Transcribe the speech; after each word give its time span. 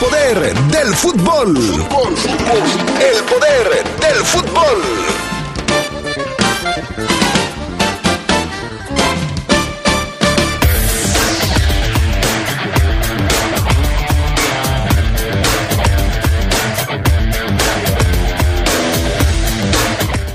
poder 0.00 0.54
del 0.54 0.94
fútbol. 0.94 1.56
El 3.00 3.24
poder 3.24 3.84
del 4.00 4.24
fútbol. 4.24 4.82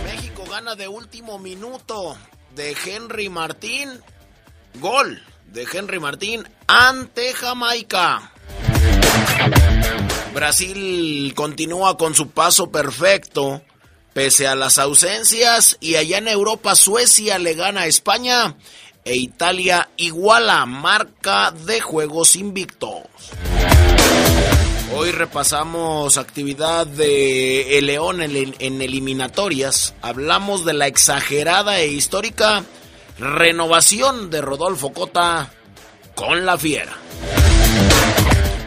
México 0.05 0.43
gana 0.49 0.75
de 0.75 0.87
último 0.87 1.37
minuto 1.39 2.17
de 2.55 2.75
Henry 2.85 3.29
Martín. 3.29 3.89
Gol 4.79 5.21
de 5.47 5.67
Henry 5.71 5.99
Martín 5.99 6.47
ante 6.67 7.33
Jamaica. 7.33 8.31
Brasil 10.33 11.33
continúa 11.35 11.97
con 11.97 12.15
su 12.15 12.29
paso 12.29 12.71
perfecto 12.71 13.61
pese 14.13 14.47
a 14.47 14.55
las 14.55 14.77
ausencias 14.79 15.77
y 15.79 15.95
allá 15.95 16.17
en 16.17 16.27
Europa 16.27 16.75
Suecia 16.75 17.39
le 17.39 17.53
gana 17.53 17.81
a 17.81 17.87
España 17.87 18.55
e 19.03 19.15
Italia 19.15 19.89
iguala 19.97 20.65
marca 20.65 21.51
de 21.51 21.81
juegos 21.81 22.35
invictos. 22.35 23.03
Hoy 24.93 25.11
repasamos 25.11 26.17
actividad 26.17 26.85
de 26.85 27.77
El 27.77 27.85
León 27.85 28.21
en, 28.21 28.55
en 28.59 28.81
eliminatorias. 28.81 29.93
Hablamos 30.01 30.65
de 30.65 30.73
la 30.73 30.87
exagerada 30.87 31.79
e 31.79 31.87
histórica 31.87 32.65
renovación 33.17 34.29
de 34.29 34.41
Rodolfo 34.41 34.91
Cota 34.91 35.51
con 36.13 36.45
la 36.45 36.57
Fiera. 36.57 36.97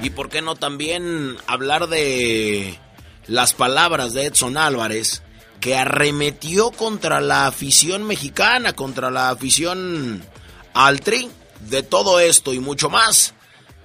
Y 0.05 0.11
por 0.11 0.29
qué 0.29 0.43
no 0.43 0.55
también 0.55 1.39
hablar 1.47 1.89
de 1.89 2.79
las 3.27 3.55
palabras 3.55 4.13
de 4.13 4.27
Edson 4.27 4.59
Álvarez, 4.59 5.23
que 5.61 5.77
arremetió 5.77 6.73
contra 6.73 7.23
la 7.23 7.47
afición 7.47 8.05
mexicana, 8.05 8.75
contra 8.75 9.11
la 9.11 9.31
afición 9.31 10.23
al 10.75 11.01
tri. 11.01 11.31
De 11.61 11.83
todo 11.83 12.21
esto 12.21 12.53
y 12.53 12.59
mucho 12.59 12.91
más, 12.91 13.33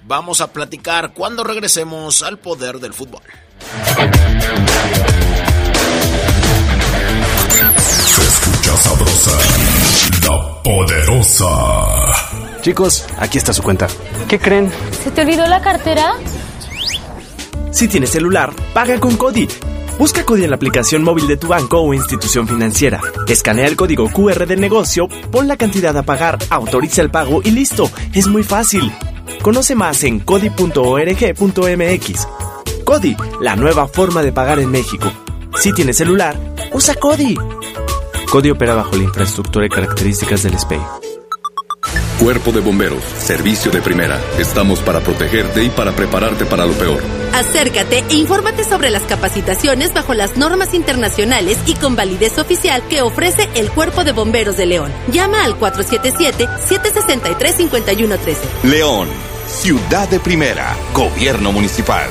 vamos 0.02 0.42
a 0.42 0.52
platicar 0.52 1.14
cuando 1.14 1.42
regresemos 1.42 2.22
al 2.22 2.38
poder 2.38 2.80
del 2.80 2.92
fútbol. 2.92 3.22
Se 8.06 8.22
escucha 8.22 8.76
sabrosa, 8.76 9.38
la 10.26 10.62
poderosa. 10.62 12.29
Chicos, 12.60 13.06
aquí 13.18 13.38
está 13.38 13.52
su 13.52 13.62
cuenta. 13.62 13.88
¿Qué 14.28 14.38
creen? 14.38 14.70
¿Se 15.02 15.10
te 15.10 15.22
olvidó 15.22 15.46
la 15.46 15.60
cartera? 15.62 16.14
Si 17.70 17.88
tienes 17.88 18.10
celular, 18.10 18.52
paga 18.74 18.98
con 19.00 19.16
Cody. 19.16 19.48
Busca 19.98 20.24
Cody 20.24 20.44
en 20.44 20.50
la 20.50 20.56
aplicación 20.56 21.02
móvil 21.02 21.26
de 21.26 21.36
tu 21.36 21.48
banco 21.48 21.80
o 21.80 21.92
institución 21.94 22.48
financiera. 22.48 23.00
Escanea 23.28 23.66
el 23.66 23.76
código 23.76 24.08
QR 24.10 24.46
del 24.46 24.60
negocio, 24.60 25.08
pon 25.30 25.46
la 25.46 25.56
cantidad 25.56 25.96
a 25.96 26.02
pagar, 26.02 26.38
autoriza 26.48 27.02
el 27.02 27.10
pago 27.10 27.42
y 27.44 27.50
listo. 27.50 27.90
Es 28.12 28.26
muy 28.26 28.42
fácil. 28.42 28.90
Conoce 29.42 29.74
más 29.74 30.02
en 30.04 30.20
cody.org.mx. 30.20 30.68
Cody, 32.84 33.16
la 33.40 33.56
nueva 33.56 33.86
forma 33.88 34.22
de 34.22 34.32
pagar 34.32 34.58
en 34.58 34.70
México. 34.70 35.12
Si 35.58 35.72
tienes 35.72 35.96
celular, 35.96 36.36
usa 36.72 36.94
Cody. 36.94 37.36
Cody 38.30 38.50
opera 38.50 38.74
bajo 38.74 38.96
la 38.96 39.04
infraestructura 39.04 39.66
y 39.66 39.68
características 39.68 40.42
del 40.42 40.58
SPEI. 40.58 41.09
Cuerpo 42.20 42.52
de 42.52 42.60
Bomberos, 42.60 43.02
servicio 43.16 43.70
de 43.70 43.80
primera. 43.80 44.20
Estamos 44.38 44.80
para 44.80 45.00
protegerte 45.00 45.64
y 45.64 45.70
para 45.70 45.92
prepararte 45.92 46.44
para 46.44 46.66
lo 46.66 46.74
peor. 46.74 47.02
Acércate 47.32 48.04
e 48.10 48.14
infórmate 48.14 48.62
sobre 48.62 48.90
las 48.90 49.04
capacitaciones 49.04 49.94
bajo 49.94 50.12
las 50.12 50.36
normas 50.36 50.74
internacionales 50.74 51.56
y 51.64 51.72
con 51.76 51.96
validez 51.96 52.36
oficial 52.36 52.82
que 52.90 53.00
ofrece 53.00 53.48
el 53.54 53.70
Cuerpo 53.70 54.04
de 54.04 54.12
Bomberos 54.12 54.58
de 54.58 54.66
León. 54.66 54.92
Llama 55.10 55.44
al 55.44 55.58
477-763-5113. 55.58 58.36
León, 58.64 59.08
ciudad 59.46 60.06
de 60.10 60.20
primera, 60.20 60.76
gobierno 60.92 61.52
municipal. 61.52 62.10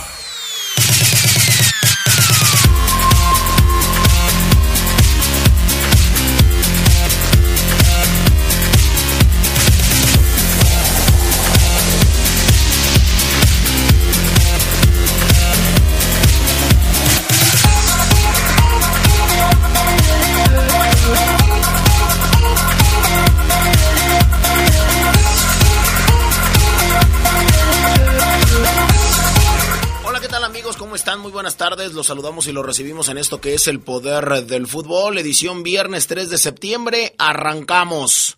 Están? 31.01 31.19
Muy 31.19 31.31
buenas 31.31 31.57
tardes. 31.57 31.95
Los 31.95 32.05
saludamos 32.05 32.47
y 32.47 32.51
los 32.51 32.63
recibimos 32.63 33.09
en 33.09 33.17
esto 33.17 33.41
que 33.41 33.55
es 33.55 33.67
el 33.67 33.79
poder 33.79 34.45
del 34.45 34.67
fútbol, 34.67 35.17
edición 35.17 35.63
viernes 35.63 36.05
3 36.05 36.29
de 36.29 36.37
septiembre. 36.37 37.13
Arrancamos. 37.17 38.37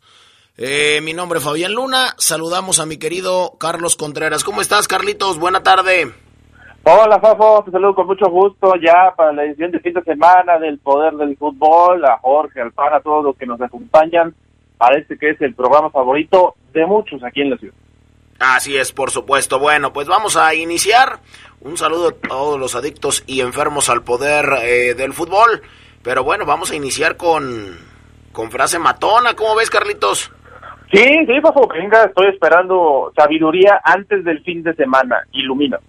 Eh, 0.56 1.02
mi 1.04 1.12
nombre 1.12 1.40
es 1.40 1.46
Fabián 1.46 1.74
Luna. 1.74 2.14
Saludamos 2.18 2.80
a 2.80 2.86
mi 2.86 2.96
querido 2.96 3.56
Carlos 3.60 3.98
Contreras. 3.98 4.46
¿Cómo 4.46 4.62
estás, 4.62 4.88
Carlitos? 4.88 5.40
Buena 5.40 5.62
tarde. 5.62 6.14
Hola, 6.86 7.20
Fafo, 7.20 7.64
te 7.66 7.72
saludo 7.72 7.96
con 7.96 8.08
mucho 8.08 8.30
gusto 8.30 8.76
ya 8.78 9.14
para 9.14 9.34
la 9.34 9.44
edición 9.44 9.72
de 9.72 9.82
fin 9.82 9.96
de 9.96 10.04
semana 10.04 10.58
del 10.58 10.80
Poder 10.80 11.16
del 11.16 11.36
Fútbol, 11.36 12.06
a 12.06 12.18
Jorge, 12.20 12.62
al 12.62 12.72
PAN, 12.72 12.94
a 12.94 13.02
todos 13.02 13.26
los 13.26 13.36
que 13.36 13.46
nos 13.46 13.60
acompañan 13.60 14.34
a 14.80 14.94
este 14.94 15.18
que 15.18 15.32
es 15.32 15.42
el 15.42 15.54
programa 15.54 15.90
favorito 15.90 16.56
de 16.72 16.86
muchos 16.86 17.22
aquí 17.26 17.42
en 17.42 17.50
la 17.50 17.58
ciudad. 17.58 17.76
Así 18.46 18.76
es, 18.78 18.92
por 18.92 19.10
supuesto. 19.10 19.58
Bueno, 19.58 19.94
pues 19.94 20.08
vamos 20.08 20.36
a 20.36 20.54
iniciar. 20.54 21.20
Un 21.62 21.78
saludo 21.78 22.10
a 22.10 22.28
todos 22.28 22.60
los 22.60 22.76
adictos 22.76 23.24
y 23.26 23.40
enfermos 23.40 23.90
al 23.90 24.04
poder 24.04 24.46
eh, 24.64 24.94
del 24.96 25.14
fútbol. 25.14 25.62
Pero 26.04 26.24
bueno, 26.26 26.46
vamos 26.46 26.70
a 26.72 26.76
iniciar 26.76 27.16
con, 27.16 27.80
con 28.34 28.52
frase 28.52 28.80
matona. 28.80 29.34
¿Cómo 29.36 29.56
ves, 29.56 29.70
Carlitos? 29.70 30.30
Sí, 30.92 31.04
sí, 31.26 31.42
Fafo, 31.42 31.68
venga, 31.70 32.04
estoy 32.04 32.28
esperando 32.28 33.12
sabiduría 33.16 33.80
antes 33.84 34.24
del 34.26 34.44
fin 34.44 34.62
de 34.62 34.76
semana, 34.76 35.26
ilumina. 35.32 35.80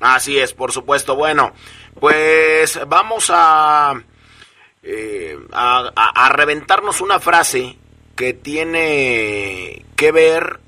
Así 0.00 0.38
es, 0.38 0.52
por 0.52 0.72
supuesto. 0.72 1.14
Bueno, 1.14 1.52
pues 2.00 2.78
vamos 2.88 3.30
a, 3.32 3.94
eh, 4.82 5.38
a, 5.52 5.90
a- 5.94 6.26
a 6.26 6.28
reventarnos 6.30 7.00
una 7.00 7.20
frase 7.20 7.78
que 8.16 8.32
tiene 8.34 9.84
que 9.96 10.10
ver 10.12 10.58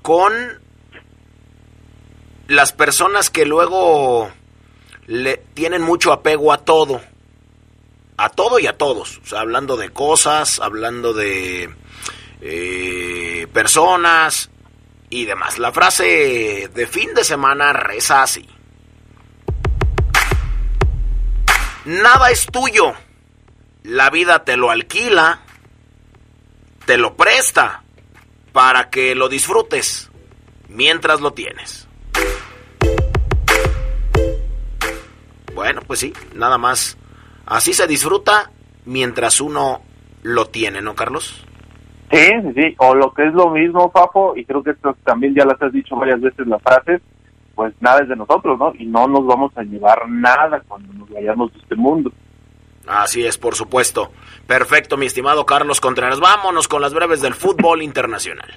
con 0.00 0.32
las 2.52 2.74
personas 2.74 3.30
que 3.30 3.46
luego 3.46 4.30
le 5.06 5.38
tienen 5.54 5.80
mucho 5.80 6.12
apego 6.12 6.52
a 6.52 6.58
todo. 6.58 7.00
A 8.18 8.28
todo 8.28 8.58
y 8.58 8.66
a 8.66 8.76
todos. 8.76 9.20
O 9.24 9.26
sea, 9.26 9.40
hablando 9.40 9.78
de 9.78 9.88
cosas, 9.88 10.60
hablando 10.60 11.14
de 11.14 11.74
eh, 12.42 13.46
personas 13.54 14.50
y 15.08 15.24
demás. 15.24 15.58
La 15.58 15.72
frase 15.72 16.70
de 16.72 16.86
fin 16.86 17.14
de 17.14 17.24
semana 17.24 17.72
reza 17.72 18.22
así. 18.22 18.46
Nada 21.86 22.30
es 22.30 22.46
tuyo. 22.46 22.92
La 23.82 24.10
vida 24.10 24.44
te 24.44 24.58
lo 24.58 24.70
alquila, 24.70 25.40
te 26.84 26.98
lo 26.98 27.16
presta 27.16 27.82
para 28.52 28.90
que 28.90 29.14
lo 29.14 29.30
disfrutes 29.30 30.10
mientras 30.68 31.20
lo 31.20 31.32
tienes. 31.32 31.81
Bueno, 35.54 35.80
pues 35.86 36.00
sí, 36.00 36.12
nada 36.34 36.58
más. 36.58 36.96
Así 37.46 37.72
se 37.72 37.86
disfruta 37.86 38.50
mientras 38.84 39.40
uno 39.40 39.82
lo 40.22 40.46
tiene, 40.46 40.80
¿no, 40.80 40.94
Carlos? 40.94 41.44
Sí, 42.10 42.28
sí, 42.42 42.52
sí, 42.54 42.74
o 42.78 42.94
lo 42.94 43.12
que 43.12 43.26
es 43.26 43.32
lo 43.32 43.50
mismo, 43.50 43.90
Fafo, 43.90 44.36
y 44.36 44.44
creo 44.44 44.62
que 44.62 44.70
esto 44.70 44.94
también 45.04 45.34
ya 45.34 45.44
las 45.44 45.60
has 45.62 45.72
dicho 45.72 45.96
varias 45.96 46.20
veces 46.20 46.46
las 46.46 46.62
frases, 46.62 47.00
pues 47.54 47.74
nada 47.80 48.00
es 48.02 48.08
de 48.08 48.16
nosotros, 48.16 48.58
¿no? 48.58 48.72
Y 48.78 48.86
no 48.86 49.08
nos 49.08 49.26
vamos 49.26 49.52
a 49.56 49.62
llevar 49.62 50.08
nada 50.08 50.62
cuando 50.68 50.92
nos 50.92 51.08
vayamos 51.10 51.52
de 51.52 51.58
este 51.60 51.74
mundo. 51.74 52.12
Así 52.86 53.24
es, 53.24 53.38
por 53.38 53.54
supuesto. 53.54 54.10
Perfecto, 54.46 54.96
mi 54.96 55.06
estimado 55.06 55.46
Carlos 55.46 55.80
Contreras. 55.80 56.20
Vámonos 56.20 56.68
con 56.68 56.82
las 56.82 56.92
breves 56.92 57.22
del 57.22 57.34
fútbol 57.34 57.82
internacional. 57.82 58.50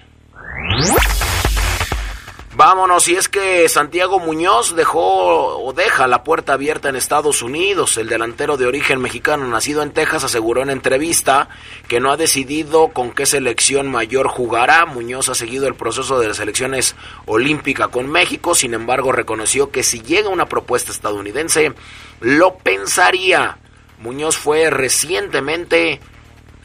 Vámonos, 2.58 3.10
y 3.10 3.16
es 3.18 3.28
que 3.28 3.68
Santiago 3.68 4.18
Muñoz 4.18 4.78
dejó 4.78 5.58
o 5.58 5.74
deja 5.74 6.08
la 6.08 6.24
puerta 6.24 6.54
abierta 6.54 6.88
en 6.88 6.96
Estados 6.96 7.42
Unidos. 7.42 7.98
El 7.98 8.08
delantero 8.08 8.56
de 8.56 8.66
origen 8.66 9.02
mexicano 9.02 9.46
nacido 9.46 9.84
en 9.84 9.92
Texas 9.92 10.24
aseguró 10.24 10.62
en 10.62 10.70
entrevista 10.70 11.50
que 11.90 12.00
no 12.00 12.14
ha 12.14 12.18
decidido 12.18 12.94
con 12.94 13.12
qué 13.12 13.26
selección 13.26 13.92
mayor 13.92 14.30
jugará. 14.30 14.86
Muñoz 14.86 15.28
ha 15.28 15.36
seguido 15.36 15.68
el 15.68 15.76
proceso 15.76 16.18
de 16.18 16.30
las 16.30 16.38
selecciones 16.38 16.96
olímpica 17.26 17.90
con 17.90 18.10
México, 18.10 18.56
sin 18.56 18.74
embargo 18.74 19.12
reconoció 19.12 19.70
que 19.70 19.84
si 19.84 20.02
llega 20.02 20.30
una 20.30 20.48
propuesta 20.48 20.94
estadounidense, 20.94 21.74
lo 22.22 22.56
pensaría. 22.60 23.58
Muñoz 24.00 24.38
fue 24.38 24.70
recientemente 24.70 26.00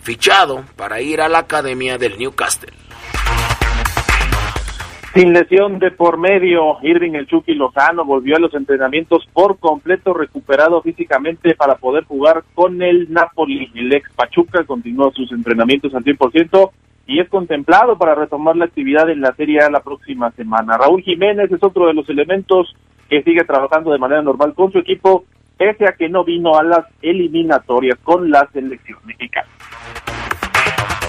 fichado 0.04 0.64
para 0.76 1.00
ir 1.00 1.20
a 1.20 1.28
la 1.28 1.38
academia 1.38 1.98
del 1.98 2.16
Newcastle. 2.16 2.79
Sin 5.14 5.32
lesión 5.32 5.80
de 5.80 5.90
por 5.90 6.18
medio, 6.18 6.78
Irving 6.82 7.14
el 7.14 7.26
Chucky 7.26 7.54
Lozano 7.54 8.04
volvió 8.04 8.36
a 8.36 8.38
los 8.38 8.54
entrenamientos 8.54 9.26
por 9.32 9.58
completo 9.58 10.14
recuperado 10.14 10.80
físicamente 10.82 11.56
para 11.56 11.74
poder 11.74 12.04
jugar 12.04 12.44
con 12.54 12.80
el 12.80 13.12
Napoli. 13.12 13.72
El 13.74 13.92
ex 13.92 14.08
Pachuca 14.14 14.62
continuó 14.62 15.10
sus 15.10 15.32
entrenamientos 15.32 15.92
al 15.96 16.04
100% 16.04 16.70
y 17.08 17.18
es 17.18 17.28
contemplado 17.28 17.98
para 17.98 18.14
retomar 18.14 18.54
la 18.54 18.66
actividad 18.66 19.10
en 19.10 19.20
la 19.20 19.34
Serie 19.34 19.58
A 19.62 19.68
la 19.68 19.80
próxima 19.80 20.30
semana. 20.30 20.78
Raúl 20.78 21.02
Jiménez 21.02 21.50
es 21.50 21.60
otro 21.60 21.88
de 21.88 21.94
los 21.94 22.08
elementos 22.08 22.72
que 23.08 23.24
sigue 23.24 23.42
trabajando 23.42 23.90
de 23.90 23.98
manera 23.98 24.22
normal 24.22 24.54
con 24.54 24.70
su 24.70 24.78
equipo, 24.78 25.24
pese 25.58 25.88
a 25.88 25.92
que 25.92 26.08
no 26.08 26.22
vino 26.22 26.54
a 26.54 26.62
las 26.62 26.86
eliminatorias 27.02 27.98
con 28.04 28.30
la 28.30 28.48
selección 28.52 29.00
mexicana. 29.04 29.48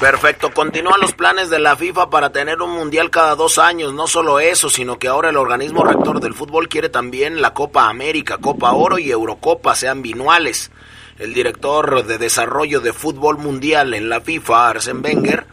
Perfecto, 0.02 0.52
continúan 0.52 1.00
los 1.00 1.14
planes 1.14 1.52
de 1.52 1.60
la 1.60 1.76
FIFA 1.76 2.10
para 2.10 2.32
tener 2.32 2.60
un 2.64 2.72
mundial 2.72 3.12
cada 3.12 3.36
dos 3.36 3.60
años. 3.60 3.94
No 3.94 4.08
solo 4.08 4.40
eso, 4.40 4.68
sino 4.68 4.98
que 4.98 5.08
ahora 5.08 5.30
el 5.30 5.38
organismo 5.38 5.84
rector 5.84 6.20
del 6.20 6.34
fútbol 6.34 6.70
quiere 6.70 6.90
también 6.90 7.40
la 7.40 7.54
Copa 7.54 7.88
América, 7.88 8.40
Copa 8.40 8.74
Oro 8.74 8.98
y 8.98 9.12
Eurocopa 9.12 9.76
sean 9.76 10.02
binuales. 10.02 10.72
El 11.20 11.36
director 11.36 12.04
de 12.04 12.18
desarrollo 12.18 12.82
de 12.82 12.94
fútbol 12.94 13.38
mundial 13.38 13.94
en 13.94 14.10
la 14.10 14.22
FIFA, 14.22 14.70
Arsene 14.70 15.02
Wenger, 15.02 15.46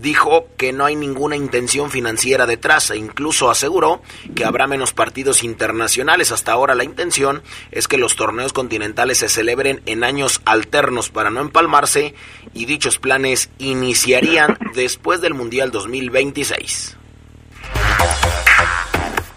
dijo 0.00 0.46
que 0.56 0.72
no 0.72 0.84
hay 0.84 0.96
ninguna 0.96 1.36
intención 1.36 1.90
financiera 1.90 2.46
detrás 2.46 2.90
e 2.90 2.96
incluso 2.96 3.50
aseguró 3.50 4.02
que 4.34 4.44
habrá 4.44 4.66
menos 4.66 4.92
partidos 4.92 5.42
internacionales. 5.42 6.32
Hasta 6.32 6.52
ahora 6.52 6.74
la 6.74 6.84
intención 6.84 7.42
es 7.70 7.88
que 7.88 7.98
los 7.98 8.16
torneos 8.16 8.52
continentales 8.52 9.18
se 9.18 9.28
celebren 9.28 9.80
en 9.86 10.04
años 10.04 10.40
alternos 10.44 11.10
para 11.10 11.30
no 11.30 11.40
empalmarse 11.40 12.14
y 12.54 12.66
dichos 12.66 12.98
planes 12.98 13.50
iniciarían 13.58 14.58
después 14.74 15.20
del 15.20 15.34
Mundial 15.34 15.70
2026. 15.70 16.96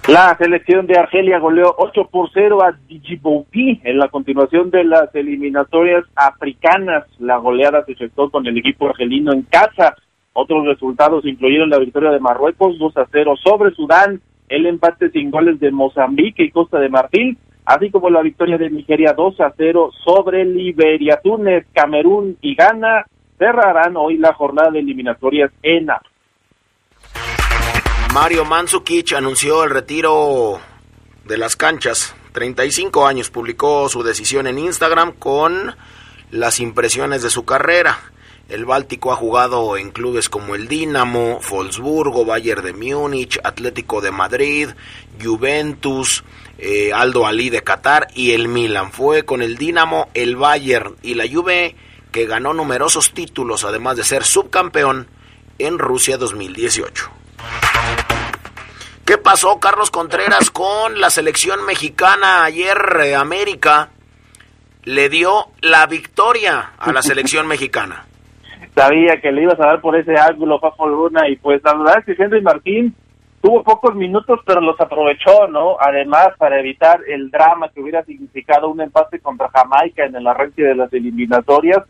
La 0.10 0.36
selección 0.38 0.88
de 0.88 0.98
Argelia 0.98 1.38
goleó 1.38 1.76
8 1.78 2.10
por 2.12 2.32
0 2.34 2.64
a 2.64 2.72
Djibouti 2.72 3.80
en 3.84 4.00
la 4.00 4.08
continuación 4.08 4.72
de 4.72 4.84
las 4.84 5.14
eliminatorias 5.14 6.04
africanas. 6.16 7.06
La 7.20 7.38
goleada 7.38 7.86
se 7.86 7.92
efectuó 7.92 8.32
con 8.32 8.48
el 8.48 8.58
equipo 8.58 8.90
argelino 8.90 9.32
en 9.32 9.44
casa. 9.44 9.96
Otros 10.41 10.65
resultados 10.65 11.25
incluyeron 11.25 11.69
la 11.69 11.80
victoria 11.80 12.12
de 12.12 12.19
Marruecos 12.21 12.80
2 12.80 12.95
a 12.95 13.07
0 13.12 13.36
sobre 13.44 13.75
Sudán, 13.75 14.21
el 14.47 14.68
empate 14.68 15.12
sin 15.12 15.31
goles 15.31 15.59
de 15.59 15.69
Mozambique 15.69 16.44
y 16.44 16.51
Costa 16.51 16.80
de 16.80 16.88
Marfil, 16.88 17.38
así 17.65 17.91
como 17.91 18.09
la 18.09 18.21
victoria 18.21 18.57
de 18.57 18.69
Nigeria 18.69 19.12
2 19.12 19.41
a 19.41 19.53
0 19.57 19.91
sobre 20.06 20.45
Liberia, 20.45 21.19
Túnez, 21.21 21.68
Camerún 21.74 22.38
y 22.39 22.56
Ghana 22.56 23.06
cerrarán 23.38 23.97
hoy 23.97 24.18
la 24.18 24.33
jornada 24.33 24.71
de 24.71 24.80
eliminatorias 24.80 25.51
en 25.62 25.89
A. 25.89 26.01
Mario 28.13 28.45
Mandzukic 28.45 29.12
anunció 29.12 29.65
el 29.65 29.71
retiro 29.71 30.62
de 31.25 31.38
las 31.38 31.57
canchas. 31.57 32.15
35 32.31 33.06
años 33.06 33.30
publicó 33.30 33.89
su 33.89 34.03
decisión 34.03 34.47
en 34.47 34.57
Instagram 34.57 35.12
con 35.12 35.75
las 36.31 36.62
impresiones 36.62 37.24
de 37.24 37.30
su 37.30 37.44
carrera. 37.44 38.00
El 38.50 38.66
Báltico 38.66 39.12
ha 39.12 39.16
jugado 39.16 39.78
en 39.78 39.92
clubes 39.92 40.28
como 40.28 40.56
el 40.56 40.68
Dinamo, 40.68 41.40
Wolfsburgo, 41.48 42.25
Bayern 42.25 42.63
de 42.63 42.74
Múnich, 42.74 43.40
Atlético 43.44 44.01
de 44.01 44.10
Madrid, 44.10 44.69
Juventus, 45.22 46.24
eh, 46.57 46.92
Aldo 46.92 47.28
Ali 47.28 47.51
de 47.51 47.62
Qatar 47.62 48.07
y 48.16 48.31
el 48.31 48.48
Milan. 48.48 48.92
Fue 48.92 49.24
con 49.24 49.44
el 49.44 49.56
Dinamo, 49.56 50.10
el 50.16 50.36
Bayern 50.36 50.96
y 51.04 51.13
la 51.13 51.25
Juve 51.31 51.75
que 52.12 52.25
ganó 52.25 52.56
numerosos 52.56 53.13
títulos, 53.13 53.63
además 53.66 53.98
de 53.98 54.04
ser 54.04 54.25
subcampeón 54.25 55.07
en 55.60 55.78
Rusia 55.78 56.18
2018. 56.18 57.07
¿Qué 59.06 59.19
pasó, 59.19 59.60
Carlos 59.60 59.92
Contreras, 59.92 60.50
con 60.50 61.00
la 61.00 61.12
selección 61.12 61.63
mexicana? 61.68 62.46
Ayer 62.46 63.00
eh, 63.04 63.13
América 63.13 63.92
le 64.86 65.07
dio 65.07 65.50
la 65.62 65.86
victoria 65.86 66.72
a 66.80 66.92
la 66.92 67.04
selección 67.04 67.46
mexicana 67.46 68.09
sabía 68.75 69.19
que 69.21 69.31
le 69.31 69.44
ibas 69.44 69.60
a 69.60 69.68
dar 69.68 69.81
por 69.81 69.95
ese 69.95 70.16
ángulo, 70.18 70.60
Fafo 70.60 70.88
Luna, 70.88 71.27
y 71.27 71.36
pues 71.36 71.62
la 71.63 71.74
verdad 71.74 72.00
es 72.00 72.06
que 72.06 72.24
Henry 72.24 72.42
Martín 72.42 72.95
tuvo 73.42 73.63
pocos 73.63 73.95
minutos, 73.95 74.39
pero 74.45 74.62
los 74.62 74.80
aprovechó, 74.80 75.48
¿no? 75.48 75.77
Además, 75.80 76.30
para 76.38 76.60
evitar 76.60 77.01
el 77.07 77.31
drama 77.31 77.69
que 77.69 77.81
hubiera 77.81 78.04
significado 78.04 78.69
un 78.69 78.81
empate 78.81 79.19
contra 79.19 79.50
Jamaica 79.50 80.06
en 80.06 80.16
el 80.16 80.27
arranque 80.27 80.63
de 80.63 80.75
las 80.75 80.92
eliminatorias. 80.94 81.83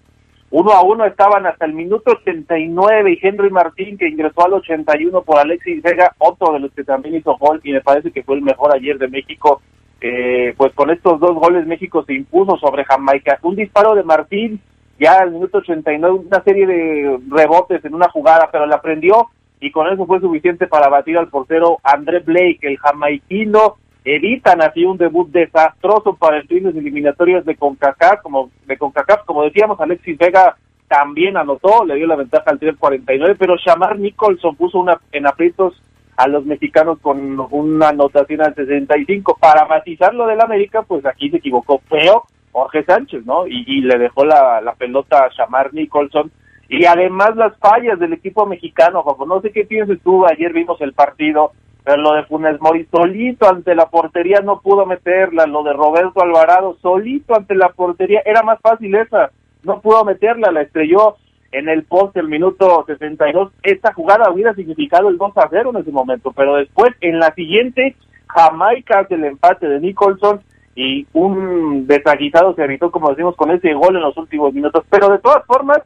Uno 0.51 0.71
a 0.71 0.81
uno 0.81 1.05
estaban 1.05 1.45
hasta 1.45 1.65
el 1.65 1.73
minuto 1.73 2.11
89 2.11 3.11
y 3.11 3.19
Henry 3.21 3.51
Martín, 3.51 3.97
que 3.97 4.09
ingresó 4.09 4.45
al 4.45 4.53
81 4.53 5.21
por 5.21 5.37
Alexis 5.37 5.81
Vega, 5.83 6.15
otro 6.17 6.53
de 6.53 6.59
los 6.59 6.71
que 6.71 6.83
también 6.83 7.15
hizo 7.15 7.37
gol 7.37 7.61
y 7.63 7.71
me 7.71 7.81
parece 7.81 8.11
que 8.11 8.23
fue 8.23 8.35
el 8.35 8.41
mejor 8.41 8.73
ayer 8.75 8.97
de 8.97 9.07
México. 9.07 9.61
Eh, 10.01 10.53
pues 10.57 10.73
con 10.73 10.89
estos 10.89 11.19
dos 11.19 11.35
goles 11.35 11.67
México 11.67 12.03
se 12.03 12.13
impuso 12.13 12.57
sobre 12.57 12.85
Jamaica. 12.85 13.37
Un 13.43 13.57
disparo 13.57 13.93
de 13.93 14.03
Martín 14.03 14.59
ya 14.99 15.19
al 15.19 15.31
minuto 15.31 15.59
89 15.59 16.25
una 16.27 16.43
serie 16.43 16.67
de 16.67 17.19
rebotes 17.29 17.83
en 17.85 17.95
una 17.95 18.09
jugada, 18.09 18.49
pero 18.51 18.65
la 18.65 18.81
prendió 18.81 19.29
y 19.59 19.71
con 19.71 19.87
eso 19.87 20.05
fue 20.05 20.19
suficiente 20.19 20.67
para 20.67 20.89
batir 20.89 21.17
al 21.17 21.29
portero 21.29 21.79
André 21.83 22.19
Blake, 22.19 22.59
el 22.61 22.77
jamaiquino. 22.77 23.75
Evitan 24.05 24.61
así 24.61 24.85
un 24.85 24.97
debut 24.97 25.29
desastroso 25.29 26.15
para 26.15 26.37
el 26.37 26.47
de 26.47 26.69
eliminatorias 26.69 27.45
de 27.45 27.55
CONCACAF, 27.55 28.21
como 28.21 28.49
de 28.65 28.77
CONCACAF, 28.77 29.25
como 29.25 29.43
decíamos, 29.43 29.79
Alexis 29.79 30.17
Vega 30.17 30.55
también 30.87 31.37
anotó, 31.37 31.85
le 31.85 31.95
dio 31.95 32.07
la 32.07 32.15
ventaja 32.15 32.49
al 32.49 32.59
3.49, 32.59 33.35
pero 33.37 33.57
Shamar 33.57 33.99
Nicholson 33.99 34.55
puso 34.55 34.79
una 34.79 34.99
en 35.11 35.27
aprietos 35.27 35.79
a 36.15 36.27
los 36.27 36.45
mexicanos 36.45 36.97
con 36.99 37.39
una 37.51 37.89
anotación 37.89 38.41
al 38.41 38.55
65. 38.55 39.37
Para 39.39 39.65
matizar 39.67 40.13
lo 40.13 40.25
del 40.27 40.41
América, 40.41 40.81
pues 40.81 41.05
aquí 41.05 41.29
se 41.29 41.37
equivocó 41.37 41.79
feo 41.89 42.23
Jorge 42.51 42.83
Sánchez, 42.83 43.25
¿no? 43.25 43.47
Y, 43.47 43.81
le 43.81 43.97
dejó 43.97 44.25
la, 44.25 44.61
la 44.61 44.73
pelota 44.73 45.25
a 45.25 45.29
Shamar 45.29 45.73
Nicholson. 45.73 46.31
Y 46.67 46.85
además 46.85 47.35
las 47.35 47.57
fallas 47.57 47.97
del 47.99 48.13
equipo 48.13 48.45
mexicano, 48.45 49.01
Jojo. 49.01 49.25
No 49.25 49.41
sé 49.41 49.51
qué 49.51 49.65
piensas 49.65 49.97
tú, 50.03 50.25
ayer 50.25 50.53
vimos 50.53 50.79
el 50.81 50.93
partido, 50.93 51.51
pero 51.83 51.97
lo 51.97 52.13
de 52.13 52.23
Funes 52.25 52.61
Mori 52.61 52.87
solito 52.91 53.49
ante 53.49 53.73
la 53.73 53.87
portería 53.87 54.41
no 54.41 54.61
pudo 54.61 54.85
meterla, 54.85 55.47
lo 55.47 55.63
de 55.63 55.73
Roberto 55.73 56.21
Alvarado 56.21 56.77
solito 56.81 57.35
ante 57.35 57.55
la 57.55 57.69
portería, 57.69 58.21
era 58.25 58.43
más 58.43 58.59
fácil 58.61 58.93
esa, 58.93 59.31
no 59.63 59.81
pudo 59.81 60.05
meterla, 60.05 60.51
la 60.51 60.61
estrelló 60.61 61.15
en 61.51 61.67
el 61.67 61.83
post 61.83 62.15
el 62.17 62.27
minuto 62.27 62.83
62. 62.85 63.51
Esta 63.63 63.93
jugada 63.93 64.29
hubiera 64.31 64.53
significado 64.53 65.09
el 65.09 65.17
2 65.17 65.37
a 65.37 65.47
0 65.49 65.71
en 65.73 65.81
ese 65.81 65.91
momento, 65.91 66.31
pero 66.31 66.55
después 66.55 66.91
en 67.01 67.19
la 67.19 67.33
siguiente 67.33 67.95
Jamaica 68.27 68.99
hace 68.99 69.15
el 69.15 69.25
empate 69.25 69.67
de 69.67 69.79
Nicholson 69.79 70.41
y 70.79 71.05
un 71.11 71.87
desaguisado 71.87 72.55
se 72.55 72.63
evitó, 72.63 72.89
como 72.89 73.09
decimos, 73.09 73.35
con 73.35 73.51
ese 73.51 73.73
gol 73.73 73.97
en 73.97 74.01
los 74.01 74.15
últimos 74.15 74.53
minutos. 74.53 74.85
Pero 74.89 75.09
de 75.09 75.19
todas 75.19 75.45
formas, 75.45 75.79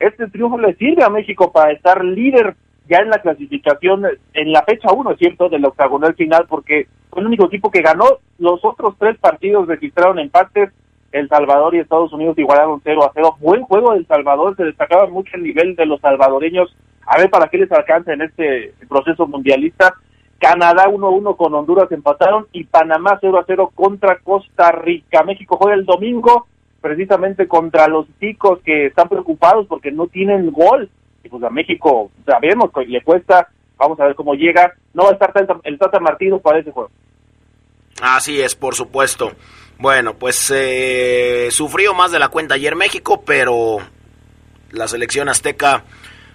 este 0.00 0.26
triunfo 0.26 0.58
le 0.58 0.74
sirve 0.74 1.04
a 1.04 1.08
México 1.08 1.52
para 1.52 1.70
estar 1.70 2.04
líder 2.04 2.56
ya 2.88 2.98
en 2.98 3.10
la 3.10 3.22
clasificación 3.22 4.06
en 4.34 4.52
la 4.52 4.64
fecha 4.64 4.92
1, 4.92 5.16
¿cierto?, 5.18 5.48
del 5.48 5.64
octagonal 5.64 6.16
final, 6.16 6.46
porque 6.48 6.88
fue 7.10 7.20
el 7.20 7.28
único 7.28 7.46
equipo 7.46 7.70
que 7.70 7.80
ganó. 7.80 8.06
Los 8.40 8.64
otros 8.64 8.96
tres 8.98 9.16
partidos 9.18 9.68
registraron 9.68 10.18
empates. 10.18 10.72
El 11.12 11.28
Salvador 11.28 11.76
y 11.76 11.78
Estados 11.78 12.12
Unidos 12.12 12.36
igualaron 12.36 12.80
0 12.82 13.04
a 13.04 13.12
0. 13.14 13.36
Buen 13.38 13.62
juego 13.62 13.92
del 13.92 14.06
Salvador, 14.08 14.56
se 14.56 14.64
destacaba 14.64 15.06
mucho 15.06 15.30
el 15.36 15.44
nivel 15.44 15.76
de 15.76 15.86
los 15.86 16.00
salvadoreños. 16.00 16.76
A 17.06 17.18
ver 17.18 17.30
para 17.30 17.46
qué 17.48 17.58
les 17.58 17.70
alcanza 17.70 18.14
en 18.14 18.22
este 18.22 18.74
proceso 18.88 19.28
mundialista. 19.28 19.94
Canadá 20.40 20.86
1-1 20.86 21.36
con 21.36 21.54
Honduras 21.54 21.92
empataron 21.92 22.46
y 22.52 22.64
Panamá 22.64 23.20
0-0 23.20 23.72
contra 23.74 24.18
Costa 24.20 24.72
Rica. 24.72 25.22
México 25.22 25.58
juega 25.58 25.76
el 25.76 25.84
domingo 25.84 26.46
precisamente 26.80 27.46
contra 27.46 27.86
los 27.88 28.06
chicos 28.18 28.58
que 28.64 28.86
están 28.86 29.10
preocupados 29.10 29.66
porque 29.66 29.92
no 29.92 30.06
tienen 30.06 30.50
gol. 30.50 30.88
Y 31.22 31.28
pues 31.28 31.42
a 31.42 31.50
México 31.50 32.10
sabemos 32.24 32.70
que 32.72 32.86
le 32.86 33.02
cuesta, 33.02 33.50
vamos 33.76 34.00
a 34.00 34.06
ver 34.06 34.14
cómo 34.14 34.32
llega. 34.32 34.72
No 34.94 35.04
va 35.04 35.10
a 35.10 35.12
estar 35.12 35.32
el 35.64 35.78
Tata 35.78 36.00
Martino 36.00 36.38
para 36.38 36.60
ese 36.60 36.70
juego. 36.70 36.90
Así 38.00 38.40
es, 38.40 38.54
por 38.54 38.74
supuesto. 38.74 39.32
Bueno, 39.78 40.14
pues 40.14 40.50
eh, 40.54 41.48
sufrió 41.50 41.92
más 41.92 42.12
de 42.12 42.18
la 42.18 42.28
cuenta 42.28 42.54
ayer 42.54 42.76
México, 42.76 43.22
pero 43.26 43.76
la 44.70 44.88
selección 44.88 45.28
azteca 45.28 45.84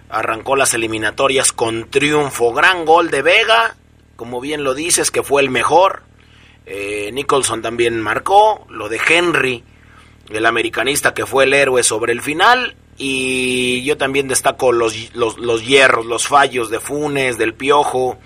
arrancó 0.09 0.55
las 0.55 0.75
eliminatorias 0.75 1.51
con 1.51 1.89
triunfo. 1.89 2.53
Gran 2.53 2.85
gol 2.85 3.09
de 3.09 3.23
Vega, 3.23 3.75
como 4.15 4.41
bien 4.41 4.63
lo 4.63 4.73
dices, 4.73 5.11
que 5.11 5.23
fue 5.23 5.41
el 5.41 5.49
mejor. 5.49 6.03
Eh, 6.65 7.11
Nicholson 7.13 7.61
también 7.61 8.01
marcó, 8.01 8.65
lo 8.69 8.89
de 8.89 8.99
Henry, 9.07 9.63
el 10.29 10.45
americanista 10.45 11.13
que 11.13 11.25
fue 11.25 11.43
el 11.43 11.53
héroe 11.53 11.83
sobre 11.83 12.13
el 12.13 12.21
final. 12.21 12.75
Y 12.97 13.83
yo 13.83 13.97
también 13.97 14.27
destaco 14.27 14.71
los, 14.71 15.13
los, 15.13 15.37
los 15.37 15.65
hierros, 15.65 16.05
los 16.05 16.27
fallos 16.27 16.69
de 16.69 16.79
Funes, 16.79 17.37
del 17.37 17.53
Piojo, 17.53 18.17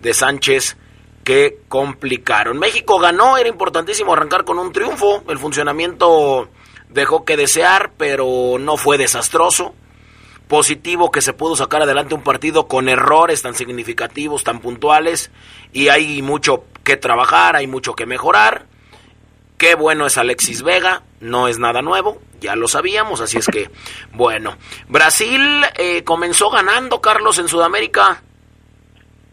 de 0.00 0.14
Sánchez, 0.14 0.78
que 1.24 1.58
complicaron. 1.68 2.58
México 2.58 2.98
ganó, 2.98 3.36
era 3.36 3.48
importantísimo 3.48 4.14
arrancar 4.14 4.44
con 4.44 4.58
un 4.58 4.72
triunfo. 4.72 5.22
El 5.28 5.38
funcionamiento 5.38 6.48
dejó 6.88 7.24
que 7.24 7.36
desear, 7.36 7.92
pero 7.98 8.56
no 8.58 8.76
fue 8.76 8.96
desastroso. 8.96 9.74
Positivo 10.48 11.10
que 11.10 11.22
se 11.22 11.32
pudo 11.32 11.56
sacar 11.56 11.82
adelante 11.82 12.14
un 12.14 12.22
partido 12.22 12.68
con 12.68 12.88
errores 12.88 13.42
tan 13.42 13.54
significativos, 13.54 14.44
tan 14.44 14.60
puntuales, 14.60 15.30
y 15.72 15.88
hay 15.88 16.20
mucho 16.22 16.64
que 16.84 16.96
trabajar, 16.96 17.56
hay 17.56 17.66
mucho 17.66 17.94
que 17.94 18.06
mejorar. 18.06 18.66
Qué 19.56 19.74
bueno 19.74 20.06
es 20.06 20.18
Alexis 20.18 20.62
Vega, 20.62 21.02
no 21.20 21.48
es 21.48 21.58
nada 21.58 21.80
nuevo, 21.80 22.18
ya 22.40 22.56
lo 22.56 22.68
sabíamos, 22.68 23.20
así 23.20 23.38
es 23.38 23.46
que, 23.46 23.70
bueno. 24.12 24.56
Brasil 24.88 25.40
eh, 25.78 26.04
comenzó 26.04 26.50
ganando, 26.50 27.00
Carlos, 27.00 27.38
en 27.38 27.48
Sudamérica. 27.48 28.22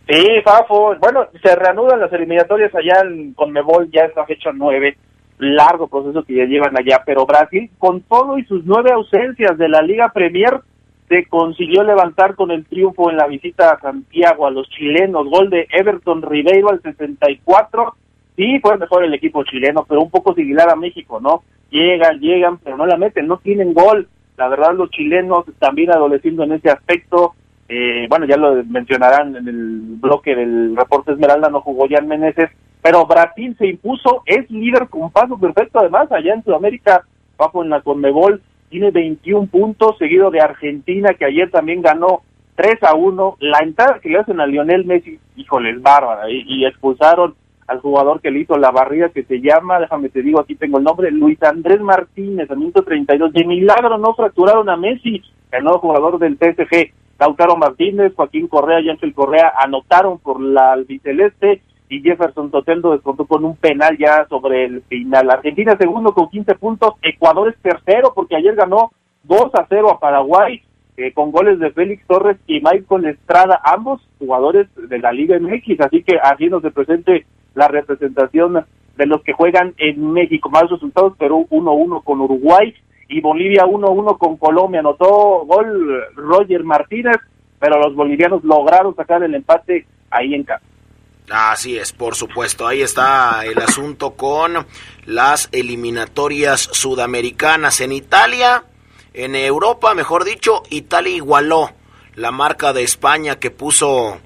Sí, 0.07 0.25
Fafo, 0.43 0.95
bueno, 0.99 1.27
se 1.41 1.55
reanudan 1.55 1.99
las 1.99 2.11
eliminatorias 2.13 2.73
allá 2.75 3.01
en 3.01 3.33
Conmebol, 3.33 3.89
ya 3.91 4.03
está 4.03 4.25
fecha 4.25 4.51
nueve, 4.53 4.97
largo 5.37 5.87
proceso 5.87 6.23
que 6.23 6.35
ya 6.35 6.45
llevan 6.45 6.77
allá, 6.77 7.01
pero 7.05 7.25
Brasil, 7.25 7.69
con 7.77 8.01
todo 8.01 8.37
y 8.37 8.45
sus 8.45 8.63
nueve 8.65 8.91
ausencias 8.91 9.57
de 9.57 9.69
la 9.69 9.81
Liga 9.81 10.11
Premier, 10.13 10.59
se 11.11 11.25
consiguió 11.25 11.83
levantar 11.83 12.35
con 12.35 12.51
el 12.51 12.65
triunfo 12.65 13.09
en 13.09 13.17
la 13.17 13.27
visita 13.27 13.71
a 13.71 13.81
Santiago 13.81 14.47
a 14.47 14.51
los 14.51 14.69
chilenos, 14.69 15.27
gol 15.27 15.49
de 15.49 15.67
Everton 15.69 16.21
Ribeiro 16.21 16.69
al 16.69 16.81
64, 16.81 17.95
sí, 18.37 18.59
fue 18.61 18.77
mejor 18.77 19.03
el 19.03 19.13
equipo 19.13 19.43
chileno, 19.43 19.85
pero 19.85 20.01
un 20.01 20.09
poco 20.09 20.33
similar 20.33 20.69
a 20.69 20.77
México, 20.77 21.19
¿no? 21.19 21.43
Llegan, 21.69 22.21
llegan, 22.21 22.59
pero 22.59 22.77
no 22.77 22.85
la 22.85 22.95
meten, 22.95 23.27
no 23.27 23.39
tienen 23.39 23.73
gol, 23.73 24.07
la 24.37 24.47
verdad 24.47 24.73
los 24.73 24.89
chilenos 24.91 25.43
también 25.59 25.91
adoleciendo 25.91 26.43
en 26.43 26.53
ese 26.53 26.69
aspecto, 26.69 27.33
eh, 27.67 28.05
bueno, 28.07 28.25
ya 28.25 28.37
lo 28.37 28.63
mencionarán 28.63 29.35
en 29.35 29.49
el 29.49 29.79
bloque 29.99 30.33
del 30.33 30.77
reporte 30.77 31.11
Esmeralda, 31.11 31.49
no 31.49 31.59
jugó 31.59 31.87
Jan 31.89 32.07
Meneses, 32.07 32.51
pero 32.81 33.05
Brasil 33.05 33.53
se 33.59 33.67
impuso, 33.67 34.23
es 34.25 34.49
líder 34.49 34.87
con 34.87 35.11
paso 35.11 35.37
perfecto, 35.37 35.79
además, 35.79 36.09
allá 36.09 36.35
en 36.35 36.43
Sudamérica, 36.45 37.03
bajo 37.37 37.61
en 37.61 37.69
la 37.69 37.81
Conmebol, 37.81 38.41
tiene 38.71 38.89
21 38.89 39.47
puntos, 39.47 39.97
seguido 39.99 40.31
de 40.31 40.39
Argentina, 40.39 41.13
que 41.13 41.25
ayer 41.25 41.51
también 41.51 41.81
ganó 41.81 42.21
3 42.55 42.81
a 42.83 42.95
1. 42.95 43.37
La 43.41 43.59
entrada 43.59 43.99
que 43.99 44.09
le 44.09 44.19
hacen 44.19 44.39
a 44.39 44.47
Lionel 44.47 44.85
Messi, 44.85 45.19
híjole, 45.35 45.71
es 45.71 45.81
bárbara, 45.81 46.31
y, 46.31 46.43
y 46.47 46.65
expulsaron 46.65 47.35
al 47.67 47.79
jugador 47.81 48.21
que 48.21 48.31
le 48.31 48.39
hizo 48.39 48.57
la 48.57 48.71
barrida, 48.71 49.09
que 49.09 49.23
se 49.23 49.41
llama, 49.41 49.79
déjame 49.79 50.09
te 50.09 50.21
digo, 50.21 50.39
aquí 50.39 50.55
tengo 50.55 50.77
el 50.77 50.85
nombre, 50.85 51.11
Luis 51.11 51.41
Andrés 51.43 51.81
Martínez, 51.81 52.49
a 52.49 52.55
minuto 52.55 52.81
32. 52.83 53.33
De 53.33 53.45
milagro 53.45 53.97
no 53.97 54.13
fracturaron 54.15 54.69
a 54.69 54.77
Messi, 54.77 55.21
el 55.51 55.63
nuevo 55.63 55.79
jugador 55.79 56.17
del 56.17 56.37
PSG. 56.37 56.93
Lautaro 57.19 57.55
Martínez, 57.55 58.13
Joaquín 58.15 58.47
Correa 58.47 58.79
y 58.79 59.11
Correa 59.11 59.53
anotaron 59.55 60.17
por 60.17 60.41
la 60.41 60.71
albiceleste 60.71 61.61
y 61.91 62.01
Jefferson 62.01 62.49
Toteldo 62.49 62.93
descontó 62.93 63.25
con 63.25 63.43
un 63.43 63.57
penal 63.57 63.97
ya 63.97 64.25
sobre 64.29 64.63
el 64.63 64.81
final. 64.83 65.29
Argentina 65.29 65.75
segundo 65.77 66.13
con 66.13 66.29
15 66.29 66.55
puntos, 66.55 66.93
Ecuador 67.01 67.49
es 67.49 67.61
tercero 67.61 68.13
porque 68.15 68.37
ayer 68.37 68.55
ganó 68.55 68.91
2 69.25 69.53
a 69.55 69.65
0 69.67 69.91
a 69.91 69.99
Paraguay 69.99 70.61
eh, 70.95 71.11
con 71.11 71.31
goles 71.31 71.59
de 71.59 71.71
Félix 71.71 72.07
Torres 72.07 72.37
y 72.47 72.61
Michael 72.61 73.07
Estrada, 73.07 73.59
ambos 73.65 74.01
jugadores 74.19 74.67
de 74.75 74.99
la 74.99 75.11
Liga 75.11 75.37
MX, 75.37 75.81
así 75.81 76.01
que 76.01 76.17
así 76.17 76.47
nos 76.47 76.61
se 76.61 76.71
presente 76.71 77.25
la 77.55 77.67
representación 77.67 78.65
de 78.95 79.05
los 79.05 79.21
que 79.23 79.33
juegan 79.33 79.73
en 79.77 80.13
México. 80.13 80.49
Más 80.49 80.69
resultados, 80.69 81.17
Perú 81.17 81.45
1-1 81.49 82.05
con 82.05 82.21
Uruguay, 82.21 82.73
y 83.09 83.19
Bolivia 83.19 83.65
1-1 83.65 84.17
con 84.17 84.37
Colombia. 84.37 84.79
Anotó 84.79 85.45
gol 85.45 86.05
Roger 86.15 86.63
Martínez, 86.63 87.17
pero 87.59 87.77
los 87.81 87.93
bolivianos 87.93 88.43
lograron 88.45 88.95
sacar 88.95 89.21
el 89.23 89.35
empate 89.35 89.85
ahí 90.09 90.33
en 90.33 90.43
casa. 90.43 90.63
Así 91.31 91.77
es, 91.77 91.93
por 91.93 92.15
supuesto. 92.15 92.67
Ahí 92.67 92.81
está 92.81 93.45
el 93.45 93.57
asunto 93.59 94.15
con 94.15 94.67
las 95.05 95.47
eliminatorias 95.53 96.59
sudamericanas 96.73 97.79
en 97.79 97.93
Italia, 97.93 98.65
en 99.13 99.35
Europa, 99.35 99.93
mejor 99.93 100.25
dicho, 100.25 100.63
Italia 100.69 101.15
igualó 101.15 101.71
la 102.15 102.31
marca 102.31 102.73
de 102.73 102.83
España 102.83 103.39
que 103.39 103.49
puso 103.49 104.19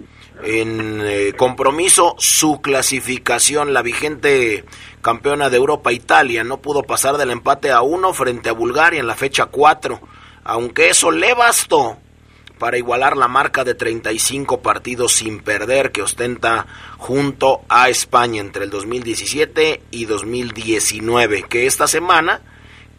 en 0.43 1.01
eh, 1.03 1.33
compromiso 1.37 2.15
su 2.17 2.59
clasificación, 2.61 3.73
la 3.73 3.83
vigente 3.83 4.65
campeona 5.01 5.51
de 5.51 5.57
Europa 5.57 5.91
Italia, 5.91 6.43
no 6.43 6.57
pudo 6.57 6.83
pasar 6.83 7.17
del 7.17 7.29
empate 7.29 7.71
a 7.71 7.81
uno 7.81 8.13
frente 8.13 8.49
a 8.49 8.53
Bulgaria 8.53 8.99
en 8.99 9.07
la 9.07 9.15
fecha 9.15 9.45
4, 9.45 10.01
aunque 10.43 10.89
eso 10.89 11.11
le 11.11 11.35
bastó 11.35 11.97
para 12.57 12.77
igualar 12.77 13.17
la 13.17 13.27
marca 13.27 13.63
de 13.63 13.75
35 13.75 14.61
partidos 14.61 15.13
sin 15.13 15.39
perder 15.39 15.91
que 15.91 16.01
ostenta 16.01 16.65
junto 16.97 17.61
a 17.69 17.89
España 17.89 18.41
entre 18.41 18.63
el 18.63 18.69
2017 18.69 19.81
y 19.91 20.05
2019, 20.05 21.43
que 21.43 21.65
esta 21.65 21.87
semana 21.87 22.41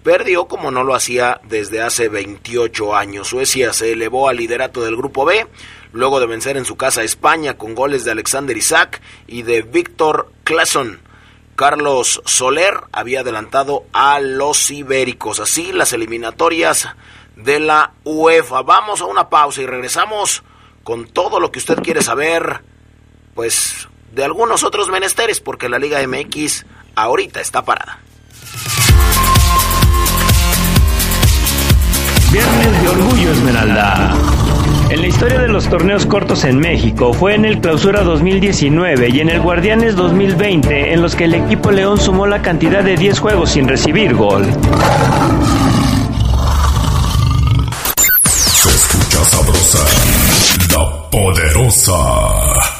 perdió 0.02 0.46
como 0.46 0.70
no 0.70 0.84
lo 0.84 0.94
hacía 0.94 1.40
desde 1.48 1.82
hace 1.82 2.08
28 2.08 2.94
años. 2.94 3.28
Suecia 3.28 3.72
se 3.72 3.92
elevó 3.92 4.28
al 4.28 4.36
liderato 4.36 4.84
del 4.84 4.96
grupo 4.96 5.24
B 5.24 5.46
luego 5.92 6.20
de 6.20 6.26
vencer 6.26 6.56
en 6.56 6.64
su 6.64 6.76
casa 6.76 7.00
a 7.00 7.04
España 7.04 7.54
con 7.54 7.74
goles 7.74 8.04
de 8.04 8.12
Alexander 8.12 8.56
Isaac 8.56 9.00
y 9.26 9.42
de 9.42 9.62
Víctor 9.62 10.30
Clason. 10.44 11.00
Carlos 11.56 12.22
Soler 12.26 12.74
había 12.92 13.20
adelantado 13.20 13.84
a 13.92 14.20
los 14.20 14.70
ibéricos. 14.70 15.40
Así 15.40 15.72
las 15.72 15.92
eliminatorias 15.94 16.86
de 17.36 17.60
la 17.60 17.92
UEFA. 18.04 18.62
Vamos 18.62 19.00
a 19.00 19.04
una 19.04 19.28
pausa 19.28 19.62
y 19.62 19.66
regresamos 19.66 20.42
con 20.82 21.06
todo 21.06 21.40
lo 21.40 21.50
que 21.52 21.58
usted 21.58 21.78
quiere 21.82 22.02
saber, 22.02 22.62
pues 23.34 23.88
de 24.12 24.24
algunos 24.24 24.64
otros 24.64 24.88
menesteres, 24.88 25.40
porque 25.40 25.68
la 25.68 25.78
Liga 25.78 26.04
MX 26.06 26.64
ahorita 26.94 27.40
está 27.40 27.62
parada. 27.62 28.00
Viernes 32.32 32.82
de 32.82 32.88
Orgullo 32.88 33.32
Esmeralda. 33.32 34.14
En 34.88 35.00
la 35.00 35.08
historia 35.08 35.40
de 35.40 35.48
los 35.48 35.68
torneos 35.68 36.06
cortos 36.06 36.44
en 36.44 36.58
México 36.58 37.12
fue 37.12 37.34
en 37.34 37.44
el 37.44 37.60
Clausura 37.60 38.02
2019 38.04 39.08
y 39.08 39.20
en 39.20 39.30
el 39.30 39.40
Guardianes 39.40 39.96
2020 39.96 40.92
en 40.92 41.02
los 41.02 41.16
que 41.16 41.24
el 41.24 41.34
equipo 41.34 41.72
León 41.72 41.98
sumó 41.98 42.26
la 42.26 42.40
cantidad 42.40 42.84
de 42.84 42.96
10 42.96 43.18
juegos 43.18 43.50
sin 43.50 43.66
recibir 43.66 44.14
gol. 44.14 44.46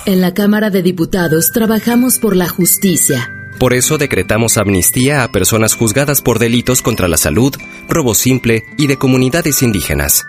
En 0.07 0.21
la 0.21 0.35
Cámara 0.35 0.71
de 0.71 0.83
Diputados 0.83 1.50
trabajamos 1.52 2.19
por 2.19 2.37
la 2.37 2.49
justicia. 2.49 3.33
Por 3.59 3.73
eso 3.73 3.99
decretamos 3.99 4.59
amnistía 4.59 5.25
a 5.25 5.33
personas 5.33 5.75
juzgadas 5.75 6.23
por 6.23 6.38
delitos 6.38 6.83
contra 6.83 7.09
la 7.09 7.16
salud, 7.16 7.55
robo 7.88 8.14
simple 8.14 8.64
y 8.76 8.87
de 8.87 8.99
comunidades 8.99 9.62
indígenas 9.62 10.26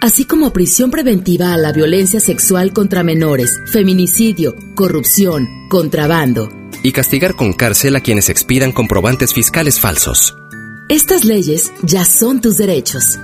así 0.00 0.24
como 0.24 0.52
prisión 0.52 0.90
preventiva 0.90 1.52
a 1.52 1.56
la 1.56 1.72
violencia 1.72 2.20
sexual 2.20 2.72
contra 2.72 3.02
menores, 3.02 3.60
feminicidio, 3.66 4.54
corrupción, 4.74 5.48
contrabando. 5.68 6.48
Y 6.82 6.92
castigar 6.92 7.34
con 7.34 7.52
cárcel 7.52 7.96
a 7.96 8.00
quienes 8.00 8.28
expidan 8.28 8.72
comprobantes 8.72 9.34
fiscales 9.34 9.80
falsos. 9.80 10.36
Estas 10.88 11.24
leyes 11.24 11.72
ya 11.82 12.04
son 12.04 12.40
tus 12.40 12.56
derechos. 12.56 13.18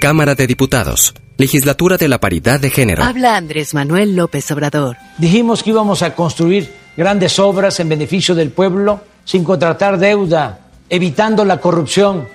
Cámara 0.00 0.34
de 0.34 0.46
Diputados. 0.46 1.14
Legislatura 1.36 1.96
de 1.96 2.08
la 2.08 2.20
Paridad 2.20 2.60
de 2.60 2.70
Género. 2.70 3.02
Habla 3.02 3.36
Andrés 3.36 3.74
Manuel 3.74 4.14
López 4.16 4.50
Obrador. 4.50 4.96
Dijimos 5.18 5.62
que 5.62 5.70
íbamos 5.70 6.02
a 6.02 6.14
construir 6.14 6.72
grandes 6.96 7.38
obras 7.38 7.80
en 7.80 7.88
beneficio 7.88 8.34
del 8.34 8.50
pueblo 8.50 9.00
sin 9.24 9.42
contratar 9.42 9.98
deuda, 9.98 10.60
evitando 10.88 11.44
la 11.44 11.60
corrupción. 11.60 12.28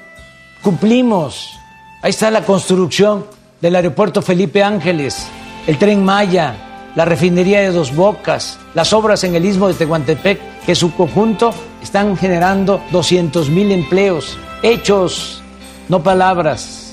Cumplimos 0.62 1.60
Ahí 2.02 2.12
está 2.12 2.32
la 2.32 2.46
construcción 2.46 3.26
del 3.60 3.76
aeropuerto 3.76 4.22
Felipe 4.22 4.64
Ángeles, 4.64 5.28
el 5.68 5.78
tren 5.78 6.06
Maya, 6.06 6.92
la 6.96 7.04
refinería 7.04 7.60
de 7.60 7.74
Dos 7.74 7.94
Bocas, 7.94 8.58
las 8.74 8.94
obras 8.94 9.26
en 9.26 9.36
el 9.36 9.44
istmo 9.44 9.68
de 9.68 9.74
Tehuantepec, 9.74 10.40
que 10.66 10.76
su 10.76 10.94
conjunto 10.94 11.54
están 11.84 12.16
generando 12.16 12.82
200 12.92 13.50
mil 13.50 13.70
empleos. 13.72 14.38
Hechos, 14.64 15.42
no 15.90 16.02
palabras. 16.02 16.89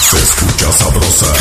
Se 0.10 0.17
escucha 0.17 0.72
sabrosa, 0.72 1.34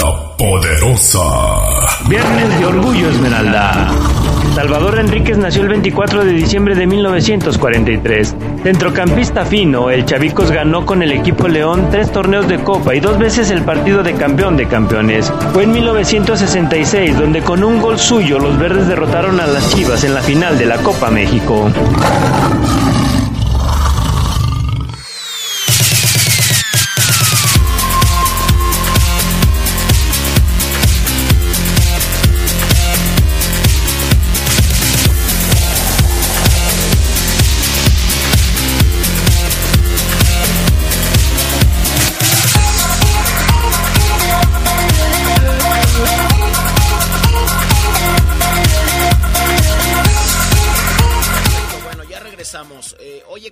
la 0.00 0.36
poderosa. 0.36 2.08
Viernes 2.08 2.58
de 2.58 2.66
Orgullo 2.66 3.10
Esmeralda. 3.10 4.17
Salvador 4.54 4.98
Enríquez 4.98 5.38
nació 5.38 5.62
el 5.62 5.68
24 5.68 6.24
de 6.24 6.32
diciembre 6.32 6.74
de 6.74 6.86
1943. 6.86 8.36
Centrocampista 8.62 9.44
fino, 9.44 9.90
el 9.90 10.04
Chavicos 10.04 10.50
ganó 10.50 10.84
con 10.84 11.02
el 11.02 11.12
equipo 11.12 11.48
León 11.48 11.88
tres 11.90 12.10
torneos 12.10 12.48
de 12.48 12.58
Copa 12.58 12.94
y 12.94 13.00
dos 13.00 13.18
veces 13.18 13.50
el 13.50 13.62
partido 13.62 14.02
de 14.02 14.14
campeón 14.14 14.56
de 14.56 14.66
campeones. 14.66 15.32
Fue 15.52 15.64
en 15.64 15.72
1966 15.72 17.18
donde 17.18 17.40
con 17.42 17.62
un 17.62 17.80
gol 17.80 17.98
suyo 17.98 18.38
los 18.38 18.58
verdes 18.58 18.88
derrotaron 18.88 19.40
a 19.40 19.46
las 19.46 19.74
Chivas 19.74 20.04
en 20.04 20.14
la 20.14 20.22
final 20.22 20.58
de 20.58 20.66
la 20.66 20.78
Copa 20.78 21.10
México. 21.10 21.70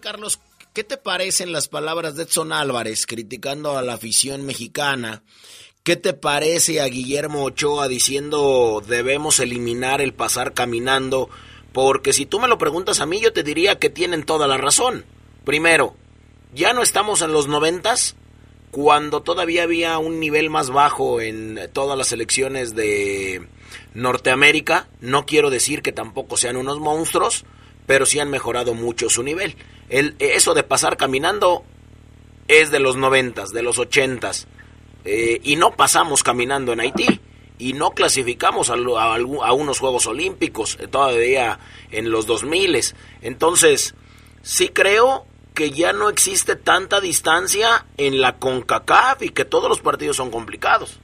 Carlos, 0.00 0.40
¿qué 0.72 0.84
te 0.84 0.96
parecen 0.96 1.52
las 1.52 1.68
palabras 1.68 2.16
de 2.16 2.24
Edson 2.24 2.52
Álvarez 2.52 3.06
criticando 3.06 3.76
a 3.76 3.82
la 3.82 3.94
afición 3.94 4.46
mexicana? 4.46 5.22
¿Qué 5.82 5.96
te 5.96 6.12
parece 6.12 6.80
a 6.80 6.86
Guillermo 6.86 7.44
Ochoa 7.44 7.88
diciendo 7.88 8.82
debemos 8.86 9.40
eliminar 9.40 10.00
el 10.00 10.14
pasar 10.14 10.52
caminando? 10.52 11.28
Porque 11.72 12.12
si 12.12 12.26
tú 12.26 12.40
me 12.40 12.48
lo 12.48 12.58
preguntas 12.58 13.00
a 13.00 13.06
mí, 13.06 13.20
yo 13.20 13.32
te 13.32 13.42
diría 13.42 13.78
que 13.78 13.90
tienen 13.90 14.24
toda 14.24 14.46
la 14.46 14.56
razón. 14.56 15.04
Primero, 15.44 15.96
ya 16.54 16.72
no 16.72 16.82
estamos 16.82 17.22
en 17.22 17.32
los 17.32 17.48
noventas, 17.48 18.16
cuando 18.70 19.22
todavía 19.22 19.62
había 19.62 19.98
un 19.98 20.20
nivel 20.20 20.50
más 20.50 20.70
bajo 20.70 21.20
en 21.20 21.70
todas 21.72 21.96
las 21.96 22.12
elecciones 22.12 22.74
de 22.74 23.48
Norteamérica. 23.94 24.88
No 25.00 25.24
quiero 25.24 25.50
decir 25.50 25.82
que 25.82 25.92
tampoco 25.92 26.36
sean 26.36 26.56
unos 26.56 26.78
monstruos, 26.78 27.44
pero 27.86 28.06
sí 28.06 28.18
han 28.18 28.30
mejorado 28.30 28.74
mucho 28.74 29.08
su 29.08 29.22
nivel. 29.22 29.56
El, 29.88 30.16
eso 30.18 30.54
de 30.54 30.62
pasar 30.62 30.96
caminando 30.96 31.64
es 32.48 32.70
de 32.70 32.80
los 32.80 32.96
noventas, 32.96 33.52
de 33.52 33.62
los 33.62 33.78
ochentas, 33.78 34.48
eh, 35.04 35.40
y 35.42 35.56
no 35.56 35.72
pasamos 35.72 36.22
caminando 36.22 36.72
en 36.72 36.80
Haití, 36.80 37.20
y 37.58 37.72
no 37.72 37.92
clasificamos 37.92 38.70
a, 38.70 38.74
a, 38.74 39.52
unos 39.52 39.78
Juegos 39.78 40.06
Olímpicos 40.06 40.78
eh, 40.80 40.88
todavía 40.88 41.58
en 41.90 42.10
los 42.10 42.26
2000. 42.26 42.78
Entonces, 43.22 43.94
sí 44.42 44.68
creo 44.68 45.24
que 45.54 45.70
ya 45.70 45.92
no 45.92 46.10
existe 46.10 46.54
tanta 46.54 47.00
distancia 47.00 47.86
en 47.96 48.20
la 48.20 48.34
CONCACAF 48.34 49.22
y 49.22 49.30
que 49.30 49.46
todos 49.46 49.70
los 49.70 49.80
partidos 49.80 50.16
son 50.16 50.30
complicados. 50.30 51.00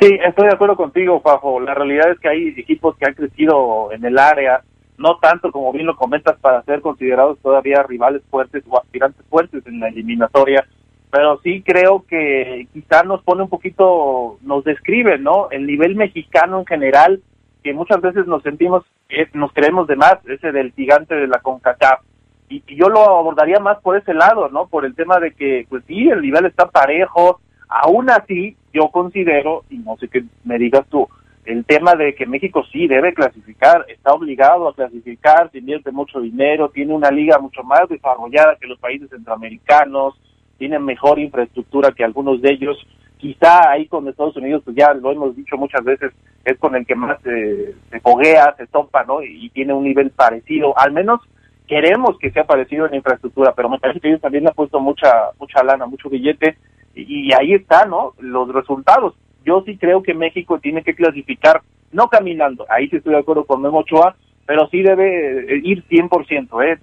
Sí, 0.00 0.18
estoy 0.26 0.48
de 0.48 0.54
acuerdo 0.54 0.76
contigo, 0.76 1.20
Fafo. 1.20 1.60
La 1.60 1.74
realidad 1.74 2.10
es 2.10 2.18
que 2.18 2.28
hay 2.28 2.48
equipos 2.56 2.96
que 2.96 3.06
han 3.06 3.14
crecido 3.14 3.92
en 3.92 4.04
el 4.04 4.18
área, 4.18 4.62
no 4.98 5.18
tanto 5.18 5.50
como 5.50 5.72
bien 5.72 5.86
lo 5.86 5.96
comentas 5.96 6.38
para 6.40 6.62
ser 6.62 6.80
considerados 6.80 7.38
todavía 7.40 7.82
rivales 7.82 8.22
fuertes 8.30 8.64
o 8.68 8.78
aspirantes 8.78 9.24
fuertes 9.26 9.66
en 9.66 9.80
la 9.80 9.88
eliminatoria, 9.88 10.66
pero 11.10 11.40
sí 11.42 11.62
creo 11.62 12.04
que 12.08 12.66
quizá 12.72 13.02
nos 13.02 13.22
pone 13.22 13.42
un 13.42 13.48
poquito, 13.48 14.38
nos 14.42 14.64
describe, 14.64 15.18
¿no? 15.18 15.48
El 15.50 15.66
nivel 15.66 15.94
mexicano 15.94 16.60
en 16.60 16.66
general, 16.66 17.22
que 17.62 17.72
muchas 17.72 18.00
veces 18.00 18.26
nos 18.26 18.42
sentimos, 18.42 18.84
nos 19.32 19.52
creemos 19.52 19.86
de 19.86 19.96
más, 19.96 20.16
ese 20.26 20.52
del 20.52 20.72
gigante 20.72 21.14
de 21.14 21.28
la 21.28 21.38
CONCACAF. 21.38 22.00
Y, 22.48 22.62
y 22.66 22.76
yo 22.76 22.88
lo 22.88 23.00
abordaría 23.00 23.58
más 23.60 23.80
por 23.80 23.96
ese 23.96 24.12
lado, 24.12 24.48
¿no? 24.48 24.66
Por 24.66 24.84
el 24.84 24.94
tema 24.94 25.18
de 25.18 25.32
que, 25.32 25.66
pues 25.68 25.84
sí, 25.86 26.08
el 26.08 26.20
nivel 26.20 26.46
está 26.46 26.68
parejo, 26.68 27.40
aún 27.68 28.10
así 28.10 28.56
yo 28.72 28.88
considero, 28.88 29.64
y 29.70 29.78
no 29.78 29.96
sé 29.96 30.08
qué 30.08 30.24
me 30.44 30.58
digas 30.58 30.84
tú, 30.90 31.08
el 31.44 31.64
tema 31.64 31.94
de 31.94 32.14
que 32.14 32.26
México 32.26 32.64
sí 32.72 32.86
debe 32.86 33.12
clasificar, 33.12 33.84
está 33.88 34.12
obligado 34.12 34.68
a 34.68 34.74
clasificar, 34.74 35.50
invierte 35.52 35.92
mucho 35.92 36.20
dinero, 36.20 36.70
tiene 36.70 36.94
una 36.94 37.10
liga 37.10 37.38
mucho 37.38 37.62
más 37.62 37.88
desarrollada 37.88 38.56
que 38.56 38.66
los 38.66 38.78
países 38.78 39.10
centroamericanos, 39.10 40.14
tiene 40.58 40.78
mejor 40.78 41.18
infraestructura 41.18 41.92
que 41.92 42.04
algunos 42.04 42.40
de 42.40 42.52
ellos. 42.52 42.78
Quizá 43.18 43.70
ahí 43.70 43.86
con 43.86 44.08
Estados 44.08 44.36
Unidos, 44.36 44.62
pues 44.64 44.76
ya 44.76 44.92
lo 44.94 45.10
hemos 45.10 45.36
dicho 45.36 45.56
muchas 45.56 45.84
veces, 45.84 46.12
es 46.44 46.58
con 46.58 46.74
el 46.76 46.86
que 46.86 46.94
más 46.94 47.20
se 47.22 47.74
foguea, 48.00 48.54
se 48.56 48.66
topa, 48.66 49.04
¿no? 49.04 49.22
Y, 49.22 49.48
tiene 49.50 49.72
un 49.72 49.84
nivel 49.84 50.10
parecido, 50.10 50.76
al 50.78 50.92
menos 50.92 51.20
queremos 51.66 52.18
que 52.18 52.30
sea 52.30 52.44
parecido 52.44 52.86
en 52.86 52.94
infraestructura, 52.94 53.54
pero 53.54 53.68
me 53.68 53.78
parece 53.78 54.00
que 54.00 54.08
ellos 54.08 54.20
también 54.20 54.44
le 54.44 54.50
han 54.50 54.54
puesto 54.54 54.80
mucha, 54.80 55.30
mucha 55.38 55.62
lana, 55.62 55.86
mucho 55.86 56.10
billete, 56.10 56.58
y, 56.94 57.28
y 57.28 57.32
ahí 57.32 57.54
está, 57.54 57.86
¿no? 57.86 58.12
Los 58.18 58.52
resultados 58.52 59.14
yo 59.44 59.62
sí 59.66 59.76
creo 59.76 60.02
que 60.02 60.14
México 60.14 60.58
tiene 60.58 60.82
que 60.82 60.94
clasificar, 60.94 61.62
no 61.92 62.08
caminando, 62.08 62.66
ahí 62.68 62.88
sí 62.88 62.96
estoy 62.96 63.14
de 63.14 63.20
acuerdo 63.20 63.44
con 63.44 63.62
Memo 63.62 63.80
Ochoa, 63.80 64.16
pero 64.46 64.68
sí 64.70 64.82
debe 64.82 65.54
eh, 65.54 65.60
ir 65.62 65.84
100%. 65.88 66.64
¿eh? 66.64 66.78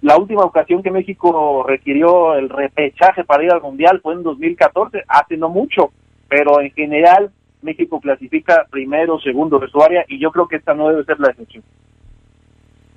La 0.00 0.16
última 0.16 0.42
ocasión 0.42 0.82
que 0.82 0.90
México 0.90 1.64
requirió 1.66 2.34
el 2.34 2.48
repechaje 2.48 3.24
para 3.24 3.44
ir 3.44 3.52
al 3.52 3.60
Mundial 3.60 4.00
fue 4.02 4.14
en 4.14 4.22
2014, 4.22 5.04
hace 5.08 5.36
no 5.36 5.48
mucho, 5.48 5.92
pero 6.28 6.60
en 6.60 6.70
general 6.72 7.30
México 7.60 8.00
clasifica 8.00 8.66
primero, 8.70 9.20
segundo 9.20 9.58
de 9.58 9.68
su 9.68 9.82
área 9.82 10.04
y 10.08 10.18
yo 10.18 10.30
creo 10.30 10.48
que 10.48 10.56
esta 10.56 10.74
no 10.74 10.88
debe 10.88 11.04
ser 11.04 11.20
la 11.20 11.30
excepción. 11.30 11.62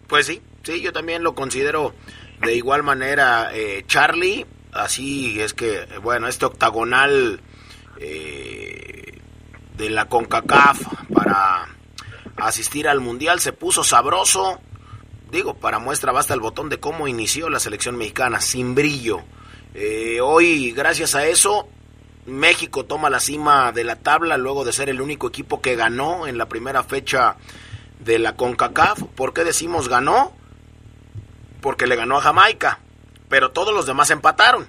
Pues 0.07 0.27
sí, 0.27 0.39
sí, 0.63 0.81
yo 0.81 0.93
también 0.93 1.23
lo 1.23 1.35
considero 1.35 1.93
de 2.43 2.55
igual 2.55 2.83
manera, 2.83 3.49
eh, 3.53 3.83
Charlie, 3.87 4.45
así 4.71 5.39
es 5.39 5.53
que, 5.53 5.85
bueno, 6.03 6.27
este 6.27 6.45
octagonal 6.45 7.39
eh, 7.99 9.19
de 9.77 9.89
la 9.89 10.05
CONCACAF 10.05 10.79
para 11.13 11.67
asistir 12.37 12.87
al 12.87 13.01
Mundial. 13.01 13.39
Se 13.39 13.53
puso 13.53 13.83
sabroso. 13.83 14.59
Digo, 15.31 15.55
para 15.55 15.79
muestra 15.79 16.11
basta 16.11 16.33
el 16.33 16.39
botón 16.39 16.69
de 16.69 16.79
cómo 16.79 17.07
inició 17.07 17.49
la 17.49 17.59
selección 17.59 17.97
mexicana, 17.97 18.41
sin 18.41 18.75
brillo. 18.75 19.23
Eh, 19.73 20.21
hoy, 20.21 20.71
gracias 20.71 21.15
a 21.15 21.25
eso, 21.25 21.67
México 22.25 22.85
toma 22.85 23.09
la 23.09 23.19
cima 23.19 23.71
de 23.71 23.83
la 23.83 23.97
tabla 23.97 24.37
luego 24.37 24.63
de 24.63 24.71
ser 24.71 24.89
el 24.89 25.01
único 25.01 25.27
equipo 25.27 25.61
que 25.61 25.75
ganó 25.75 26.27
en 26.27 26.37
la 26.37 26.47
primera 26.47 26.83
fecha 26.83 27.35
de 27.99 28.19
la 28.19 28.35
CONCACAF. 28.35 29.03
¿Por 29.15 29.33
qué 29.33 29.43
decimos 29.43 29.89
ganó? 29.89 30.33
Porque 31.61 31.87
le 31.87 31.95
ganó 31.95 32.17
a 32.17 32.21
Jamaica, 32.21 32.79
pero 33.27 33.51
todos 33.51 33.73
los 33.73 33.85
demás 33.85 34.11
empataron. 34.11 34.67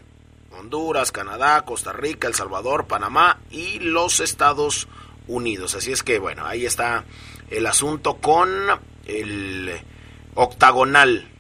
Honduras, 0.66 1.12
Canadá, 1.12 1.64
Costa 1.64 1.92
Rica, 1.92 2.26
El 2.26 2.34
Salvador, 2.34 2.88
Panamá 2.88 3.38
y 3.52 3.78
los 3.78 4.18
Estados 4.18 4.88
Unidos. 5.28 5.76
Así 5.76 5.92
es 5.92 6.02
que 6.02 6.18
bueno, 6.18 6.44
ahí 6.44 6.66
está 6.66 7.04
el 7.50 7.66
asunto 7.66 8.14
con 8.16 8.50
el 9.06 9.80
octagonal 10.34 11.30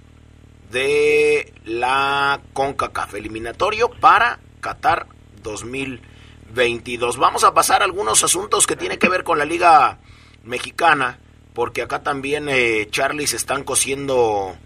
de 0.70 1.52
la 1.64 2.40
CONCACAF 2.52 3.14
eliminatorio 3.14 3.90
para 3.90 4.38
Qatar 4.60 5.08
2022. 5.42 7.16
Vamos 7.16 7.42
a 7.42 7.52
pasar 7.52 7.82
algunos 7.82 8.22
asuntos 8.22 8.64
que 8.64 8.76
tienen 8.76 9.00
que 9.00 9.08
ver 9.08 9.24
con 9.24 9.38
la 9.38 9.44
Liga 9.44 9.98
Mexicana, 10.44 11.18
porque 11.52 11.82
acá 11.82 12.04
también 12.04 12.48
eh, 12.48 12.86
Charlie 12.92 13.26
se 13.26 13.34
están 13.34 13.64
cosiendo 13.64 14.56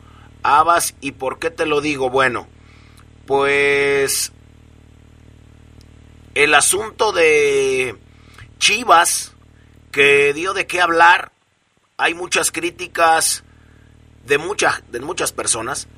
Habas, 0.43 0.97
¿y 1.01 1.13
por 1.13 1.39
qué 1.39 1.51
te 1.51 1.65
lo 1.65 1.81
digo? 1.81 2.11
Bueno, 2.11 2.47
pues 3.25 4.35
el 6.35 6.55
asunto 6.55 7.13
de 7.13 7.97
Chivas, 8.59 9.33
que 9.91 10.33
dio 10.33 10.55
de 10.55 10.67
qué 10.67 10.81
hablar, 10.81 11.33
hay 11.97 12.15
muchas 12.15 12.53
críticas 12.53 13.45
de, 14.27 14.39
muchas 14.39 14.83
de 14.91 15.01
muchas 15.01 15.33
personas, 15.33 15.89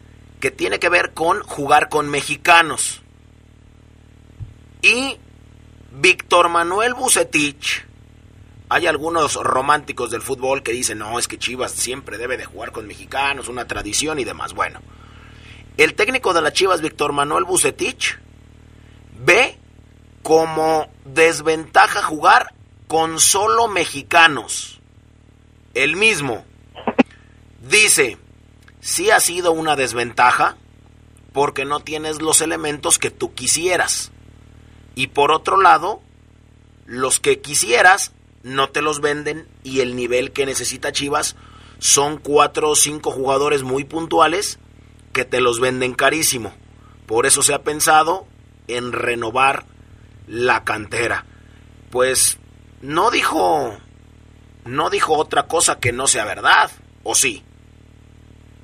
que 0.40 0.50
tiene 0.50 0.78
que 0.78 0.88
ver 0.88 1.12
con 1.12 1.42
jugar 1.42 1.88
con 1.88 2.08
mexicanos. 2.08 3.02
Y 4.80 5.18
Víctor 5.92 6.48
Manuel 6.48 6.94
Bucetich, 6.94 7.84
hay 8.68 8.86
algunos 8.86 9.34
románticos 9.34 10.10
del 10.10 10.22
fútbol 10.22 10.62
que 10.62 10.72
dicen, 10.72 10.98
no, 10.98 11.18
es 11.18 11.28
que 11.28 11.38
Chivas 11.38 11.72
siempre 11.72 12.16
debe 12.16 12.38
de 12.38 12.46
jugar 12.46 12.72
con 12.72 12.86
mexicanos, 12.86 13.48
una 13.48 13.66
tradición 13.66 14.18
y 14.18 14.24
demás. 14.24 14.54
Bueno, 14.54 14.80
el 15.76 15.94
técnico 15.94 16.32
de 16.32 16.40
las 16.40 16.54
Chivas, 16.54 16.80
Víctor 16.80 17.12
Manuel 17.12 17.44
Bucetich, 17.44 18.18
ve 19.18 19.58
como 20.32 20.88
desventaja 21.04 22.02
jugar 22.02 22.54
con 22.86 23.20
solo 23.20 23.68
mexicanos. 23.68 24.80
El 25.74 25.96
mismo 25.96 26.46
dice, 27.60 28.16
sí 28.80 29.10
ha 29.10 29.20
sido 29.20 29.52
una 29.52 29.76
desventaja 29.76 30.56
porque 31.34 31.66
no 31.66 31.80
tienes 31.80 32.22
los 32.22 32.40
elementos 32.40 32.98
que 32.98 33.10
tú 33.10 33.34
quisieras. 33.34 34.10
Y 34.94 35.08
por 35.08 35.32
otro 35.32 35.60
lado, 35.60 36.00
los 36.86 37.20
que 37.20 37.42
quisieras 37.42 38.12
no 38.42 38.70
te 38.70 38.80
los 38.80 39.02
venden 39.02 39.46
y 39.62 39.80
el 39.80 39.94
nivel 39.96 40.32
que 40.32 40.46
necesita 40.46 40.92
Chivas 40.92 41.36
son 41.78 42.16
cuatro 42.16 42.70
o 42.70 42.74
cinco 42.74 43.10
jugadores 43.10 43.64
muy 43.64 43.84
puntuales 43.84 44.58
que 45.12 45.26
te 45.26 45.42
los 45.42 45.60
venden 45.60 45.92
carísimo. 45.92 46.54
Por 47.04 47.26
eso 47.26 47.42
se 47.42 47.52
ha 47.52 47.62
pensado 47.64 48.26
en 48.66 48.92
renovar 48.92 49.66
la 50.26 50.64
cantera. 50.64 51.24
Pues 51.90 52.40
no 52.80 53.10
dijo 53.10 53.76
no 54.64 54.90
dijo 54.90 55.14
otra 55.14 55.44
cosa 55.44 55.78
que 55.80 55.92
no 55.92 56.06
sea 56.06 56.24
verdad, 56.24 56.70
¿o 57.02 57.14
sí? 57.14 57.42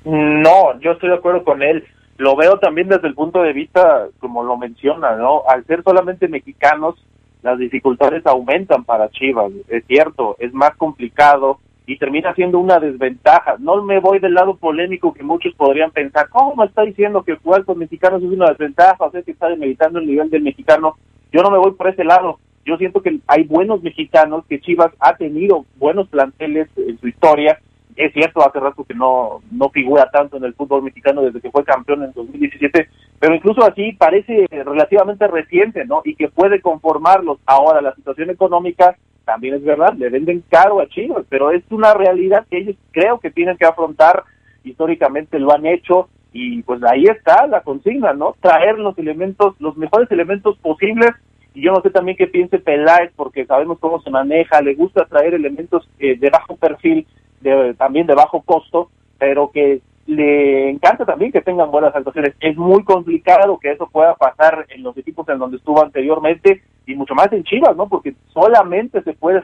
No, 0.05 0.79
yo 0.79 0.91
estoy 0.91 1.09
de 1.09 1.15
acuerdo 1.15 1.43
con 1.43 1.61
él. 1.61 1.85
Lo 2.17 2.35
veo 2.35 2.57
también 2.59 2.89
desde 2.89 3.07
el 3.07 3.15
punto 3.15 3.41
de 3.41 3.53
vista, 3.53 4.07
como 4.19 4.43
lo 4.43 4.57
menciona, 4.57 5.15
¿no? 5.15 5.43
Al 5.47 5.65
ser 5.65 5.83
solamente 5.83 6.27
mexicanos, 6.27 6.95
las 7.41 7.57
dificultades 7.57 8.25
aumentan 8.25 8.83
para 8.83 9.09
Chivas. 9.09 9.51
Es 9.67 9.85
cierto, 9.87 10.35
es 10.39 10.53
más 10.53 10.75
complicado 10.75 11.59
y 11.85 11.97
termina 11.97 12.33
siendo 12.35 12.59
una 12.59 12.79
desventaja. 12.79 13.55
No 13.59 13.81
me 13.83 13.99
voy 13.99 14.19
del 14.19 14.33
lado 14.33 14.55
polémico 14.55 15.13
que 15.13 15.23
muchos 15.23 15.53
podrían 15.55 15.91
pensar, 15.91 16.29
¿cómo 16.29 16.63
está 16.63 16.83
diciendo 16.83 17.23
que 17.23 17.35
jugar 17.35 17.65
con 17.65 17.79
mexicanos 17.79 18.21
es 18.21 18.29
una 18.29 18.49
desventaja? 18.49 19.05
O 19.05 19.11
sea, 19.11 19.21
que 19.21 19.31
está 19.31 19.49
demeritando 19.49 19.99
el 19.99 20.07
nivel 20.07 20.29
del 20.29 20.43
mexicano. 20.43 20.97
Yo 21.31 21.41
no 21.41 21.51
me 21.51 21.57
voy 21.57 21.71
por 21.71 21.87
ese 21.87 22.03
lado. 22.03 22.39
Yo 22.65 22.77
siento 22.77 23.01
que 23.01 23.19
hay 23.27 23.43
buenos 23.43 23.81
mexicanos, 23.81 24.45
que 24.47 24.59
Chivas 24.59 24.91
ha 24.99 25.15
tenido 25.15 25.65
buenos 25.77 26.07
planteles 26.09 26.69
en 26.77 26.99
su 26.99 27.07
historia 27.07 27.59
es 27.99 28.13
cierto, 28.13 28.47
hace 28.47 28.61
rato 28.61 28.85
que 28.85 28.93
no, 28.93 29.41
no 29.51 29.69
figura 29.71 30.09
tanto 30.09 30.37
en 30.37 30.45
el 30.45 30.53
fútbol 30.53 30.83
mexicano 30.83 31.21
desde 31.21 31.41
que 31.41 31.51
fue 31.51 31.65
campeón 31.65 32.03
en 32.03 32.13
2017, 32.13 32.87
pero 33.19 33.35
incluso 33.35 33.61
así 33.61 33.91
parece 33.91 34.47
relativamente 34.49 35.27
reciente, 35.27 35.83
¿no? 35.83 36.01
Y 36.05 36.15
que 36.15 36.29
puede 36.29 36.61
conformarlos. 36.61 37.39
Ahora, 37.45 37.81
la 37.81 37.93
situación 37.95 38.29
económica 38.29 38.95
también 39.25 39.55
es 39.55 39.65
verdad, 39.65 39.93
le 39.97 40.09
venden 40.09 40.45
caro 40.49 40.79
a 40.79 40.87
Chivas, 40.87 41.25
pero 41.27 41.51
es 41.51 41.61
una 41.71 41.93
realidad 41.93 42.45
que 42.49 42.59
ellos 42.59 42.77
creo 42.91 43.19
que 43.19 43.31
tienen 43.31 43.57
que 43.57 43.65
afrontar, 43.65 44.23
históricamente 44.63 45.37
lo 45.37 45.51
han 45.51 45.65
hecho, 45.65 46.07
y 46.31 46.61
pues 46.63 46.81
ahí 46.83 47.05
está 47.05 47.47
la 47.47 47.61
consigna, 47.61 48.13
¿no? 48.13 48.35
Traer 48.39 48.77
los 48.77 48.97
elementos, 48.97 49.55
los 49.59 49.75
mejores 49.77 50.09
elementos 50.11 50.57
posibles 50.59 51.11
y 51.53 51.61
yo 51.61 51.71
no 51.71 51.81
sé 51.81 51.89
también 51.89 52.17
qué 52.17 52.27
piense 52.27 52.59
Peláez 52.59 53.11
porque 53.15 53.45
sabemos 53.45 53.79
cómo 53.79 54.01
se 54.01 54.09
maneja, 54.09 54.61
le 54.61 54.75
gusta 54.75 55.05
traer 55.05 55.33
elementos 55.33 55.89
eh, 55.99 56.17
de 56.17 56.29
bajo 56.29 56.55
perfil 56.55 57.07
de, 57.41 57.73
también 57.75 58.05
de 58.05 58.15
bajo 58.15 58.41
costo, 58.41 58.89
pero 59.17 59.51
que 59.51 59.81
le 60.05 60.69
encanta 60.69 61.05
también 61.05 61.31
que 61.31 61.41
tengan 61.41 61.71
buenas 61.71 61.95
actuaciones. 61.95 62.35
Es 62.39 62.57
muy 62.57 62.83
complicado 62.83 63.59
que 63.59 63.71
eso 63.71 63.87
pueda 63.87 64.15
pasar 64.15 64.65
en 64.69 64.83
los 64.83 64.97
equipos 64.97 65.27
en 65.29 65.39
donde 65.39 65.57
estuvo 65.57 65.83
anteriormente 65.83 66.63
y 66.85 66.95
mucho 66.95 67.13
más 67.13 67.31
en 67.31 67.43
Chivas, 67.43 67.75
¿no? 67.75 67.87
Porque 67.87 68.15
solamente 68.33 69.03
se 69.03 69.13
puede 69.13 69.43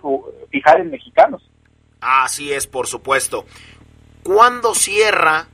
fijar 0.49 0.81
en 0.81 0.89
mexicanos. 0.89 1.47
Así 2.01 2.51
es, 2.51 2.65
por 2.65 2.87
supuesto. 2.87 3.45
¿Cuándo 4.23 4.73
cierra 4.73 5.47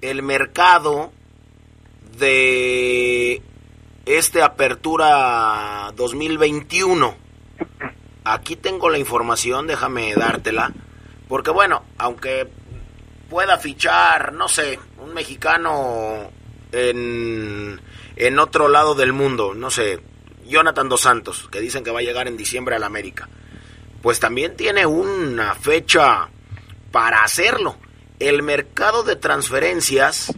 el 0.00 0.22
mercado 0.22 1.12
de 2.18 3.42
este 4.06 4.42
Apertura 4.42 5.92
2021? 5.96 7.16
Aquí 8.24 8.56
tengo 8.56 8.90
la 8.90 8.98
información, 8.98 9.66
déjame 9.66 10.14
dártela. 10.14 10.72
Porque 11.28 11.50
bueno, 11.50 11.84
aunque 11.98 12.48
pueda 13.28 13.58
fichar, 13.58 14.32
no 14.32 14.48
sé, 14.48 14.78
un 14.98 15.14
mexicano 15.14 16.30
en, 16.72 17.80
en 18.16 18.38
otro 18.38 18.68
lado 18.68 18.94
del 18.94 19.12
mundo, 19.12 19.54
no 19.54 19.70
sé, 19.70 20.00
Jonathan 20.46 20.88
Dos 20.88 21.02
Santos, 21.02 21.48
que 21.50 21.60
dicen 21.60 21.84
que 21.84 21.92
va 21.92 22.00
a 22.00 22.02
llegar 22.02 22.26
en 22.26 22.36
diciembre 22.36 22.74
al 22.74 22.82
América, 22.82 23.28
pues 24.02 24.18
también 24.18 24.56
tiene 24.56 24.84
una 24.84 25.54
fecha 25.54 26.28
para 26.90 27.22
hacerlo. 27.22 27.76
El 28.20 28.42
mercado 28.42 29.02
de 29.02 29.16
transferencias 29.16 30.34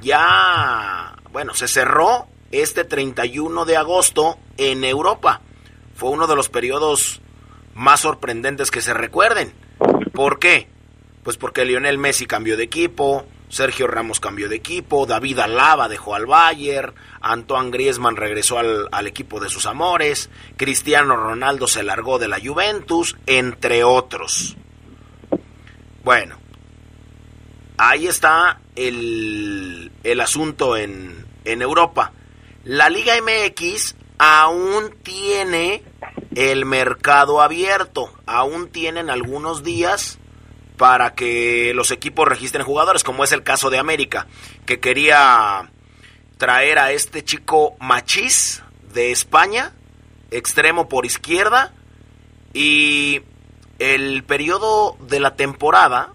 ya, 0.00 1.14
bueno, 1.30 1.54
se 1.54 1.68
cerró 1.68 2.26
este 2.50 2.82
31 2.82 3.64
de 3.64 3.76
agosto 3.76 4.36
en 4.56 4.82
Europa. 4.82 5.40
Fue 5.94 6.10
uno 6.10 6.26
de 6.26 6.34
los 6.34 6.48
periodos 6.48 7.20
más 7.72 8.00
sorprendentes 8.00 8.72
que 8.72 8.82
se 8.82 8.94
recuerden. 8.94 9.54
¿Por 10.12 10.40
qué? 10.40 10.68
Pues 11.22 11.36
porque 11.36 11.64
Lionel 11.64 11.98
Messi 11.98 12.26
cambió 12.26 12.56
de 12.56 12.64
equipo, 12.64 13.24
Sergio 13.48 13.86
Ramos 13.86 14.18
cambió 14.18 14.48
de 14.48 14.56
equipo, 14.56 15.06
David 15.06 15.38
Alaba 15.38 15.88
dejó 15.88 16.16
al 16.16 16.26
Bayern, 16.26 16.94
Antoine 17.20 17.70
Griezmann 17.70 18.16
regresó 18.16 18.58
al, 18.58 18.88
al, 18.90 19.06
equipo 19.06 19.38
de 19.38 19.50
sus 19.50 19.66
amores, 19.66 20.30
Cristiano 20.56 21.14
Ronaldo 21.14 21.68
se 21.68 21.84
largó 21.84 22.18
de 22.18 22.26
la 22.26 22.40
Juventus, 22.44 23.16
entre 23.26 23.84
otros. 23.84 24.56
Bueno, 26.02 26.43
ahí 27.76 28.06
está 28.06 28.60
el, 28.76 29.92
el 30.02 30.20
asunto 30.20 30.76
en, 30.76 31.26
en 31.44 31.62
Europa. 31.62 32.12
La 32.64 32.88
Liga 32.88 33.14
MX 33.20 33.94
aún 34.18 34.94
tiene 35.02 35.82
el 36.34 36.64
mercado 36.64 37.42
abierto. 37.42 38.12
Aún 38.26 38.68
tienen 38.68 39.10
algunos 39.10 39.62
días 39.62 40.18
para 40.76 41.14
que 41.14 41.72
los 41.74 41.90
equipos 41.90 42.26
registren 42.26 42.64
jugadores, 42.64 43.04
como 43.04 43.24
es 43.24 43.32
el 43.32 43.42
caso 43.42 43.70
de 43.70 43.78
América, 43.78 44.26
que 44.66 44.80
quería 44.80 45.70
traer 46.36 46.78
a 46.78 46.92
este 46.92 47.22
chico 47.22 47.76
Machís 47.78 48.62
de 48.92 49.12
España, 49.12 49.72
extremo 50.30 50.88
por 50.88 51.06
izquierda, 51.06 51.72
y 52.52 53.22
el 53.78 54.24
periodo 54.24 54.96
de 55.00 55.20
la 55.20 55.36
temporada 55.36 56.12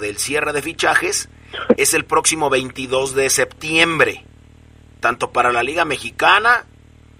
del 0.00 0.18
cierre 0.18 0.52
de 0.52 0.62
fichajes 0.62 1.28
es 1.76 1.94
el 1.94 2.04
próximo 2.04 2.50
22 2.50 3.14
de 3.14 3.30
septiembre, 3.30 4.24
tanto 5.00 5.30
para 5.30 5.52
la 5.52 5.62
Liga 5.62 5.84
Mexicana 5.84 6.64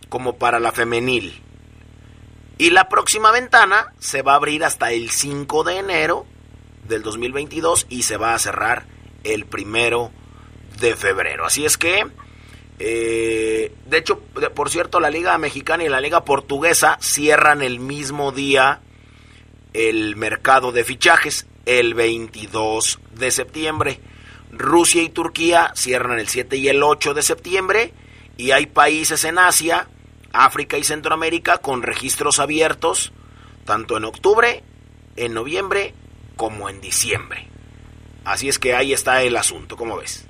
como 0.08 0.36
para 0.36 0.60
la 0.60 0.72
femenil. 0.72 1.42
Y 2.56 2.70
la 2.70 2.88
próxima 2.88 3.30
ventana 3.30 3.92
se 3.98 4.22
va 4.22 4.32
a 4.32 4.36
abrir 4.36 4.64
hasta 4.64 4.92
el 4.92 5.10
5 5.10 5.64
de 5.64 5.78
enero 5.78 6.26
del 6.88 7.02
2022 7.02 7.86
y 7.88 8.02
se 8.02 8.16
va 8.16 8.34
a 8.34 8.38
cerrar 8.38 8.86
el 9.24 9.44
primero 9.44 10.10
de 10.80 10.96
febrero. 10.96 11.44
Así 11.44 11.64
es 11.64 11.76
que, 11.76 12.06
eh, 12.78 13.72
de 13.86 13.98
hecho, 13.98 14.20
por 14.54 14.70
cierto, 14.70 15.00
la 15.00 15.10
Liga 15.10 15.36
Mexicana 15.38 15.84
y 15.84 15.88
la 15.88 16.00
Liga 16.00 16.24
Portuguesa 16.24 16.98
cierran 17.00 17.62
el 17.62 17.78
mismo 17.78 18.32
día 18.32 18.80
el 19.72 20.16
mercado 20.16 20.72
de 20.72 20.84
fichajes, 20.84 21.46
el 21.68 21.92
22 21.92 22.98
de 23.12 23.30
septiembre. 23.30 24.00
Rusia 24.50 25.02
y 25.02 25.10
Turquía 25.10 25.70
cierran 25.74 26.18
el 26.18 26.26
7 26.26 26.56
y 26.56 26.68
el 26.68 26.82
8 26.82 27.12
de 27.12 27.20
septiembre 27.20 27.92
y 28.38 28.52
hay 28.52 28.64
países 28.66 29.24
en 29.24 29.38
Asia 29.38 29.86
África 30.32 30.78
y 30.78 30.84
Centroamérica 30.84 31.58
con 31.58 31.82
registros 31.82 32.38
abiertos 32.38 33.12
tanto 33.66 33.98
en 33.98 34.04
octubre, 34.04 34.62
en 35.16 35.34
noviembre 35.34 35.92
como 36.36 36.70
en 36.70 36.80
diciembre. 36.80 37.48
Así 38.24 38.48
es 38.48 38.58
que 38.58 38.74
ahí 38.74 38.94
está 38.94 39.22
el 39.22 39.36
asunto, 39.36 39.76
¿cómo 39.76 39.98
ves? 39.98 40.26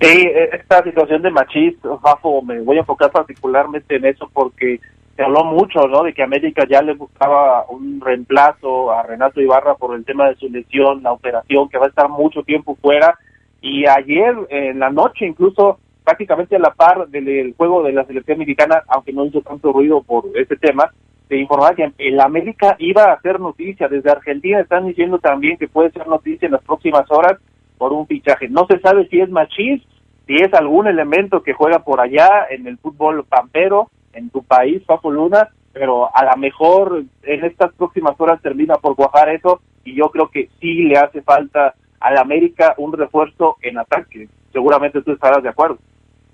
Sí, 0.00 0.08
e, 0.08 0.50
esta 0.56 0.82
situación 0.82 1.22
de 1.22 1.30
machismo, 1.30 2.00
Fafo, 2.00 2.42
me 2.42 2.60
voy 2.60 2.78
a 2.78 2.80
enfocar 2.80 3.12
particularmente 3.12 3.94
en 3.94 4.06
eso 4.06 4.28
porque 4.32 4.80
se 5.16 5.22
habló 5.22 5.44
mucho, 5.44 5.86
¿no? 5.88 6.02
De 6.02 6.14
que 6.14 6.22
América 6.22 6.64
ya 6.68 6.80
le 6.82 6.94
buscaba 6.94 7.66
un 7.68 8.00
reemplazo 8.00 8.90
a 8.92 9.02
Renato 9.02 9.40
Ibarra 9.40 9.74
por 9.74 9.94
el 9.94 10.04
tema 10.04 10.28
de 10.28 10.36
su 10.36 10.48
lesión, 10.48 11.02
la 11.02 11.12
operación, 11.12 11.68
que 11.68 11.78
va 11.78 11.86
a 11.86 11.88
estar 11.88 12.08
mucho 12.08 12.42
tiempo 12.42 12.76
fuera 12.80 13.18
Y 13.60 13.86
ayer 13.86 14.34
en 14.48 14.78
la 14.78 14.90
noche, 14.90 15.26
incluso 15.26 15.78
prácticamente 16.02 16.56
a 16.56 16.58
la 16.58 16.72
par 16.72 17.08
del, 17.08 17.54
juego 17.56 17.82
de 17.82 17.92
la 17.92 18.04
selección 18.04 18.38
mexicana, 18.38 18.82
aunque 18.88 19.12
no 19.12 19.24
hizo 19.24 19.40
tanto 19.42 19.72
ruido 19.72 20.02
por 20.02 20.24
este 20.34 20.56
tema, 20.56 20.90
se 21.28 21.36
informaba 21.36 21.74
que 21.74 21.92
el 21.98 22.20
América 22.20 22.76
iba 22.78 23.04
a 23.04 23.14
hacer 23.14 23.38
noticia. 23.38 23.88
Desde 23.88 24.10
Argentina 24.10 24.60
están 24.60 24.86
diciendo 24.86 25.18
también 25.18 25.58
que 25.58 25.68
puede 25.68 25.90
ser 25.90 26.06
noticia 26.08 26.46
en 26.46 26.52
las 26.52 26.64
próximas 26.64 27.10
horas 27.10 27.38
por 27.78 27.92
un 27.92 28.06
fichaje. 28.06 28.48
No 28.48 28.66
se 28.66 28.80
sabe 28.80 29.06
si 29.08 29.20
es 29.20 29.30
Machís, 29.30 29.82
si 30.26 30.34
es 30.34 30.52
algún 30.54 30.86
elemento 30.86 31.42
que 31.42 31.52
juega 31.52 31.80
por 31.80 32.00
allá 32.00 32.46
en 32.50 32.66
el 32.66 32.78
fútbol 32.78 33.24
pampero, 33.24 33.90
en 34.12 34.30
tu 34.30 34.42
país, 34.42 34.82
Papo 34.84 35.10
Luna, 35.10 35.48
pero 35.72 36.14
a 36.14 36.24
lo 36.24 36.36
mejor 36.36 37.04
en 37.22 37.44
estas 37.44 37.72
próximas 37.74 38.14
horas 38.18 38.40
termina 38.42 38.76
por 38.76 38.94
cuajar 38.94 39.30
eso 39.30 39.60
y 39.84 39.96
yo 39.96 40.10
creo 40.10 40.30
que 40.30 40.50
sí 40.60 40.84
le 40.84 40.98
hace 40.98 41.22
falta 41.22 41.74
al 42.00 42.18
América 42.18 42.74
un 42.78 42.92
refuerzo 42.92 43.56
en 43.62 43.78
ataque. 43.78 44.28
Seguramente 44.52 45.02
tú 45.02 45.12
estarás 45.12 45.42
de 45.42 45.48
acuerdo. 45.48 45.78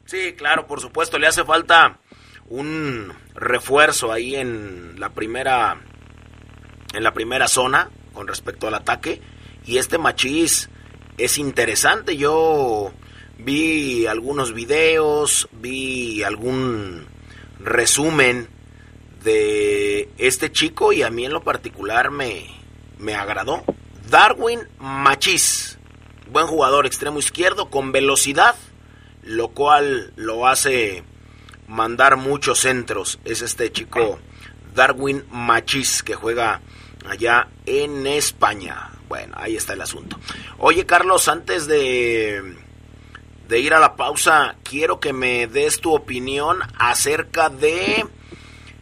Sí, 0.04 0.34
claro, 0.36 0.66
por 0.66 0.80
supuesto, 0.80 1.18
le 1.18 1.26
hace 1.26 1.44
falta 1.44 1.98
un 2.48 3.12
refuerzo 3.34 4.10
ahí 4.10 4.34
en 4.34 4.98
la 4.98 5.10
primera 5.10 5.76
en 6.94 7.04
la 7.04 7.12
primera 7.12 7.48
zona 7.48 7.90
con 8.14 8.26
respecto 8.26 8.66
al 8.66 8.74
ataque 8.74 9.20
y 9.66 9.76
este 9.76 9.98
Machís 9.98 10.70
es 11.18 11.36
interesante. 11.36 12.16
Yo 12.16 12.90
vi 13.38 14.06
algunos 14.06 14.54
videos, 14.54 15.48
vi 15.52 16.22
algún 16.22 17.06
resumen 17.68 18.48
de 19.22 20.08
este 20.18 20.50
chico 20.52 20.92
y 20.92 21.02
a 21.02 21.10
mí 21.10 21.24
en 21.24 21.32
lo 21.32 21.42
particular 21.42 22.10
me, 22.10 22.46
me 22.98 23.14
agradó. 23.14 23.64
Darwin 24.08 24.60
Machis, 24.78 25.78
buen 26.30 26.46
jugador 26.46 26.86
extremo 26.86 27.18
izquierdo 27.18 27.70
con 27.70 27.92
velocidad, 27.92 28.54
lo 29.22 29.48
cual 29.48 30.12
lo 30.16 30.46
hace 30.46 31.04
mandar 31.66 32.16
muchos 32.16 32.60
centros. 32.60 33.18
Es 33.24 33.42
este 33.42 33.70
chico 33.70 34.18
Darwin 34.74 35.24
Machis 35.30 36.02
que 36.02 36.14
juega 36.14 36.62
allá 37.06 37.48
en 37.66 38.06
España. 38.06 38.90
Bueno, 39.08 39.34
ahí 39.38 39.56
está 39.56 39.72
el 39.72 39.80
asunto. 39.80 40.18
Oye 40.58 40.86
Carlos, 40.86 41.28
antes 41.28 41.66
de, 41.66 42.56
de 43.48 43.60
ir 43.60 43.72
a 43.72 43.80
la 43.80 43.96
pausa, 43.96 44.56
quiero 44.62 45.00
que 45.00 45.14
me 45.14 45.46
des 45.46 45.80
tu 45.80 45.94
opinión 45.94 46.58
acerca 46.78 47.48
de 47.48 48.06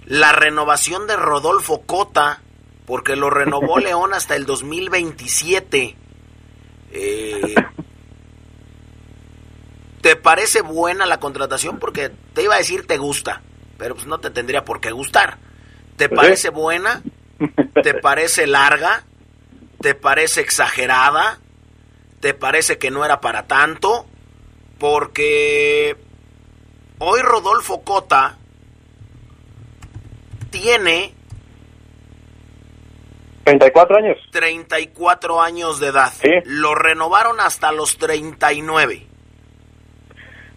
la 0.04 0.32
renovación 0.32 1.06
de 1.06 1.16
Rodolfo 1.16 1.82
Cota, 1.82 2.40
porque 2.84 3.14
lo 3.14 3.30
renovó 3.30 3.78
León 3.80 4.12
hasta 4.12 4.34
el 4.34 4.44
2027. 4.44 5.96
Eh, 6.92 7.54
¿Te 10.00 10.16
parece 10.16 10.62
buena 10.62 11.06
la 11.06 11.20
contratación? 11.20 11.78
Porque 11.78 12.10
te 12.34 12.42
iba 12.42 12.56
a 12.56 12.58
decir 12.58 12.86
te 12.86 12.98
gusta, 12.98 13.42
pero 13.78 13.94
pues 13.94 14.06
no 14.06 14.18
te 14.18 14.30
tendría 14.30 14.64
por 14.64 14.80
qué 14.80 14.90
gustar. 14.90 15.38
¿Te 15.96 16.08
parece 16.08 16.50
buena? 16.50 17.02
¿Te 17.82 17.94
parece 18.02 18.48
larga? 18.48 19.04
¿Te 19.80 19.94
parece 19.94 20.40
exagerada? 20.40 21.38
¿Te 22.20 22.34
parece 22.34 22.78
que 22.78 22.90
no 22.90 23.04
era 23.04 23.20
para 23.20 23.46
tanto? 23.46 24.06
Porque 24.78 25.96
hoy 26.98 27.20
Rodolfo 27.22 27.82
Cota 27.82 28.36
tiene 30.50 31.12
34 33.44 33.96
años. 33.96 34.18
34 34.32 35.40
años 35.40 35.78
de 35.80 35.88
edad. 35.88 36.10
Lo 36.46 36.74
renovaron 36.74 37.38
hasta 37.40 37.70
los 37.70 37.96
39. 37.96 39.02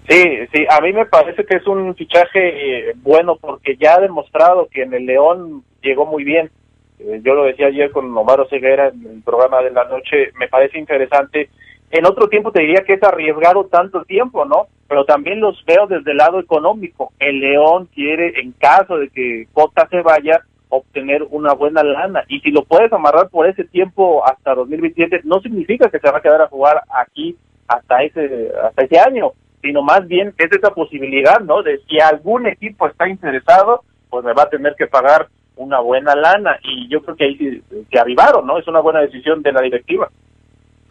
Sí, 0.09 0.23
sí, 0.51 0.65
a 0.67 0.81
mí 0.81 0.91
me 0.91 1.05
parece 1.05 1.45
que 1.45 1.57
es 1.57 1.67
un 1.67 1.95
fichaje 1.95 2.89
eh, 2.89 2.93
bueno 2.95 3.35
porque 3.35 3.77
ya 3.77 3.93
ha 3.93 3.99
demostrado 3.99 4.67
que 4.71 4.81
en 4.81 4.93
el 4.95 5.05
León 5.05 5.63
llegó 5.83 6.07
muy 6.07 6.23
bien. 6.23 6.49
Eh, 6.97 7.21
yo 7.23 7.35
lo 7.35 7.43
decía 7.43 7.67
ayer 7.67 7.91
con 7.91 8.17
Omar 8.17 8.47
Ceguera 8.49 8.87
en 8.87 9.05
el 9.05 9.21
programa 9.21 9.61
de 9.61 9.69
la 9.69 9.83
noche, 9.83 10.31
me 10.39 10.47
parece 10.47 10.79
interesante. 10.79 11.51
En 11.91 12.05
otro 12.05 12.29
tiempo 12.29 12.51
te 12.51 12.61
diría 12.61 12.83
que 12.85 12.93
es 12.93 13.03
arriesgado 13.03 13.65
tanto 13.65 14.03
tiempo, 14.05 14.45
¿no? 14.45 14.67
Pero 14.87 15.05
también 15.05 15.39
los 15.39 15.63
veo 15.65 15.87
desde 15.87 16.11
el 16.11 16.17
lado 16.17 16.39
económico. 16.39 17.11
El 17.19 17.39
León 17.39 17.89
quiere, 17.93 18.39
en 18.39 18.51
caso 18.53 18.97
de 18.97 19.09
que 19.09 19.47
Cota 19.53 19.87
se 19.89 20.01
vaya, 20.01 20.41
obtener 20.69 21.23
una 21.31 21.53
buena 21.53 21.83
lana. 21.83 22.23
Y 22.27 22.39
si 22.41 22.51
lo 22.51 22.63
puedes 22.63 22.93
amarrar 22.93 23.29
por 23.29 23.47
ese 23.47 23.63
tiempo 23.63 24.23
hasta 24.25 24.53
2027, 24.55 25.21
no 25.23 25.41
significa 25.41 25.89
que 25.89 25.99
se 25.99 26.11
va 26.11 26.19
a 26.19 26.21
quedar 26.21 26.41
a 26.41 26.47
jugar 26.47 26.83
aquí 26.89 27.35
hasta 27.67 28.03
ese, 28.03 28.51
hasta 28.63 28.83
ese 28.83 28.99
año 28.99 29.33
sino 29.61 29.81
más 29.81 30.07
bien 30.07 30.33
es 30.37 30.51
esa 30.51 30.71
posibilidad, 30.71 31.39
¿no? 31.41 31.63
De 31.63 31.79
si 31.87 31.99
algún 31.99 32.47
equipo 32.47 32.87
está 32.87 33.07
interesado, 33.07 33.83
pues 34.09 34.23
me 34.23 34.33
va 34.33 34.43
a 34.43 34.49
tener 34.49 34.75
que 34.75 34.87
pagar 34.87 35.27
una 35.55 35.79
buena 35.79 36.15
lana 36.15 36.57
y 36.63 36.87
yo 36.87 37.01
creo 37.01 37.15
que 37.15 37.25
ahí 37.25 37.63
se 37.91 37.99
arribaron, 37.99 38.47
¿no? 38.47 38.57
Es 38.57 38.67
una 38.67 38.79
buena 38.79 39.01
decisión 39.01 39.41
de 39.41 39.51
la 39.51 39.61
directiva. 39.61 40.09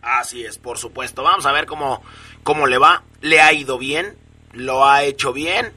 Así 0.02 0.44
es, 0.44 0.58
por 0.58 0.78
supuesto. 0.78 1.22
Vamos 1.22 1.46
a 1.46 1.52
ver 1.52 1.66
cómo, 1.66 2.02
cómo 2.42 2.66
le 2.66 2.78
va. 2.78 3.02
Le 3.20 3.40
ha 3.40 3.52
ido 3.52 3.78
bien, 3.78 4.16
lo 4.52 4.87
ha 4.87 5.04
hecho 5.04 5.32
bien. 5.32 5.72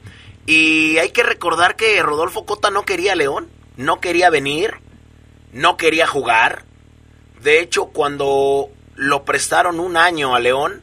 Y 0.46 0.98
hay 0.98 1.10
que 1.10 1.22
recordar 1.22 1.76
que 1.76 2.02
Rodolfo 2.02 2.44
Cota 2.44 2.70
no 2.70 2.84
quería 2.84 3.14
León, 3.14 3.48
no 3.76 4.00
quería 4.00 4.30
venir, 4.30 4.74
no 5.52 5.76
quería 5.76 6.06
jugar. 6.06 6.64
De 7.40 7.60
hecho, 7.60 7.86
cuando 7.86 8.70
lo 8.94 9.24
prestaron 9.24 9.80
un 9.80 9.96
año 9.96 10.34
a 10.34 10.40
León, 10.40 10.82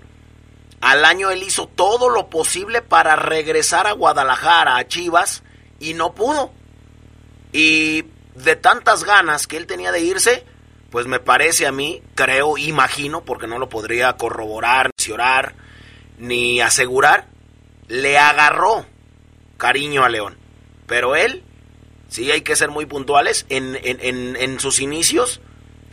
al 0.82 1.04
año 1.06 1.30
él 1.32 1.44
hizo 1.44 1.68
todo 1.68 2.10
lo 2.10 2.30
posible 2.30 2.82
para 2.82 3.16
regresar 3.16 3.88
a 3.88 3.94
Guadalajara, 3.94 4.78
a 4.78 4.88
Chivas, 4.88 5.44
y 5.80 5.94
no 5.94 6.14
pudo. 6.14 6.52
Y 7.52 8.06
de 8.36 8.56
tantas 8.56 9.04
ganas 9.04 9.48
que 9.48 9.58
él 9.58 9.68
tenía 9.68 9.92
de 9.92 10.02
irse, 10.02 10.46
pues 10.92 11.06
me 11.06 11.20
parece 11.20 11.68
a 11.68 11.72
mí, 11.72 12.02
creo, 12.16 12.58
imagino, 12.58 13.24
porque 13.24 13.48
no 13.48 13.60
lo 13.60 13.70
podría 13.70 14.14
corroborar, 14.14 14.90
ni 14.98 15.14
orar, 15.14 15.56
ni 16.18 16.62
asegurar, 16.62 17.28
le 17.88 18.18
agarró 18.18 18.86
cariño 19.58 20.04
a 20.04 20.10
León. 20.10 20.38
Pero 20.88 21.16
él, 21.16 21.44
sí 22.08 22.32
hay 22.32 22.42
que 22.42 22.56
ser 22.56 22.70
muy 22.70 22.86
puntuales, 22.86 23.46
en, 23.50 23.78
en, 23.84 24.36
en 24.36 24.60
sus 24.60 24.80
inicios, 24.80 25.42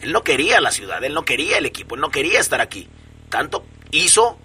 él 0.01 0.13
no 0.13 0.23
quería 0.23 0.61
la 0.61 0.71
ciudad, 0.71 1.03
él 1.05 1.15
no 1.15 1.25
quería 1.25 1.59
el 1.59 1.67
equipo, 1.67 1.95
él 1.95 2.01
no 2.01 2.11
quería 2.11 2.41
estar 2.41 2.61
aquí. 2.61 2.89
Tanto 3.29 3.65
hizo 3.91 4.39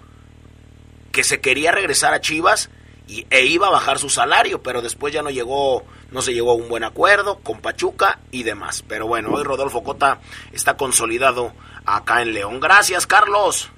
que 1.12 1.24
se 1.24 1.40
quería 1.40 1.72
regresar 1.72 2.14
a 2.14 2.20
Chivas 2.20 2.70
y, 3.08 3.26
e 3.30 3.44
iba 3.44 3.68
a 3.68 3.70
bajar 3.70 3.98
su 3.98 4.08
salario, 4.08 4.62
pero 4.62 4.82
después 4.82 5.12
ya 5.12 5.22
no 5.22 5.30
llegó, 5.30 5.84
no 6.10 6.22
se 6.22 6.32
llegó 6.32 6.52
a 6.52 6.54
un 6.54 6.68
buen 6.68 6.84
acuerdo 6.84 7.38
con 7.40 7.60
Pachuca 7.60 8.18
y 8.30 8.42
demás. 8.42 8.84
Pero 8.88 9.06
bueno, 9.06 9.30
hoy 9.32 9.42
Rodolfo 9.42 9.82
Cota 9.82 10.18
está 10.52 10.76
consolidado 10.76 11.52
acá 11.84 12.22
en 12.22 12.32
León. 12.32 12.60
Gracias, 12.60 13.06
Carlos. 13.06 13.70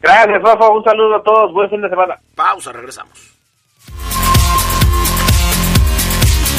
Gracias, 0.00 0.42
Rafa. 0.42 0.68
Un 0.68 0.84
saludo 0.84 1.16
a 1.16 1.22
todos. 1.22 1.52
Buen 1.52 1.70
fin 1.70 1.80
de 1.80 1.88
semana. 1.88 2.16
Pausa, 2.34 2.72
regresamos. 2.72 3.32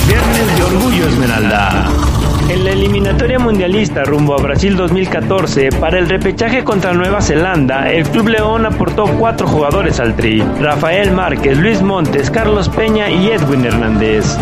Viernes 0.07 0.57
de 0.57 0.63
Orgullo 0.63 1.07
Esmeralda. 1.07 2.12
En 2.53 2.63
la 2.63 2.69
eliminatoria 2.69 3.39
mundialista 3.39 4.03
rumbo 4.03 4.35
a 4.35 4.37
Brasil 4.37 4.75
2014, 4.77 5.71
para 5.71 5.97
el 5.97 6.07
repechaje 6.07 6.63
contra 6.63 6.93
Nueva 6.93 7.19
Zelanda, 7.19 7.91
el 7.91 8.07
Club 8.07 8.27
León 8.27 8.67
aportó 8.67 9.05
cuatro 9.17 9.47
jugadores 9.47 9.99
al 9.99 10.15
tri: 10.15 10.39
Rafael 10.59 11.11
Márquez, 11.13 11.57
Luis 11.57 11.81
Montes, 11.81 12.29
Carlos 12.29 12.69
Peña 12.69 13.09
y 13.09 13.31
Edwin 13.31 13.65
Hernández. 13.65 14.37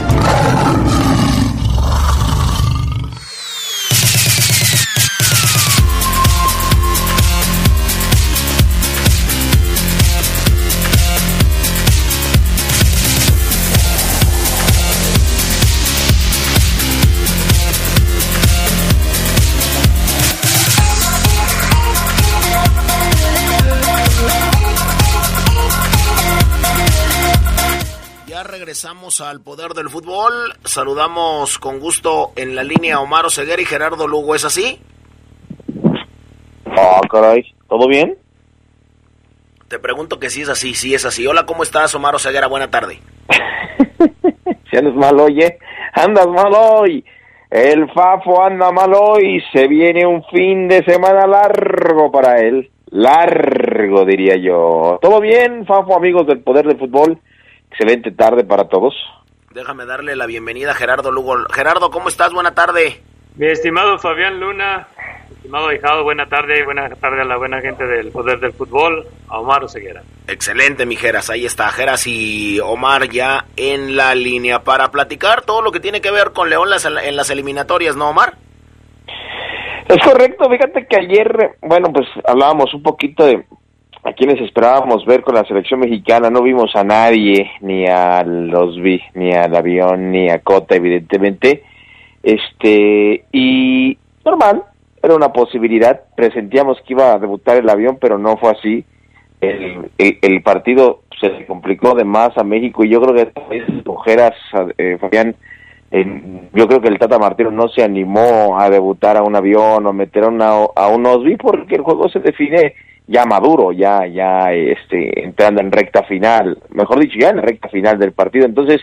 Regresamos 28.79 29.19
al 29.19 29.41
poder 29.41 29.73
del 29.73 29.89
fútbol. 29.89 30.31
Saludamos 30.63 31.59
con 31.59 31.81
gusto 31.81 32.31
en 32.37 32.55
la 32.55 32.63
línea 32.63 33.01
Omar 33.01 33.25
Oseguera 33.25 33.61
y 33.61 33.65
Gerardo 33.65 34.07
Lugo. 34.07 34.35
¿Es 34.35 34.45
así? 34.45 34.79
Ah, 36.65 37.01
caray. 37.11 37.43
¿Todo 37.67 37.89
bien? 37.89 38.17
Te 39.67 39.79
pregunto 39.79 40.17
que 40.17 40.29
si 40.29 40.43
es 40.43 40.49
así, 40.49 40.75
si 40.75 40.93
es 40.93 41.03
así. 41.03 41.27
Hola, 41.27 41.45
¿cómo 41.45 41.63
estás, 41.63 41.93
Omar 41.93 42.15
Oseguera? 42.15 42.47
Buena 42.47 42.71
tarde. 42.71 42.99
si 44.71 44.77
andas 44.77 44.95
mal, 44.95 45.19
oye. 45.19 45.59
Andas 45.91 46.27
mal 46.27 46.53
hoy. 46.55 47.03
El 47.49 47.91
Fafo 47.91 48.41
anda 48.41 48.71
mal 48.71 48.93
hoy. 48.93 49.43
Se 49.51 49.67
viene 49.67 50.07
un 50.07 50.23
fin 50.31 50.69
de 50.69 50.85
semana 50.85 51.27
largo 51.27 52.09
para 52.13 52.39
él. 52.39 52.71
Largo, 52.91 54.05
diría 54.05 54.37
yo. 54.37 54.99
¿Todo 55.01 55.19
bien, 55.19 55.65
Fafo, 55.65 55.97
amigos 55.97 56.25
del 56.27 56.39
poder 56.39 56.65
del 56.65 56.79
fútbol? 56.79 57.19
Excelente 57.71 58.11
tarde 58.11 58.43
para 58.43 58.67
todos. 58.67 58.93
Déjame 59.53 59.85
darle 59.85 60.15
la 60.15 60.25
bienvenida 60.25 60.71
a 60.71 60.75
Gerardo 60.75 61.11
Lugo. 61.11 61.35
Gerardo, 61.51 61.89
¿cómo 61.89 62.09
estás? 62.09 62.33
Buena 62.33 62.53
tarde. 62.53 63.01
Mi 63.35 63.47
estimado 63.47 63.97
Fabián 63.97 64.39
Luna, 64.39 64.87
estimado 65.31 65.71
hijado, 65.71 66.03
buena 66.03 66.25
tarde, 66.27 66.63
buena 66.65 66.89
tarde 66.89 67.21
a 67.21 67.25
la 67.25 67.37
buena 67.37 67.61
gente 67.61 67.85
del 67.85 68.11
Poder 68.11 68.39
del 68.39 68.51
Fútbol, 68.51 69.07
a 69.29 69.39
Omar 69.39 69.63
Oseguera. 69.63 70.03
Excelente, 70.27 70.85
mi 70.85 70.95
Geras, 70.95 71.29
ahí 71.29 71.45
está, 71.45 71.69
Geras 71.69 72.05
y 72.05 72.59
Omar 72.59 73.09
ya 73.09 73.45
en 73.55 73.95
la 73.95 74.13
línea 74.13 74.59
para 74.59 74.91
platicar 74.91 75.43
todo 75.43 75.61
lo 75.61 75.71
que 75.71 75.79
tiene 75.79 76.01
que 76.01 76.11
ver 76.11 76.31
con 76.33 76.49
León 76.49 76.69
en 77.03 77.15
las 77.15 77.29
eliminatorias, 77.29 77.95
¿no, 77.95 78.09
Omar? 78.09 78.35
Es 79.87 79.97
correcto, 80.03 80.49
fíjate 80.49 80.85
que 80.87 80.97
ayer, 80.97 81.55
bueno, 81.61 81.91
pues 81.91 82.07
hablábamos 82.27 82.73
un 82.73 82.83
poquito 82.83 83.25
de 83.25 83.45
a 84.03 84.13
quienes 84.13 84.39
esperábamos 84.41 85.05
ver 85.05 85.21
con 85.21 85.35
la 85.35 85.43
selección 85.45 85.81
mexicana, 85.81 86.29
no 86.29 86.41
vimos 86.41 86.75
a 86.75 86.83
nadie, 86.83 87.51
ni 87.61 87.85
a 87.85 88.23
los 88.23 88.79
vi, 88.81 89.01
ni 89.13 89.33
al 89.33 89.55
avión, 89.55 90.11
ni 90.11 90.29
a 90.29 90.39
Cota, 90.39 90.75
evidentemente. 90.75 91.63
Este, 92.23 93.25
y 93.31 93.97
normal, 94.25 94.63
era 95.03 95.15
una 95.15 95.33
posibilidad, 95.33 96.01
presentíamos 96.15 96.79
que 96.81 96.93
iba 96.93 97.13
a 97.13 97.19
debutar 97.19 97.57
el 97.57 97.69
avión, 97.69 97.97
pero 97.99 98.17
no 98.17 98.37
fue 98.37 98.51
así. 98.51 98.85
El, 99.41 99.89
el, 99.97 100.41
partido 100.43 101.03
se 101.19 101.45
complicó 101.45 101.95
de 101.95 102.03
más 102.03 102.37
a 102.37 102.43
México 102.43 102.83
y 102.83 102.89
yo 102.89 103.01
creo 103.01 103.15
que 103.15 103.31
ojeras, 103.85 104.33
eh, 104.77 104.97
Fabián, 104.99 105.35
yo 106.53 106.67
creo 106.67 106.81
que 106.81 106.89
el 106.89 106.99
Tata 106.99 107.17
Martino 107.17 107.49
no 107.49 107.69
se 107.69 107.81
animó 107.81 108.59
a 108.59 108.69
debutar 108.69 109.15
a 109.15 109.23
un 109.23 109.35
avión 109.35 109.85
o 109.85 109.93
meter 109.93 110.25
a, 110.25 110.27
una, 110.27 110.49
a 110.75 110.87
un 110.89 111.05
Osby 111.05 111.37
porque 111.37 111.75
el 111.75 111.81
juego 111.81 112.09
se 112.09 112.19
define 112.19 112.73
ya 113.09 113.25
maduro, 113.25 113.71
ya, 113.71 114.05
ya 114.05 114.53
este, 114.53 115.23
entrando 115.23 115.61
en 115.61 115.71
recta 115.71 116.03
final, 116.03 116.59
mejor 116.69 116.99
dicho, 116.99 117.17
ya 117.19 117.29
en 117.29 117.37
la 117.37 117.41
recta 117.41 117.67
final 117.67 117.97
del 117.97 118.11
partido. 118.11 118.45
Entonces, 118.45 118.81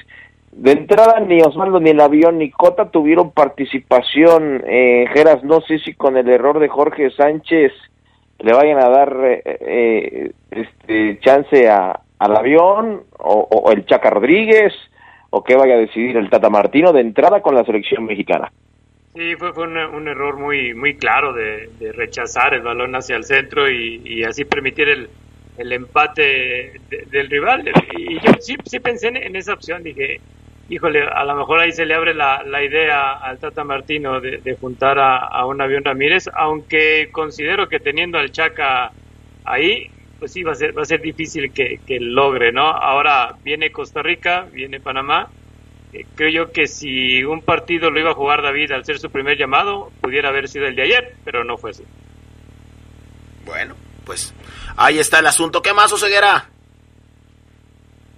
de 0.50 0.72
entrada 0.72 1.20
ni 1.20 1.40
Osvaldo 1.42 1.78
ni 1.78 1.90
el 1.90 2.00
avión 2.00 2.38
ni 2.38 2.50
Cota 2.50 2.90
tuvieron 2.90 3.30
participación. 3.30 4.64
Eh, 4.66 5.06
Geras, 5.14 5.44
no 5.44 5.60
sé 5.60 5.78
si 5.78 5.94
con 5.94 6.16
el 6.16 6.28
error 6.28 6.58
de 6.58 6.66
Jorge 6.66 7.10
Sánchez 7.10 7.72
le 8.40 8.52
vayan 8.52 8.78
a 8.78 8.88
dar 8.88 9.16
eh, 9.24 9.42
eh, 9.44 10.32
este 10.50 11.20
chance 11.20 11.68
a, 11.68 12.00
al 12.18 12.36
avión 12.36 13.02
o, 13.18 13.46
o, 13.48 13.70
el 13.70 13.86
Chaca 13.86 14.10
Rodríguez 14.10 14.72
o 15.30 15.44
qué 15.44 15.54
vaya 15.54 15.74
a 15.74 15.78
decidir 15.78 16.16
el 16.16 16.30
Tata 16.30 16.50
Martino 16.50 16.92
de 16.92 17.02
entrada 17.02 17.42
con 17.42 17.54
la 17.54 17.64
selección 17.64 18.04
mexicana. 18.04 18.50
Sí, 19.16 19.34
fue, 19.36 19.54
fue 19.54 19.66
un, 19.66 20.08
error 20.08 20.36
muy 20.36 20.74
muy 20.74 20.94
claro 20.98 21.32
de, 21.32 21.70
rechazar 21.94 22.52
el 22.52 22.60
balón 22.60 22.94
hacia 22.94 23.16
el 23.16 23.24
centro 23.24 23.70
y, 23.70 24.22
así 24.24 24.44
permitir 24.44 24.90
el, 24.90 25.08
el 25.56 25.72
empate 25.72 26.82
del 27.10 27.30
rival. 27.30 27.66
Y 27.96 28.20
yo 28.20 28.32
sí, 28.40 28.56
sí 28.66 28.78
pensé 28.78 29.08
en, 29.08 29.34
esa 29.34 29.54
opción, 29.54 29.82
dije, 29.82 30.20
híjole, 30.68 31.02
a 31.02 31.24
lo 31.24 31.34
mejor 31.34 31.60
ahí 31.60 31.72
se 31.72 31.86
le 31.86 31.94
abre 31.94 32.12
la, 32.12 32.42
la 32.42 32.62
idea 32.62 33.12
al 33.12 33.38
Tata 33.38 33.64
Martino 33.64 34.20
de, 34.20 34.56
juntar 34.60 34.98
a, 34.98 35.46
un 35.46 35.62
avión 35.62 35.82
Ramírez, 35.82 36.28
aunque 36.34 37.08
considero 37.10 37.70
que 37.70 37.80
teniendo 37.80 38.18
al 38.18 38.32
Chaca 38.32 38.92
ahí, 39.44 39.90
pues 40.18 40.34
sí, 40.34 40.42
va 40.42 40.52
a 40.52 40.56
ser, 40.56 40.76
va 40.76 40.82
a 40.82 40.84
ser 40.84 41.00
difícil 41.00 41.54
que, 41.54 41.80
que 41.86 42.00
logre, 42.00 42.52
¿no? 42.52 42.66
Ahora 42.66 43.34
viene 43.42 43.72
Costa 43.72 44.02
Rica, 44.02 44.46
viene 44.52 44.78
Panamá 44.78 45.30
creo 46.14 46.30
yo 46.30 46.52
que 46.52 46.66
si 46.66 47.24
un 47.24 47.42
partido 47.42 47.90
lo 47.90 48.00
iba 48.00 48.10
a 48.10 48.14
jugar 48.14 48.42
David 48.42 48.72
al 48.72 48.84
ser 48.84 48.98
su 48.98 49.10
primer 49.10 49.38
llamado, 49.38 49.90
pudiera 50.00 50.28
haber 50.28 50.48
sido 50.48 50.66
el 50.66 50.76
de 50.76 50.82
ayer, 50.82 51.14
pero 51.24 51.44
no 51.44 51.56
fue 51.56 51.70
así. 51.70 51.84
Bueno, 53.44 53.74
pues 54.04 54.34
ahí 54.76 54.98
está 54.98 55.20
el 55.20 55.26
asunto. 55.26 55.62
¿Qué 55.62 55.72
más, 55.72 55.92
Oseguera? 55.92 56.50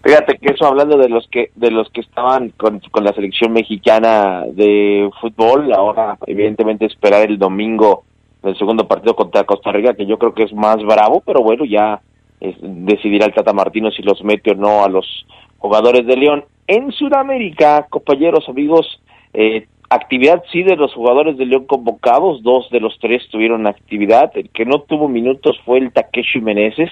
Fíjate 0.03 0.39
que 0.39 0.53
eso 0.53 0.65
hablando 0.65 0.97
de 0.97 1.09
los 1.09 1.29
que 1.29 1.51
de 1.57 1.71
los 1.71 1.91
que 1.91 2.01
estaban 2.01 2.51
con, 2.51 2.81
la 3.03 3.13
selección 3.13 3.53
mexicana 3.53 4.45
de 4.51 5.11
fútbol, 5.21 5.73
ahora 5.73 6.17
evidentemente 6.27 6.87
esperar 6.87 7.29
el 7.29 7.39
domingo 7.39 8.05
el 8.43 8.57
segundo 8.57 8.87
partido 8.87 9.17
contra 9.17 9.45
Costa 9.45 9.73
Rica, 9.73 9.95
que 9.95 10.07
yo 10.07 10.17
creo 10.17 10.33
que 10.33 10.45
es 10.45 10.53
más 10.53 10.77
bravo, 10.85 11.23
pero 11.27 11.43
bueno, 11.43 11.65
ya 11.65 12.01
decidirá 12.41 13.27
el 13.27 13.35
Tata 13.35 13.53
Martino 13.53 13.91
si 13.91 14.03
los 14.03 14.23
mete 14.23 14.53
o 14.53 14.55
no 14.55 14.85
a 14.85 14.89
los 14.89 15.27
jugadores 15.59 16.07
de 16.07 16.17
León. 16.17 16.45
En 16.69 16.93
Sudamérica, 16.93 17.87
compañeros, 17.89 18.47
amigos, 18.47 19.01
eh, 19.33 19.67
actividad 19.89 20.43
sí 20.53 20.63
de 20.63 20.77
los 20.77 20.93
jugadores 20.93 21.39
de 21.39 21.47
León 21.47 21.65
convocados, 21.65 22.43
dos 22.43 22.69
de 22.71 22.79
los 22.79 22.99
tres 23.01 23.27
tuvieron 23.31 23.67
actividad, 23.67 24.31
el 24.35 24.51
que 24.51 24.67
no 24.67 24.83
tuvo 24.83 25.09
minutos 25.09 25.59
fue 25.65 25.79
el 25.79 25.93
Takeshi 25.93 26.43
Meneses, 26.43 26.91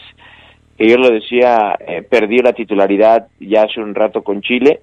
que 0.79 0.89
yo 0.89 0.97
lo 0.97 1.11
decía, 1.11 1.77
eh, 1.87 2.01
perdió 2.01 2.43
la 2.43 2.55
titularidad 2.55 3.29
ya 3.39 3.65
hace 3.65 3.79
un 3.81 3.95
rato 3.95 4.25
con 4.25 4.41
Chile, 4.41 4.81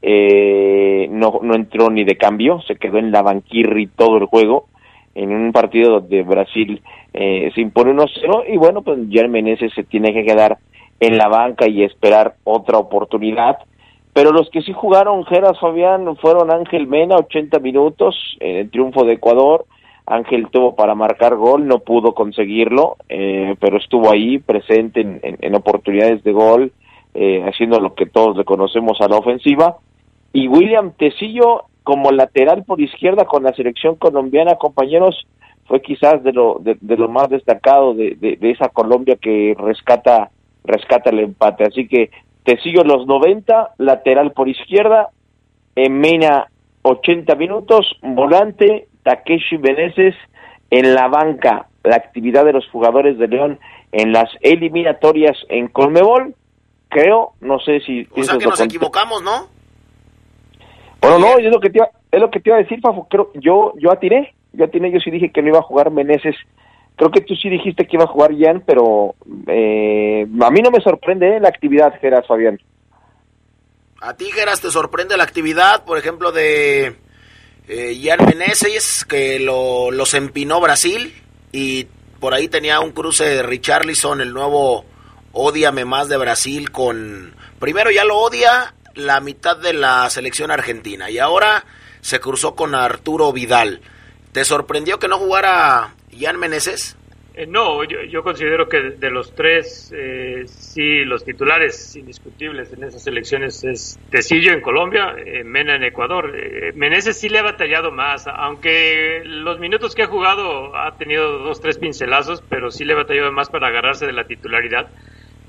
eh, 0.00 1.08
no, 1.10 1.40
no 1.42 1.56
entró 1.56 1.90
ni 1.90 2.04
de 2.04 2.16
cambio, 2.16 2.60
se 2.68 2.76
quedó 2.76 2.98
en 2.98 3.10
la 3.10 3.22
banquirri 3.22 3.88
todo 3.88 4.16
el 4.18 4.26
juego, 4.26 4.68
en 5.16 5.34
un 5.34 5.50
partido 5.50 5.90
donde 5.90 6.22
Brasil 6.22 6.80
eh, 7.12 7.50
se 7.52 7.60
impone 7.62 7.94
1-0 7.94 8.44
y 8.48 8.58
bueno, 8.58 8.82
pues 8.82 8.96
ya 9.08 9.26
Meneses 9.26 9.72
se 9.74 9.82
tiene 9.82 10.12
que 10.12 10.24
quedar 10.24 10.58
en 11.00 11.18
la 11.18 11.26
banca 11.26 11.66
y 11.68 11.82
esperar 11.82 12.34
otra 12.44 12.78
oportunidad 12.78 13.58
pero 14.16 14.32
los 14.32 14.48
que 14.48 14.62
sí 14.62 14.72
jugaron, 14.72 15.26
Geras 15.26 15.60
Fabián, 15.60 16.16
fueron 16.16 16.50
Ángel 16.50 16.86
Mena, 16.86 17.16
80 17.16 17.58
minutos, 17.58 18.16
en 18.40 18.56
el 18.56 18.70
triunfo 18.70 19.04
de 19.04 19.12
Ecuador. 19.12 19.66
Ángel 20.06 20.48
tuvo 20.50 20.74
para 20.74 20.94
marcar 20.94 21.36
gol, 21.36 21.66
no 21.66 21.80
pudo 21.80 22.14
conseguirlo, 22.14 22.96
eh, 23.10 23.56
pero 23.60 23.76
estuvo 23.76 24.10
ahí 24.10 24.38
presente 24.38 25.02
en, 25.02 25.54
oportunidades 25.54 26.24
de 26.24 26.32
gol, 26.32 26.72
eh, 27.12 27.44
haciendo 27.46 27.78
lo 27.78 27.94
que 27.94 28.06
todos 28.06 28.38
le 28.38 28.46
conocemos 28.46 29.02
a 29.02 29.08
la 29.08 29.18
ofensiva. 29.18 29.76
Y 30.32 30.48
William 30.48 30.92
Tecillo 30.92 31.64
como 31.82 32.10
lateral 32.10 32.64
por 32.64 32.80
izquierda 32.80 33.26
con 33.26 33.42
la 33.42 33.52
selección 33.52 33.96
colombiana, 33.96 34.54
compañeros, 34.54 35.26
fue 35.66 35.82
quizás 35.82 36.24
de 36.24 36.32
lo, 36.32 36.58
de, 36.60 36.78
lo 36.96 37.10
más 37.10 37.28
destacado 37.28 37.92
de, 37.92 38.16
de, 38.18 38.36
de, 38.36 38.50
esa 38.50 38.70
Colombia 38.70 39.18
que 39.20 39.54
rescata, 39.58 40.30
rescata 40.64 41.10
el 41.10 41.18
empate. 41.18 41.64
Así 41.64 41.86
que 41.86 42.08
te 42.46 42.56
sigo 42.62 42.84
los 42.84 43.06
90, 43.08 43.74
lateral 43.78 44.30
por 44.30 44.48
izquierda, 44.48 45.10
Mena 45.74 46.46
80 46.82 47.34
minutos, 47.34 47.84
volante, 48.00 48.86
Takeshi 49.02 49.56
Beneses 49.56 50.14
en 50.70 50.94
la 50.94 51.08
banca. 51.08 51.66
La 51.82 51.96
actividad 51.96 52.44
de 52.44 52.52
los 52.52 52.66
jugadores 52.70 53.18
de 53.18 53.26
León 53.26 53.58
en 53.90 54.12
las 54.12 54.30
eliminatorias 54.40 55.36
en 55.48 55.66
Colmebol, 55.68 56.36
creo, 56.88 57.32
no 57.40 57.58
sé 57.58 57.80
si... 57.80 58.06
O 58.12 58.22
sea 58.22 58.38
que 58.38 58.46
nos 58.46 58.60
equivocamos, 58.60 59.22
¿no? 59.22 59.48
Bueno, 61.00 61.18
no, 61.18 61.38
es 61.38 61.52
lo 61.52 61.60
que 61.60 61.70
te 61.70 61.78
iba, 61.78 61.88
es 62.12 62.20
lo 62.20 62.30
que 62.30 62.38
te 62.38 62.50
iba 62.50 62.58
a 62.58 62.62
decir, 62.62 62.80
Fafo, 62.80 63.08
creo, 63.10 63.32
yo, 63.34 63.72
yo 63.76 63.90
atiné, 63.90 64.34
yo 64.52 64.66
atiné, 64.66 64.92
yo 64.92 65.00
sí 65.00 65.10
dije 65.10 65.32
que 65.32 65.42
no 65.42 65.48
iba 65.48 65.58
a 65.58 65.62
jugar 65.62 65.90
Meneses, 65.90 66.36
creo 66.96 67.10
que 67.10 67.20
tú 67.20 67.34
sí 67.34 67.48
dijiste 67.48 67.86
que 67.86 67.96
iba 67.96 68.04
a 68.04 68.08
jugar 68.08 68.32
Jan, 68.36 68.62
pero 68.66 69.14
eh, 69.46 70.26
a 70.40 70.50
mí 70.50 70.60
no 70.62 70.70
me 70.70 70.80
sorprende 70.80 71.36
eh, 71.36 71.40
la 71.40 71.48
actividad, 71.48 71.92
Geras, 72.00 72.26
Fabián. 72.26 72.58
¿A 74.00 74.14
ti, 74.16 74.26
Geras, 74.32 74.60
te 74.60 74.70
sorprende 74.70 75.16
la 75.16 75.24
actividad, 75.24 75.84
por 75.84 75.98
ejemplo, 75.98 76.32
de 76.32 76.96
eh, 77.68 78.00
Jan 78.02 78.26
Meneses, 78.26 79.04
que 79.04 79.38
lo, 79.38 79.90
los 79.90 80.14
empinó 80.14 80.60
Brasil, 80.60 81.14
y 81.52 81.86
por 82.18 82.34
ahí 82.34 82.48
tenía 82.48 82.80
un 82.80 82.92
cruce 82.92 83.24
de 83.24 83.42
Richarlison, 83.42 84.20
el 84.20 84.32
nuevo 84.32 84.84
Odiame 85.32 85.84
más 85.84 86.08
de 86.08 86.16
Brasil, 86.16 86.70
con... 86.70 87.34
Primero 87.58 87.90
ya 87.90 88.04
lo 88.04 88.18
odia 88.18 88.74
la 88.94 89.20
mitad 89.20 89.56
de 89.56 89.74
la 89.74 90.08
selección 90.10 90.50
argentina 90.50 91.10
y 91.10 91.18
ahora 91.18 91.64
se 92.00 92.20
cruzó 92.20 92.54
con 92.54 92.74
Arturo 92.74 93.32
Vidal. 93.32 93.80
¿Te 94.32 94.44
sorprendió 94.44 94.98
que 94.98 95.08
no 95.08 95.18
jugara 95.18 95.94
Jan 96.18 96.38
Meneses? 96.38 96.96
Eh, 97.36 97.46
no, 97.46 97.84
yo, 97.84 98.22
considero 98.22 98.66
que 98.66 98.80
de 98.80 99.10
los 99.10 99.34
tres, 99.34 99.92
eh, 99.94 100.44
sí, 100.46 101.04
los 101.04 101.22
titulares 101.22 101.94
indiscutibles 101.94 102.72
en 102.72 102.84
esas 102.84 103.06
elecciones 103.06 103.62
es 103.62 103.98
Tecillo 104.08 104.54
en 104.54 104.62
Colombia, 104.62 105.14
eh, 105.18 105.44
Mena 105.44 105.76
en 105.76 105.84
Ecuador. 105.84 106.32
Eh, 106.34 106.72
Meneses 106.74 107.20
sí 107.20 107.28
le 107.28 107.40
ha 107.40 107.42
batallado 107.42 107.92
más, 107.92 108.26
aunque 108.26 109.20
los 109.22 109.58
minutos 109.58 109.94
que 109.94 110.04
ha 110.04 110.06
jugado 110.06 110.74
ha 110.74 110.96
tenido 110.96 111.40
dos, 111.40 111.60
tres 111.60 111.76
pincelazos, 111.76 112.42
pero 112.48 112.70
sí 112.70 112.86
le 112.86 112.94
ha 112.94 112.96
batallado 112.96 113.30
más 113.32 113.50
para 113.50 113.68
agarrarse 113.68 114.06
de 114.06 114.14
la 114.14 114.24
titularidad. 114.24 114.88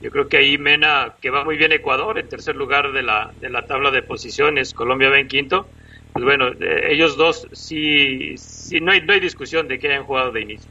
Yo 0.02 0.12
creo 0.12 0.28
que 0.28 0.38
ahí 0.38 0.58
Mena, 0.58 1.14
que 1.22 1.30
va 1.30 1.46
muy 1.46 1.56
bien 1.56 1.72
Ecuador, 1.72 2.20
en 2.20 2.28
tercer 2.28 2.58
lugar 2.58 2.92
de 2.92 3.02
la, 3.02 3.32
de 3.40 3.50
la 3.50 3.62
tabla 3.62 3.92
de 3.92 4.04
posiciones, 4.04 4.74
Colombia 4.74 5.10
va 5.10 5.20
en 5.20 5.30
quinto. 5.30 5.70
Pues 6.18 6.26
bueno, 6.26 6.48
ellos 6.90 7.16
dos 7.16 7.48
sí, 7.52 8.36
sí 8.40 8.82
no, 8.82 8.92
hay, 8.92 9.02
no 9.02 9.14
hay 9.14 9.20
discusión 9.20 9.68
de 9.68 9.78
que 9.78 9.88
hayan 9.88 10.04
jugado 10.04 10.32
de 10.32 10.42
inicio. 10.42 10.68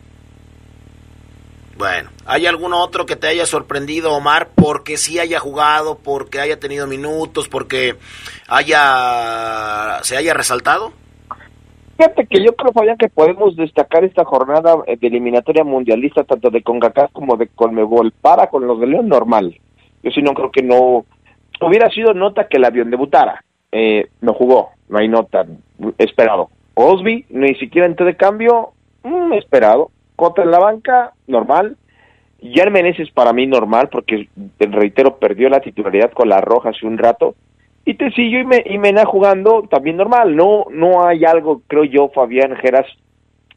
Bueno, 1.78 2.10
¿hay 2.24 2.46
alguno 2.46 2.82
otro 2.82 3.06
que 3.06 3.14
te 3.14 3.28
haya 3.28 3.46
sorprendido, 3.46 4.12
Omar, 4.12 4.48
porque 4.56 4.96
sí 4.96 5.20
haya 5.20 5.38
jugado, 5.38 6.00
porque 6.02 6.40
haya 6.40 6.58
tenido 6.58 6.88
minutos, 6.88 7.48
porque 7.48 7.94
haya 8.48 10.00
se 10.02 10.16
haya 10.16 10.34
resaltado? 10.34 10.92
Fíjate 11.96 12.26
que 12.26 12.44
yo 12.44 12.56
creo, 12.56 12.72
Fabián, 12.72 12.98
que 12.98 13.08
podemos 13.08 13.54
destacar 13.54 14.02
esta 14.02 14.24
jornada 14.24 14.74
de 14.84 15.06
eliminatoria 15.06 15.62
mundialista, 15.62 16.24
tanto 16.24 16.50
de 16.50 16.64
CONCACAF 16.64 17.12
como 17.12 17.36
de 17.36 17.46
CONMEBOL, 17.46 18.10
para 18.20 18.48
con 18.48 18.66
los 18.66 18.80
de 18.80 18.88
León 18.88 19.08
normal. 19.08 19.56
Yo 20.02 20.10
sí 20.10 20.22
no 20.22 20.34
creo 20.34 20.50
que 20.50 20.64
no... 20.64 21.06
Hubiera 21.60 21.88
sido 21.90 22.14
nota 22.14 22.48
que 22.48 22.56
el 22.56 22.64
avión 22.64 22.90
debutara. 22.90 23.44
Eh, 23.70 24.08
no 24.20 24.34
jugó, 24.34 24.70
no 24.88 24.98
hay 24.98 25.08
nota, 25.08 25.46
esperado. 25.98 26.50
Osby, 26.74 27.24
ni 27.30 27.54
siquiera 27.54 27.86
entró 27.86 28.06
de 28.06 28.16
cambio, 28.16 28.72
mm, 29.02 29.32
esperado. 29.34 29.90
Cota 30.14 30.42
en 30.42 30.50
la 30.50 30.58
banca, 30.58 31.12
normal. 31.26 31.76
Jan 32.42 32.72
Meneses 32.72 33.10
para 33.10 33.32
mí 33.32 33.46
normal, 33.46 33.88
porque, 33.90 34.28
reitero, 34.58 35.18
perdió 35.18 35.48
la 35.48 35.60
titularidad 35.60 36.12
con 36.12 36.28
la 36.28 36.40
Roja 36.40 36.70
hace 36.70 36.86
un 36.86 36.98
rato. 36.98 37.34
Y 37.84 37.94
Tecillo 37.94 38.40
y, 38.40 38.44
me, 38.44 38.62
y 38.66 38.78
Mena 38.78 39.04
jugando 39.04 39.62
también 39.70 39.96
normal. 39.96 40.34
No 40.36 40.66
no 40.70 41.06
hay 41.06 41.24
algo, 41.24 41.62
creo 41.66 41.84
yo, 41.84 42.08
Fabián 42.08 42.56
Geras, 42.56 42.86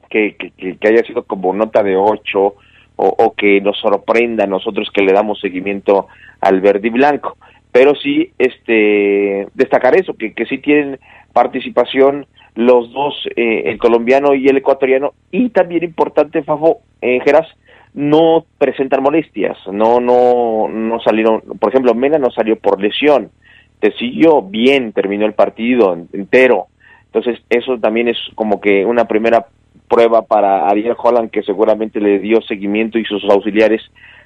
que, 0.10 0.36
que, 0.36 0.88
haya 0.88 1.04
sido 1.04 1.24
como 1.24 1.54
nota 1.54 1.84
de 1.84 1.96
ocho 1.96 2.56
o, 2.96 3.08
o, 3.18 3.34
que 3.36 3.62
nos 3.62 3.78
sorprenda 3.80 4.44
a 4.44 4.48
nosotros 4.48 4.90
que 4.94 5.02
le 5.02 5.14
damos 5.14 5.40
seguimiento 5.40 6.08
al 6.42 6.62
verde 6.62 6.88
y 6.88 6.92
blanco. 6.92 7.38
Pero 7.72 7.96
sí, 7.96 8.32
este, 8.38 9.48
destacar 9.54 9.96
eso, 9.96 10.16
que, 10.16 10.34
que 10.34 10.46
sí 10.46 10.58
tienen 10.58 11.00
participación 11.34 12.26
los 12.56 12.92
dos, 12.92 13.16
eh, 13.36 13.64
el 13.66 13.78
colombiano 13.78 14.34
y 14.34 14.48
el 14.48 14.58
ecuatoriano, 14.58 15.14
y 15.32 15.50
también 15.50 15.84
importante, 15.84 16.44
Fafo, 16.44 16.82
eh, 17.02 17.20
Geras, 17.24 17.48
no 17.94 18.46
presentan 18.58 19.02
molestias, 19.02 19.58
no, 19.72 20.00
no, 20.00 20.68
no 20.68 21.00
salieron, 21.00 21.42
por 21.60 21.70
ejemplo, 21.70 21.94
Mena 21.96 22.18
no 22.18 22.30
salió 22.32 22.58
por 22.58 22.82
lesión, 22.82 23.32
te 23.80 23.92
siguió 23.94 24.42
bien, 24.42 24.92
terminó 24.92 25.26
el 25.26 25.34
partido 25.34 25.94
entero, 26.12 26.68
entonces 27.06 27.40
eso 27.50 27.80
también 27.80 28.10
es 28.10 28.18
como 28.36 28.60
que 28.60 28.86
una 28.86 29.06
primera 29.06 29.48
prueba 29.88 30.22
para 30.24 30.68
Ariel 30.68 30.96
Holland 30.98 31.32
que 31.32 31.44
seguramente 31.44 32.00
le 32.00 32.20
dio 32.20 32.42
seguimiento 32.42 33.00
y 33.00 33.06
sus 33.06 33.24
auxiliares 33.24 33.82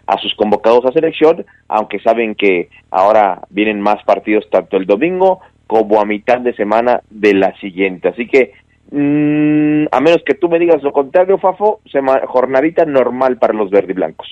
a 0.05 0.17
sus 0.17 0.35
convocados 0.35 0.85
a 0.85 0.91
selección, 0.91 1.45
aunque 1.69 1.99
saben 1.99 2.35
que 2.35 2.69
ahora 2.91 3.41
vienen 3.49 3.79
más 3.79 4.03
partidos 4.03 4.49
tanto 4.49 4.75
el 4.75 4.85
domingo 4.85 5.39
como 5.73 5.99
a 5.99 6.05
mitad 6.05 6.39
de 6.39 6.53
semana 6.53 7.01
de 7.09 7.33
la 7.33 7.57
siguiente. 7.59 8.09
Así 8.09 8.27
que, 8.27 8.53
mm, 8.91 9.87
a 9.91 9.99
menos 10.01 10.21
que 10.23 10.35
tú 10.35 10.47
me 10.47 10.59
digas 10.59 10.83
lo 10.83 10.93
contrario, 10.93 11.39
Fafo, 11.39 11.81
jornadita 12.27 12.85
normal 12.85 13.39
para 13.39 13.53
los 13.53 13.71
verde 13.71 13.93
y 13.93 13.95
blancos. 13.95 14.27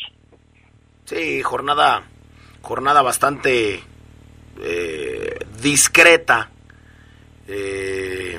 Sí, 1.06 1.42
jornada, 1.42 2.04
jornada 2.62 3.02
bastante 3.02 3.80
eh, 4.62 5.39
discreta. 5.64 6.52
Eh, 7.48 8.38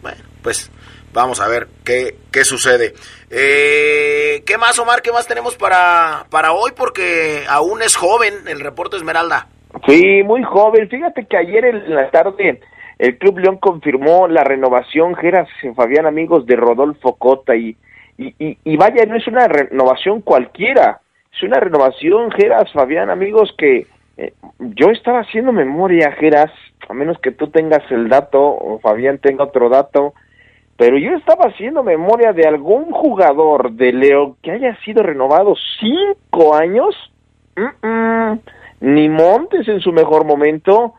bueno, 0.00 0.22
pues 0.40 0.70
vamos 1.12 1.40
a 1.40 1.48
ver 1.48 1.66
qué, 1.84 2.16
qué 2.30 2.44
sucede. 2.44 2.94
Eh, 3.28 4.44
¿Qué 4.46 4.56
más, 4.56 4.78
Omar? 4.78 5.02
¿Qué 5.02 5.10
más 5.10 5.26
tenemos 5.26 5.56
para, 5.56 6.26
para 6.30 6.52
hoy? 6.52 6.70
Porque 6.76 7.44
aún 7.48 7.82
es 7.82 7.96
joven 7.96 8.46
el 8.46 8.60
reporte 8.60 8.98
Esmeralda. 8.98 9.48
Sí, 9.86 10.22
muy 10.22 10.42
joven. 10.42 10.88
Fíjate 10.88 11.26
que 11.26 11.36
ayer 11.36 11.64
en 11.64 11.94
la 11.94 12.10
tarde 12.10 12.60
el 12.98 13.18
Club 13.18 13.38
León 13.38 13.58
confirmó 13.58 14.28
la 14.28 14.44
renovación, 14.44 15.14
Geras 15.16 15.48
Fabián, 15.74 16.06
amigos, 16.06 16.46
de 16.46 16.56
Rodolfo 16.56 17.16
Cota. 17.16 17.56
Y, 17.56 17.76
y, 18.16 18.34
y, 18.38 18.76
vaya, 18.76 19.04
no 19.06 19.16
es 19.16 19.26
una 19.26 19.48
renovación 19.48 20.20
cualquiera. 20.20 21.00
Es 21.32 21.42
una 21.42 21.58
renovación, 21.58 22.30
Geras, 22.30 22.72
Fabián, 22.72 23.10
amigos, 23.10 23.52
que 23.58 23.86
eh, 24.16 24.32
yo 24.58 24.90
estaba 24.90 25.20
haciendo 25.20 25.52
memoria, 25.52 26.12
Geras, 26.12 26.52
a 26.88 26.94
menos 26.94 27.18
que 27.18 27.32
tú 27.32 27.48
tengas 27.48 27.82
el 27.90 28.08
dato 28.08 28.40
o 28.40 28.78
Fabián 28.78 29.18
tenga 29.18 29.44
otro 29.44 29.68
dato, 29.68 30.14
pero 30.76 30.98
yo 30.98 31.12
estaba 31.16 31.46
haciendo 31.46 31.82
memoria 31.82 32.32
de 32.32 32.46
algún 32.46 32.90
jugador 32.90 33.72
de 33.72 33.92
León 33.92 34.36
que 34.42 34.52
haya 34.52 34.76
sido 34.84 35.02
renovado 35.02 35.54
cinco 35.80 36.54
años 36.54 36.94
ni 38.84 39.08
Montes 39.08 39.66
en 39.66 39.80
su 39.80 39.92
mejor 39.92 40.26
momento, 40.26 40.92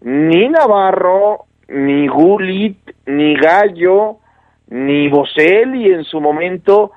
ni 0.00 0.48
Navarro, 0.48 1.44
ni 1.68 2.08
Gulit, 2.08 2.78
ni 3.06 3.36
Gallo, 3.36 4.16
ni 4.70 5.08
Boselli 5.08 5.92
en 5.92 6.02
su 6.02 6.20
momento. 6.20 6.90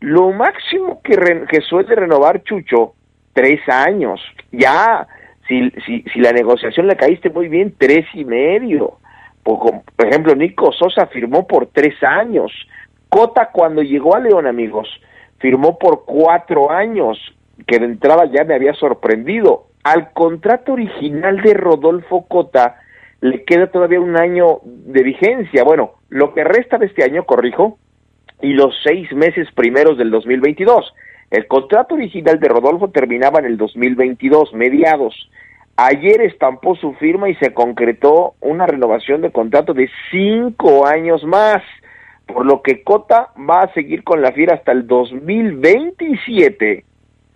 Lo 0.00 0.30
máximo 0.32 1.02
que, 1.02 1.60
suele 1.68 1.94
renovar 1.94 2.42
Chucho, 2.42 2.94
tres 3.34 3.60
años. 3.68 4.18
Ya, 4.50 5.06
si, 5.46 5.70
si, 5.84 6.02
si 6.10 6.20
la 6.20 6.32
negociación 6.32 6.86
le 6.86 6.96
caíste 6.96 7.28
muy 7.28 7.48
bien, 7.48 7.74
tres 7.76 8.06
y 8.14 8.24
medio. 8.24 8.94
Por, 9.42 9.82
por 9.94 10.06
ejemplo, 10.06 10.34
Nico 10.34 10.72
Sosa 10.72 11.06
firmó 11.08 11.46
por 11.46 11.66
tres 11.66 12.02
años. 12.02 12.50
Cota 13.10 13.50
cuando 13.52 13.82
llegó 13.82 14.16
a 14.16 14.20
León, 14.20 14.46
amigos, 14.46 14.88
firmó 15.38 15.78
por 15.78 16.06
cuatro 16.06 16.70
años, 16.70 17.18
que 17.66 17.78
de 17.78 17.84
entrada 17.84 18.24
ya 18.24 18.44
me 18.44 18.54
había 18.54 18.72
sorprendido 18.72 19.66
al 19.82 20.12
contrato 20.12 20.72
original 20.72 21.40
de 21.42 21.54
Rodolfo 21.54 22.26
Cota 22.28 22.80
le 23.20 23.44
queda 23.44 23.68
todavía 23.68 24.00
un 24.00 24.16
año 24.16 24.58
de 24.64 25.02
vigencia. 25.02 25.64
Bueno, 25.64 25.92
lo 26.08 26.34
que 26.34 26.44
resta 26.44 26.78
de 26.78 26.86
este 26.86 27.04
año, 27.04 27.24
corrijo, 27.24 27.78
y 28.42 28.52
los 28.52 28.74
seis 28.84 29.10
meses 29.12 29.48
primeros 29.54 29.96
del 29.96 30.10
2022. 30.10 30.92
El 31.30 31.46
contrato 31.46 31.94
original 31.94 32.38
de 32.40 32.48
Rodolfo 32.48 32.90
terminaba 32.90 33.38
en 33.38 33.46
el 33.46 33.56
2022, 33.56 34.52
mediados. 34.52 35.14
Ayer 35.76 36.20
estampó 36.20 36.74
su 36.76 36.92
firma 36.94 37.30
y 37.30 37.34
se 37.36 37.54
concretó 37.54 38.34
una 38.40 38.66
renovación 38.66 39.22
de 39.22 39.30
contrato 39.32 39.72
de 39.72 39.88
cinco 40.10 40.86
años 40.86 41.24
más, 41.24 41.62
por 42.26 42.44
lo 42.44 42.60
que 42.60 42.82
Cota 42.82 43.30
va 43.48 43.62
a 43.62 43.72
seguir 43.72 44.04
con 44.04 44.20
la 44.20 44.32
fiera 44.32 44.56
hasta 44.56 44.72
el 44.72 44.86
2027. 44.86 46.84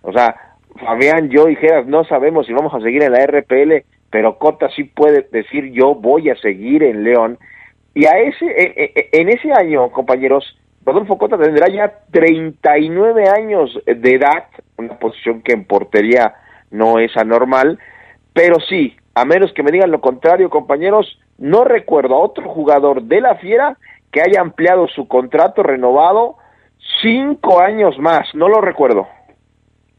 O 0.02 0.12
sea, 0.12 0.45
Fabián, 0.78 1.28
yo 1.28 1.48
y 1.48 1.56
Geras 1.56 1.86
no 1.86 2.04
sabemos 2.04 2.46
si 2.46 2.52
vamos 2.52 2.74
a 2.74 2.80
seguir 2.80 3.02
en 3.02 3.12
la 3.12 3.26
RPL, 3.26 3.84
pero 4.10 4.38
Cota 4.38 4.68
sí 4.74 4.84
puede 4.84 5.26
decir 5.30 5.72
yo 5.72 5.94
voy 5.94 6.30
a 6.30 6.36
seguir 6.36 6.82
en 6.82 7.04
León. 7.04 7.38
Y 7.94 8.06
a 8.06 8.18
ese, 8.18 8.46
e, 8.46 8.74
e, 8.76 8.92
e, 8.94 9.20
en 9.20 9.28
ese 9.28 9.52
año, 9.52 9.90
compañeros, 9.90 10.58
Rodolfo 10.84 11.18
Cota 11.18 11.38
tendrá 11.38 11.68
ya 11.68 11.92
39 12.10 13.28
años 13.28 13.78
de 13.84 14.14
edad, 14.14 14.44
una 14.76 14.98
posición 14.98 15.42
que 15.42 15.52
en 15.52 15.64
portería 15.64 16.34
no 16.70 16.98
es 16.98 17.16
anormal, 17.16 17.78
pero 18.32 18.60
sí, 18.60 18.96
a 19.14 19.24
menos 19.24 19.52
que 19.52 19.62
me 19.62 19.72
digan 19.72 19.90
lo 19.90 20.00
contrario, 20.00 20.50
compañeros, 20.50 21.18
no 21.38 21.64
recuerdo 21.64 22.14
a 22.14 22.20
otro 22.20 22.48
jugador 22.48 23.02
de 23.02 23.20
la 23.20 23.36
Fiera 23.36 23.76
que 24.12 24.20
haya 24.20 24.40
ampliado 24.40 24.86
su 24.88 25.08
contrato 25.08 25.62
renovado 25.62 26.36
cinco 27.02 27.60
años 27.60 27.98
más, 27.98 28.34
no 28.34 28.48
lo 28.48 28.60
recuerdo. 28.60 29.08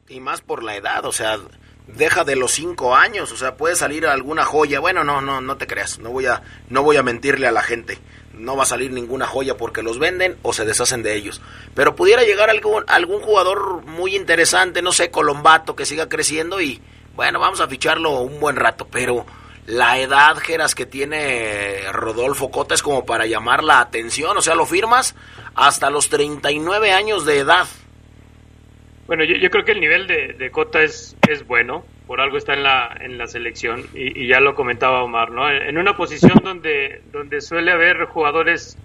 Y 0.09 0.21
más 0.21 0.39
por 0.39 0.63
la 0.63 0.75
edad, 0.77 1.05
o 1.05 1.11
sea, 1.11 1.37
deja 1.85 2.23
de 2.23 2.37
los 2.37 2.53
cinco 2.53 2.95
años, 2.95 3.31
o 3.33 3.37
sea, 3.37 3.57
puede 3.57 3.75
salir 3.75 4.07
alguna 4.07 4.45
joya. 4.45 4.79
Bueno, 4.79 5.03
no, 5.03 5.19
no, 5.19 5.41
no 5.41 5.57
te 5.57 5.67
creas, 5.67 5.99
no 5.99 6.11
voy 6.11 6.27
a, 6.27 6.43
no 6.69 6.81
voy 6.81 6.95
a 6.95 7.03
mentirle 7.03 7.45
a 7.45 7.51
la 7.51 7.61
gente. 7.61 7.97
No 8.33 8.55
va 8.55 8.63
a 8.63 8.67
salir 8.67 8.91
ninguna 8.91 9.25
joya 9.25 9.57
porque 9.57 9.81
los 9.81 9.99
venden 9.99 10.37
o 10.43 10.53
se 10.53 10.63
deshacen 10.63 11.03
de 11.03 11.15
ellos. 11.15 11.41
Pero 11.73 11.95
pudiera 11.95 12.23
llegar 12.23 12.49
algún, 12.49 12.85
algún 12.87 13.21
jugador 13.21 13.83
muy 13.85 14.15
interesante, 14.15 14.81
no 14.81 14.93
sé, 14.93 15.11
Colombato, 15.11 15.75
que 15.75 15.85
siga 15.85 16.07
creciendo 16.07 16.61
y, 16.61 16.81
bueno, 17.15 17.39
vamos 17.39 17.59
a 17.59 17.67
ficharlo 17.67 18.21
un 18.21 18.39
buen 18.39 18.55
rato. 18.55 18.87
Pero 18.89 19.25
la 19.65 19.97
edad, 19.99 20.37
Geras, 20.37 20.75
que 20.75 20.85
tiene 20.85 21.81
Rodolfo 21.91 22.49
Cota 22.49 22.75
es 22.75 22.81
como 22.81 23.05
para 23.05 23.25
llamar 23.25 23.61
la 23.61 23.81
atención. 23.81 24.37
O 24.37 24.41
sea, 24.41 24.55
lo 24.55 24.65
firmas 24.65 25.15
hasta 25.55 25.89
los 25.89 26.07
39 26.07 26.93
años 26.93 27.25
de 27.25 27.39
edad. 27.39 27.67
Bueno, 29.07 29.23
yo, 29.23 29.49
creo 29.49 29.63
que 29.63 29.71
el 29.71 29.79
nivel 29.79 30.05
de, 30.05 30.51
Cota 30.51 30.83
es, 30.83 31.15
es 31.29 31.47
bueno, 31.47 31.85
por 32.07 32.19
algo 32.19 32.37
está 32.37 32.53
en 32.53 32.63
la, 32.63 32.95
en 32.99 33.17
la 33.17 33.25
selección, 33.27 33.85
y, 33.93 34.27
ya 34.27 34.41
lo 34.41 34.53
comentaba 34.53 35.01
Omar, 35.01 35.31
¿no? 35.31 35.49
En 35.49 35.77
una 35.77 35.95
posición 35.95 36.41
donde, 36.43 37.01
donde 37.13 37.39
suele 37.39 37.71
haber 37.71 38.03
jugadores 38.05 38.77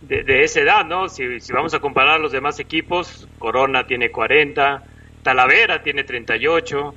de, 0.00 0.24
de 0.24 0.44
esa 0.44 0.60
edad, 0.60 0.86
¿no? 0.86 1.10
Si, 1.10 1.40
si, 1.40 1.52
vamos 1.52 1.74
a 1.74 1.80
comparar 1.80 2.20
los 2.20 2.32
demás 2.32 2.58
equipos, 2.58 3.28
Corona 3.38 3.86
tiene 3.86 4.10
40, 4.10 4.82
Talavera 5.22 5.82
tiene 5.82 6.04
38, 6.04 6.94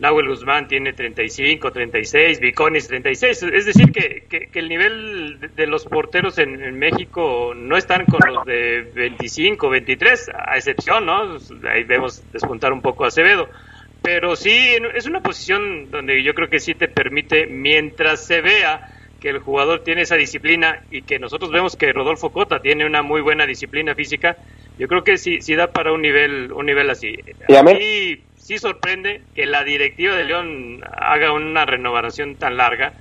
Nahuel 0.00 0.28
Guzmán 0.28 0.66
tiene 0.66 0.94
35, 0.94 1.72
36, 1.72 2.40
Viconis 2.40 2.88
36. 2.88 3.42
Es 3.42 3.66
decir, 3.66 3.92
que, 3.92 4.24
que, 4.28 4.58
el 4.58 4.68
nivel 4.68 5.38
de, 5.54 5.66
los 5.66 5.84
porteros 5.84 6.38
en, 6.38 6.78
México 6.78 7.52
no 7.54 7.76
están 7.76 8.06
con 8.06 8.20
los 8.32 8.46
de 8.46 8.90
25, 8.94 9.68
23, 9.68 10.30
a 10.34 10.56
excepción, 10.56 11.04
¿no? 11.04 11.36
Ahí 11.70 11.84
vemos 11.84 12.22
despuntar 12.32 12.72
un 12.72 12.80
poco 12.80 13.04
a 13.04 13.08
Acevedo. 13.08 13.48
Pero 14.00 14.36
sí, 14.36 14.78
es 14.94 15.04
una 15.04 15.20
posición 15.20 15.90
donde 15.90 16.22
yo 16.22 16.34
creo 16.34 16.48
que 16.48 16.60
sí 16.60 16.74
te 16.74 16.88
permite, 16.88 17.46
mientras 17.46 18.24
se 18.26 18.40
vea 18.40 18.88
que 19.20 19.28
el 19.28 19.40
jugador 19.40 19.84
tiene 19.84 20.02
esa 20.02 20.16
disciplina 20.16 20.82
y 20.90 21.02
que 21.02 21.18
nosotros 21.18 21.50
vemos 21.52 21.76
que 21.76 21.92
Rodolfo 21.92 22.30
Cota 22.30 22.62
tiene 22.62 22.86
una 22.86 23.02
muy 23.02 23.20
buena 23.20 23.44
disciplina 23.44 23.94
física, 23.94 24.38
yo 24.78 24.88
creo 24.88 25.04
que 25.04 25.18
sí, 25.18 25.42
sí 25.42 25.54
da 25.54 25.66
para 25.66 25.92
un 25.92 26.00
nivel, 26.00 26.50
un 26.52 26.64
nivel 26.64 26.88
así. 26.88 27.18
Y 27.78 28.20
sí 28.40 28.58
sorprende 28.58 29.22
que 29.34 29.46
la 29.46 29.62
directiva 29.62 30.16
de 30.16 30.24
León 30.24 30.80
haga 30.90 31.32
una 31.32 31.66
renovación 31.66 32.36
tan 32.36 32.56
larga 32.56 32.94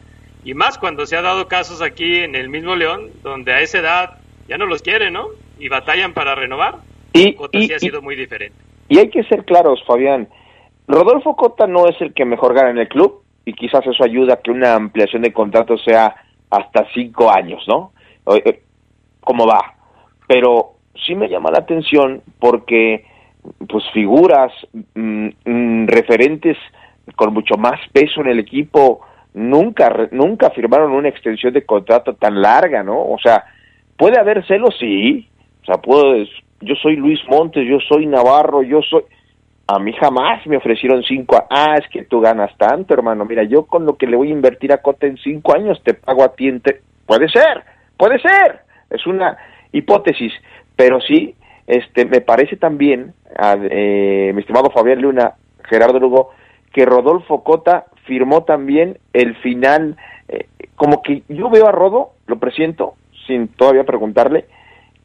y 0.43 0.53
más 0.53 0.77
cuando 0.77 1.05
se 1.05 1.15
ha 1.15 1.21
dado 1.21 1.47
casos 1.47 1.81
aquí 1.81 2.17
en 2.17 2.35
el 2.35 2.49
mismo 2.49 2.75
León 2.75 3.09
donde 3.23 3.53
a 3.53 3.61
esa 3.61 3.79
edad 3.79 4.17
ya 4.47 4.57
no 4.57 4.65
los 4.65 4.81
quieren, 4.81 5.13
¿no? 5.13 5.27
Y 5.57 5.69
batallan 5.69 6.13
para 6.13 6.35
renovar. 6.35 6.75
Y, 7.13 7.33
Cota 7.33 7.59
sí 7.59 7.73
ha 7.73 7.79
sido 7.79 8.01
muy 8.01 8.15
diferente. 8.15 8.55
Y 8.87 8.99
hay 8.99 9.09
que 9.09 9.23
ser 9.23 9.45
claros, 9.45 9.83
Fabián. 9.85 10.27
Rodolfo 10.87 11.35
Cota 11.35 11.67
no 11.67 11.87
es 11.87 11.99
el 12.01 12.13
que 12.13 12.25
mejor 12.25 12.53
gana 12.53 12.71
en 12.71 12.77
el 12.77 12.87
club 12.87 13.23
y 13.45 13.53
quizás 13.53 13.85
eso 13.85 14.03
ayuda 14.03 14.35
a 14.35 14.41
que 14.41 14.51
una 14.51 14.75
ampliación 14.75 15.21
de 15.21 15.33
contrato 15.33 15.77
sea 15.77 16.15
hasta 16.49 16.85
cinco 16.93 17.31
años, 17.31 17.63
¿no? 17.67 17.91
Eh, 18.35 18.61
¿Cómo 19.21 19.47
va? 19.47 19.75
Pero 20.27 20.73
sí 21.05 21.15
me 21.15 21.29
llama 21.29 21.51
la 21.51 21.59
atención 21.59 22.21
porque 22.39 23.05
pues 23.67 23.83
figuras 23.93 24.51
mm, 24.93 25.27
mm, 25.45 25.87
referentes 25.87 26.57
con 27.15 27.33
mucho 27.33 27.55
más 27.55 27.79
peso 27.91 28.21
en 28.21 28.27
el 28.27 28.39
equipo 28.39 29.01
nunca 29.33 30.09
nunca 30.11 30.49
firmaron 30.51 30.91
una 30.91 31.09
extensión 31.09 31.53
de 31.53 31.65
contrato 31.65 32.15
tan 32.15 32.41
larga, 32.41 32.83
¿no? 32.83 32.99
O 32.99 33.17
sea, 33.21 33.43
puede 33.97 34.19
haber 34.19 34.45
celos, 34.47 34.75
sí. 34.79 35.27
O 35.61 35.65
sea, 35.65 35.75
puedo 35.75 36.15
yo 36.61 36.75
soy 36.75 36.95
Luis 36.95 37.19
Montes, 37.29 37.65
yo 37.67 37.79
soy 37.87 38.05
Navarro, 38.05 38.61
yo 38.63 38.81
soy 38.81 39.03
a 39.71 39.77
mí 39.77 39.93
jamás 39.93 40.45
me 40.47 40.57
ofrecieron 40.57 41.03
cinco, 41.03 41.45
ah, 41.47 41.75
es 41.79 41.87
que 41.89 42.03
tú 42.05 42.19
ganas 42.19 42.51
tanto, 42.57 42.95
hermano, 42.95 43.23
mira, 43.25 43.43
yo 43.43 43.67
con 43.67 43.85
lo 43.85 43.97
que 43.97 44.07
le 44.07 44.17
voy 44.17 44.29
a 44.29 44.33
invertir 44.33 44.73
a 44.73 44.81
Cota 44.81 45.05
en 45.05 45.17
cinco 45.17 45.55
años 45.55 45.79
te 45.83 45.93
pago 45.93 46.23
a 46.23 46.33
ti 46.33 46.51
Puede 47.05 47.29
ser, 47.29 47.63
puede 47.95 48.19
ser, 48.19 48.61
es 48.89 49.05
una 49.05 49.37
hipótesis, 49.71 50.33
pero 50.75 50.99
sí, 51.01 51.35
este, 51.69 52.05
me 52.05 52.19
parece 52.19 52.57
también, 52.57 53.13
eh, 53.69 54.31
mi 54.33 54.41
estimado 54.41 54.71
Fabián 54.71 55.03
Luna, 55.03 55.35
Gerardo 55.65 55.99
Lugo, 55.99 56.31
que 56.73 56.83
Rodolfo 56.83 57.43
Cota 57.43 57.85
firmó 58.07 58.43
también 58.43 58.97
el 59.13 59.35
final, 59.35 59.95
eh, 60.27 60.47
como 60.75 61.03
que 61.03 61.21
yo 61.29 61.51
veo 61.51 61.67
a 61.67 61.71
Rodo, 61.71 62.13
lo 62.25 62.39
presiento, 62.39 62.95
sin 63.27 63.49
todavía 63.49 63.83
preguntarle, 63.83 64.45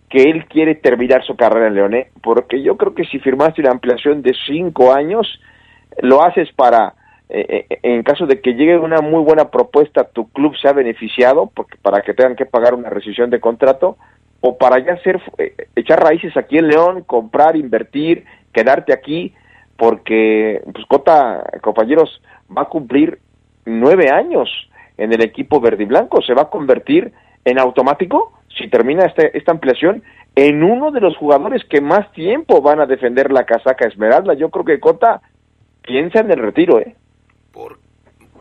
que 0.09 0.23
él 0.23 0.47
quiere 0.47 0.75
terminar 0.75 1.23
su 1.23 1.37
carrera 1.37 1.67
en 1.67 1.75
Leoné, 1.75 2.09
porque 2.23 2.62
yo 2.62 2.79
creo 2.79 2.95
que 2.95 3.05
si 3.05 3.19
firmaste 3.19 3.61
una 3.61 3.73
ampliación 3.73 4.23
de 4.23 4.33
cinco 4.47 4.95
años, 4.95 5.39
lo 6.01 6.23
haces 6.25 6.51
para, 6.57 6.95
eh, 7.29 7.67
en 7.83 8.03
caso 8.05 8.25
de 8.25 8.41
que 8.41 8.55
llegue 8.55 8.79
una 8.79 9.03
muy 9.03 9.23
buena 9.23 9.51
propuesta, 9.51 10.05
tu 10.05 10.31
club 10.31 10.57
se 10.57 10.67
ha 10.67 10.73
beneficiado, 10.73 11.51
porque 11.55 11.77
para 11.83 12.01
que 12.01 12.15
tengan 12.15 12.37
que 12.37 12.47
pagar 12.47 12.73
una 12.73 12.89
rescisión 12.89 13.29
de 13.29 13.41
contrato, 13.41 13.99
o 14.47 14.59
para 14.59 14.79
ya 14.79 14.93
hacer, 14.93 15.23
eh, 15.39 15.55
echar 15.75 16.03
raíces 16.03 16.37
aquí 16.37 16.59
en 16.59 16.69
León, 16.69 17.03
comprar, 17.05 17.57
invertir, 17.57 18.27
quedarte 18.53 18.93
aquí, 18.93 19.33
porque 19.75 20.61
pues 20.71 20.85
Cota, 20.85 21.43
compañeros, 21.63 22.21
va 22.55 22.63
a 22.63 22.69
cumplir 22.69 23.21
nueve 23.65 24.11
años 24.11 24.51
en 24.99 25.15
el 25.15 25.23
equipo 25.23 25.61
verde 25.61 25.85
y 25.85 25.87
blanco, 25.87 26.21
se 26.21 26.35
va 26.35 26.43
a 26.43 26.51
convertir 26.51 27.11
en 27.43 27.59
automático, 27.59 28.35
si 28.55 28.69
termina 28.69 29.07
este, 29.07 29.37
esta 29.37 29.53
ampliación, 29.53 30.03
en 30.37 30.63
uno 30.63 30.91
de 30.91 31.01
los 31.01 31.17
jugadores 31.17 31.63
que 31.65 31.81
más 31.81 32.13
tiempo 32.13 32.61
van 32.61 32.81
a 32.81 32.87
defender 32.87 33.33
la 33.33 33.47
casaca 33.47 33.89
Esmeralda. 33.89 34.35
Yo 34.35 34.51
creo 34.51 34.67
que 34.67 34.79
Cota 34.79 35.23
piensa 35.81 36.21
en 36.21 36.31
el 36.31 36.39
retiro, 36.39 36.81
¿eh? 36.81 36.95
¿Por, 37.51 37.79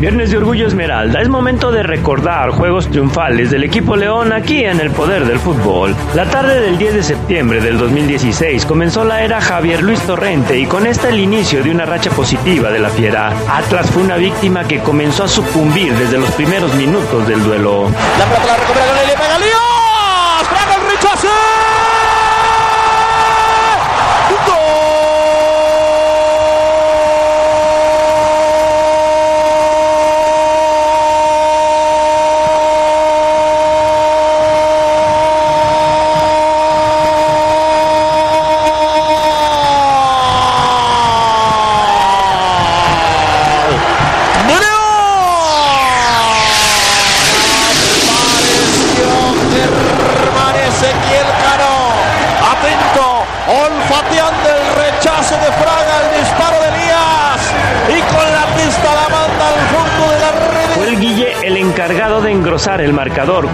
Viernes 0.02 0.32
de 0.32 0.38
Orgullo 0.38 0.66
Esmeralda, 0.66 1.22
es 1.22 1.28
momento 1.28 1.70
de 1.70 1.84
recordar 1.84 2.50
juegos 2.50 2.90
triunfales 2.90 3.52
del 3.52 3.62
equipo 3.62 3.94
León 3.94 4.32
aquí 4.32 4.64
en 4.64 4.80
el 4.80 4.90
poder 4.90 5.24
del 5.24 5.38
fútbol. 5.38 5.94
La 6.16 6.24
tarde 6.24 6.60
del 6.60 6.76
10 6.76 6.94
de 6.94 7.02
septiembre 7.04 7.60
del 7.60 7.78
2016 7.78 8.66
comenzó 8.66 9.04
la 9.04 9.22
era 9.22 9.40
Javier 9.40 9.80
Luis 9.80 10.00
Torrente 10.00 10.58
y 10.58 10.66
con 10.66 10.88
esta 10.88 11.08
el 11.08 11.20
inicio 11.20 11.62
de 11.62 11.70
una 11.70 11.86
racha 11.86 12.10
positiva 12.10 12.70
de 12.70 12.80
la 12.80 12.88
fiera. 12.88 13.32
Atlas 13.48 13.92
fue 13.92 14.02
una 14.02 14.16
víctima 14.16 14.64
que 14.64 14.80
comenzó 14.80 15.22
a 15.22 15.28
sucumbir 15.28 15.94
desde 15.94 16.18
los 16.18 16.32
primeros 16.32 16.74
minutos 16.74 17.28
del 17.28 17.40
duelo. 17.44 17.84
La 18.18 18.26
la 18.26 19.01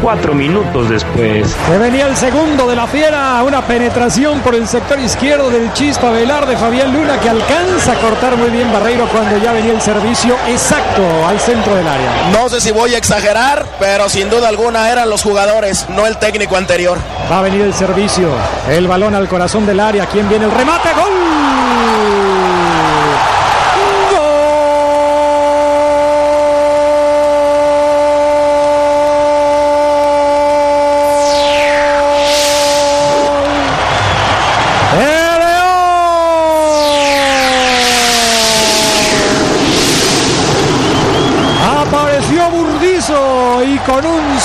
cuatro 0.01 0.35
minutos 0.35 0.89
después. 0.89 1.55
Se 1.67 1.79
venía 1.79 2.07
el 2.07 2.17
segundo 2.17 2.67
de 2.67 2.77
la 2.77 2.87
fiera, 2.87 3.43
una 3.43 3.67
penetración 3.67 4.41
por 4.41 4.55
el 4.55 4.67
sector 4.67 4.99
izquierdo 4.99 5.51
del 5.51 5.73
Chispa 5.73 6.11
Velar 6.11 6.47
de 6.47 6.57
Fabián 6.57 6.93
Luna 6.93 7.19
que 7.21 7.29
alcanza 7.29 7.93
a 7.93 7.95
cortar 7.97 8.37
muy 8.37 8.51
bien 8.51 8.73
Barreiro 8.73 9.07
cuando 9.09 9.37
ya 9.39 9.53
venía 9.53 9.73
el 9.73 9.81
servicio 9.81 10.37
exacto 10.49 11.03
al 11.27 11.39
centro 11.41 11.75
del 11.75 11.87
área. 11.87 12.31
No 12.33 12.49
sé 12.49 12.61
si 12.61 12.71
voy 12.73 12.95
a 12.95 12.99
exagerar, 12.99 13.65
pero 13.79 14.09
sin 14.09 14.31
duda 14.31 14.49
alguna 14.49 14.91
eran 14.91 15.11
los 15.11 15.23
jugadores, 15.23 15.87
no 15.91 16.07
el 16.07 16.17
técnico 16.19 16.57
anterior. 16.57 16.99
Va 17.31 17.41
a 17.41 17.43
venir 17.43 17.63
el 17.63 17.75
servicio, 17.75 18.31
el 18.71 18.87
balón 18.87 19.15
al 19.15 19.29
corazón 19.29 19.67
del 19.67 19.81
área, 19.81 20.07
¿quién 20.07 20.29
viene 20.29 20.47
el 20.47 20.51
remate? 20.51 20.89
¡Gol! 20.95 22.38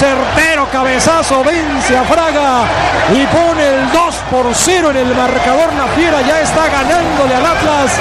Certero 0.04 0.68
cabezazo 0.70 1.44
vence 1.46 1.96
a 1.96 2.04
Fraga 2.04 2.66
y 3.14 3.26
pone 3.28 3.66
el 3.66 3.90
2 3.90 4.16
por 4.30 4.54
0 4.54 4.92
en 4.92 4.98
el 4.98 5.16
marcador. 5.16 5.74
La 5.76 5.88
fiera 5.96 6.22
ya 6.28 6.42
está 6.42 6.68
ganándole 6.68 7.34
al 7.34 7.46
Atlas. 7.46 7.98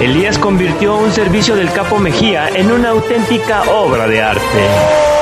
Elías 0.00 0.36
convirtió 0.36 0.96
un 0.96 1.12
servicio 1.12 1.54
del 1.54 1.70
Capo 1.70 2.00
Mejía 2.00 2.48
en 2.48 2.72
una 2.72 2.88
auténtica 2.88 3.62
obra 3.70 4.08
de 4.08 4.20
arte. 4.20 5.13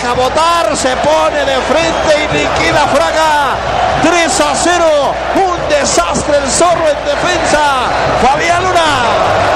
Deja 0.00 0.14
botar, 0.14 0.76
se 0.76 0.96
pone 0.96 1.44
de 1.44 1.60
frente 1.62 2.14
y 2.16 2.38
liquida 2.38 2.86
Fraga. 2.86 3.56
3 4.02 4.40
a 4.40 4.54
0, 4.54 5.14
un 5.36 5.68
desastre 5.68 6.38
el 6.38 6.50
zorro 6.50 6.88
en 6.88 7.04
defensa. 7.04 7.88
Fabián 8.22 8.62
Luna. 8.64 8.80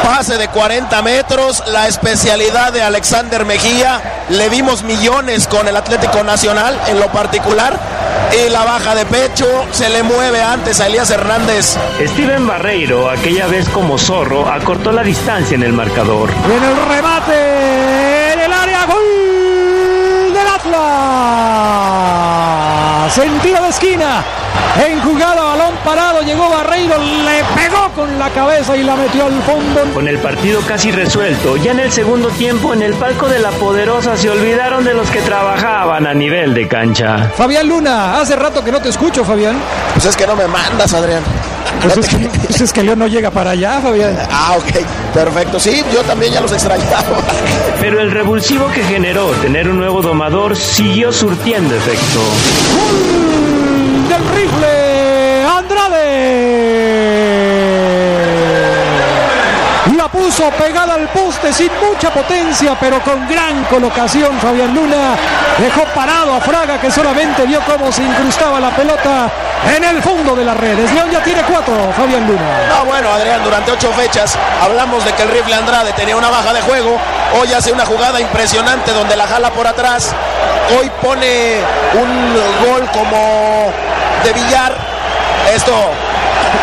Pase 0.03 0.37
de 0.37 0.49
40 0.49 1.01
metros, 1.03 1.63
la 1.69 1.89
especialidad 1.89 2.73
de 2.73 2.83
Alexander 2.83 3.47
Mejía. 3.47 4.03
Le 4.29 4.51
dimos 4.51 4.83
millones 4.83 5.49
con 5.49 5.67
el 5.67 5.77
Atlético 5.77 6.23
Nacional 6.23 6.79
en 6.89 7.01
lo 7.01 7.11
particular 7.11 7.79
y 8.33 8.51
la 8.51 8.65
baja 8.65 8.95
de 8.95 9.07
pecho 9.07 9.47
se 9.71 9.89
le 9.89 10.03
mueve 10.03 10.43
antes 10.43 10.81
a 10.81 10.89
Elías 10.89 11.11
Hernández. 11.11 11.77
Steven 12.07 12.47
Barreiro, 12.47 13.09
aquella 13.09 13.47
vez 13.47 13.69
como 13.71 13.97
zorro, 13.97 14.51
acortó 14.51 14.93
la 14.93 15.03
distancia 15.03 15.55
en 15.55 15.63
el 15.63 15.73
marcador. 15.73 16.31
En 16.31 16.65
el 16.65 16.89
remate, 16.89 18.33
en 18.35 18.41
el 18.41 18.53
área, 18.53 18.85
gol 18.85 19.14
del 20.85 21.55
Atlas. 21.85 23.15
Sentido 23.15 23.63
de 23.63 23.69
esquina. 23.69 24.25
En 24.85 25.01
jugada, 25.03 25.41
balón 25.41 25.75
parado, 25.85 26.23
llegó 26.23 26.49
Barreiro, 26.51 26.97
le 26.99 27.45
pegó 27.55 27.89
con 27.95 28.19
la 28.19 28.29
cabeza 28.31 28.77
y 28.77 28.83
la 28.83 28.97
metió 28.97 29.27
al 29.27 29.41
fondo. 29.43 29.85
Con 29.95 30.09
el 30.09 30.19
partido 30.19 30.61
casi 30.67 30.91
resuelto, 30.91 31.57
ya 31.57 31.71
en 31.71 31.79
el 31.79 31.93
segundo 31.93 32.29
tiempo, 32.31 32.75
en 32.75 32.83
el 32.83 32.95
palco 32.95 33.29
de 33.29 33.39
la 33.39 33.53
Poderosa, 33.53 34.17
se 34.17 34.31
olvidaron 34.31 34.83
de 34.83 34.95
los 34.95 35.09
que 35.11 35.21
trabajaban 35.21 36.09
a 36.09 36.15
nivel 36.15 36.55
de 36.55 36.67
cancha. 36.67 37.31
Fabián 37.37 37.69
Luna, 37.69 38.19
hace 38.21 38.35
rato 38.35 38.65
que 38.65 38.73
no 38.73 38.81
te 38.81 38.89
escucho, 38.89 39.25
Fabián. 39.25 39.57
Pues 39.93 40.07
es 40.07 40.17
que 40.17 40.27
no 40.27 40.35
me 40.35 40.49
mandas, 40.49 40.93
Adrián. 40.93 41.23
Pues 41.83 41.97
es, 41.99 42.09
que, 42.09 42.17
pues 42.47 42.61
es 42.61 42.73
que 42.73 42.83
León 42.83 42.99
no 42.99 43.07
llega 43.07 43.31
para 43.31 43.51
allá, 43.51 43.81
Fabián. 43.81 44.17
Ah, 44.31 44.57
ok, 44.57 44.87
perfecto. 45.13 45.61
Sí, 45.61 45.83
yo 45.93 46.03
también 46.03 46.33
ya 46.33 46.41
los 46.41 46.53
extrañaba. 46.53 47.03
Pero 47.81 48.01
el 48.01 48.11
revulsivo 48.11 48.69
que 48.69 48.83
generó 48.85 49.27
tener 49.43 49.69
un 49.69 49.79
nuevo 49.79 50.01
domador 50.01 50.57
siguió 50.57 51.13
surtiendo 51.13 51.75
efecto. 51.75 52.21
del 54.09 54.29
rifle 54.35 55.45
Andrade. 58.65 59.95
La 59.97 60.09
puso 60.09 60.51
pegada 60.51 60.95
al 60.95 61.09
poste 61.09 61.53
sin 61.53 61.71
mucha 61.87 62.11
potencia, 62.13 62.77
pero 62.81 63.01
con 63.03 63.29
gran 63.29 63.65
colocación. 63.65 64.39
Fabián 64.39 64.75
Luna 64.75 65.17
dejó 65.59 65.85
parado 65.95 66.35
a 66.35 66.41
Fraga, 66.41 66.81
que 66.81 66.91
solamente 66.91 67.45
vio 67.47 67.61
cómo 67.61 67.93
se 67.93 68.03
incrustaba 68.03 68.59
la 68.61 68.71
pelota 68.71 69.31
en 69.77 69.85
el 69.85 70.03
fondo 70.03 70.35
de 70.37 70.45
las 70.45 70.57
redes. 70.57 70.93
León 70.93 71.11
ya 71.11 71.23
tiene 71.23 71.43
cuatro, 71.43 71.75
Fabián 71.97 72.27
Luna. 72.27 72.69
No, 72.69 72.85
bueno, 72.85 73.11
Adrián, 73.13 73.43
durante 73.43 73.73
ocho 73.73 73.93
fechas 73.93 74.37
hablamos 74.63 75.05
de 75.05 75.13
que 75.13 75.23
el 75.23 75.31
rifle 75.31 75.55
Andrade 75.55 75.93
tenía 75.93 76.17
una 76.17 76.31
baja 76.31 76.53
de 76.53 76.61
juego. 76.63 76.99
Hoy 77.41 77.53
hace 77.53 77.73
una 77.73 77.85
jugada 77.87 78.21
impresionante 78.21 78.93
donde 78.93 79.17
la 79.17 79.27
jala 79.27 79.51
por 79.51 79.67
atrás. 79.67 80.15
Hoy 80.79 80.91
pone 81.03 81.59
un 81.95 82.35
gol 82.67 82.89
como 82.93 83.73
de 84.25 84.33
billar. 84.33 84.75
Esto 85.55 85.73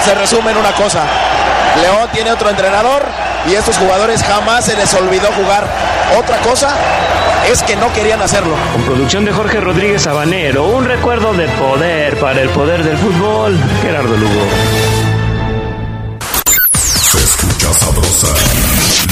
se 0.04 0.16
resume 0.16 0.52
en 0.52 0.58
una 0.58 0.72
cosa. 0.72 1.02
León 1.82 2.10
tiene 2.12 2.32
otro 2.32 2.50
entrenador 2.50 3.06
y 3.50 3.54
estos 3.54 3.78
jugadores 3.78 4.24
jamás 4.24 4.66
se 4.66 4.76
les 4.76 4.94
olvidó 4.94 5.32
jugar. 5.34 5.68
Otra 6.18 6.38
cosa 6.40 6.70
es 7.52 7.64
que 7.64 7.76
no 7.76 7.92
querían 7.94 8.22
hacerlo. 8.22 8.56
Con 8.74 8.84
producción 8.84 9.26
de 9.26 9.32
Jorge 9.32 9.60
Rodríguez 9.60 10.04
Sabanero, 10.04 10.66
un 10.66 10.86
recuerdo 10.86 11.34
de 11.34 11.48
poder 11.48 12.18
para 12.20 12.42
el 12.42 12.50
poder 12.50 12.84
del 12.84 12.98
fútbol, 12.98 13.58
Gerardo 13.82 14.16
Lugo. 14.16 14.48
Se 16.70 17.18
escucha 17.18 17.74
sabrosa, 17.74 18.28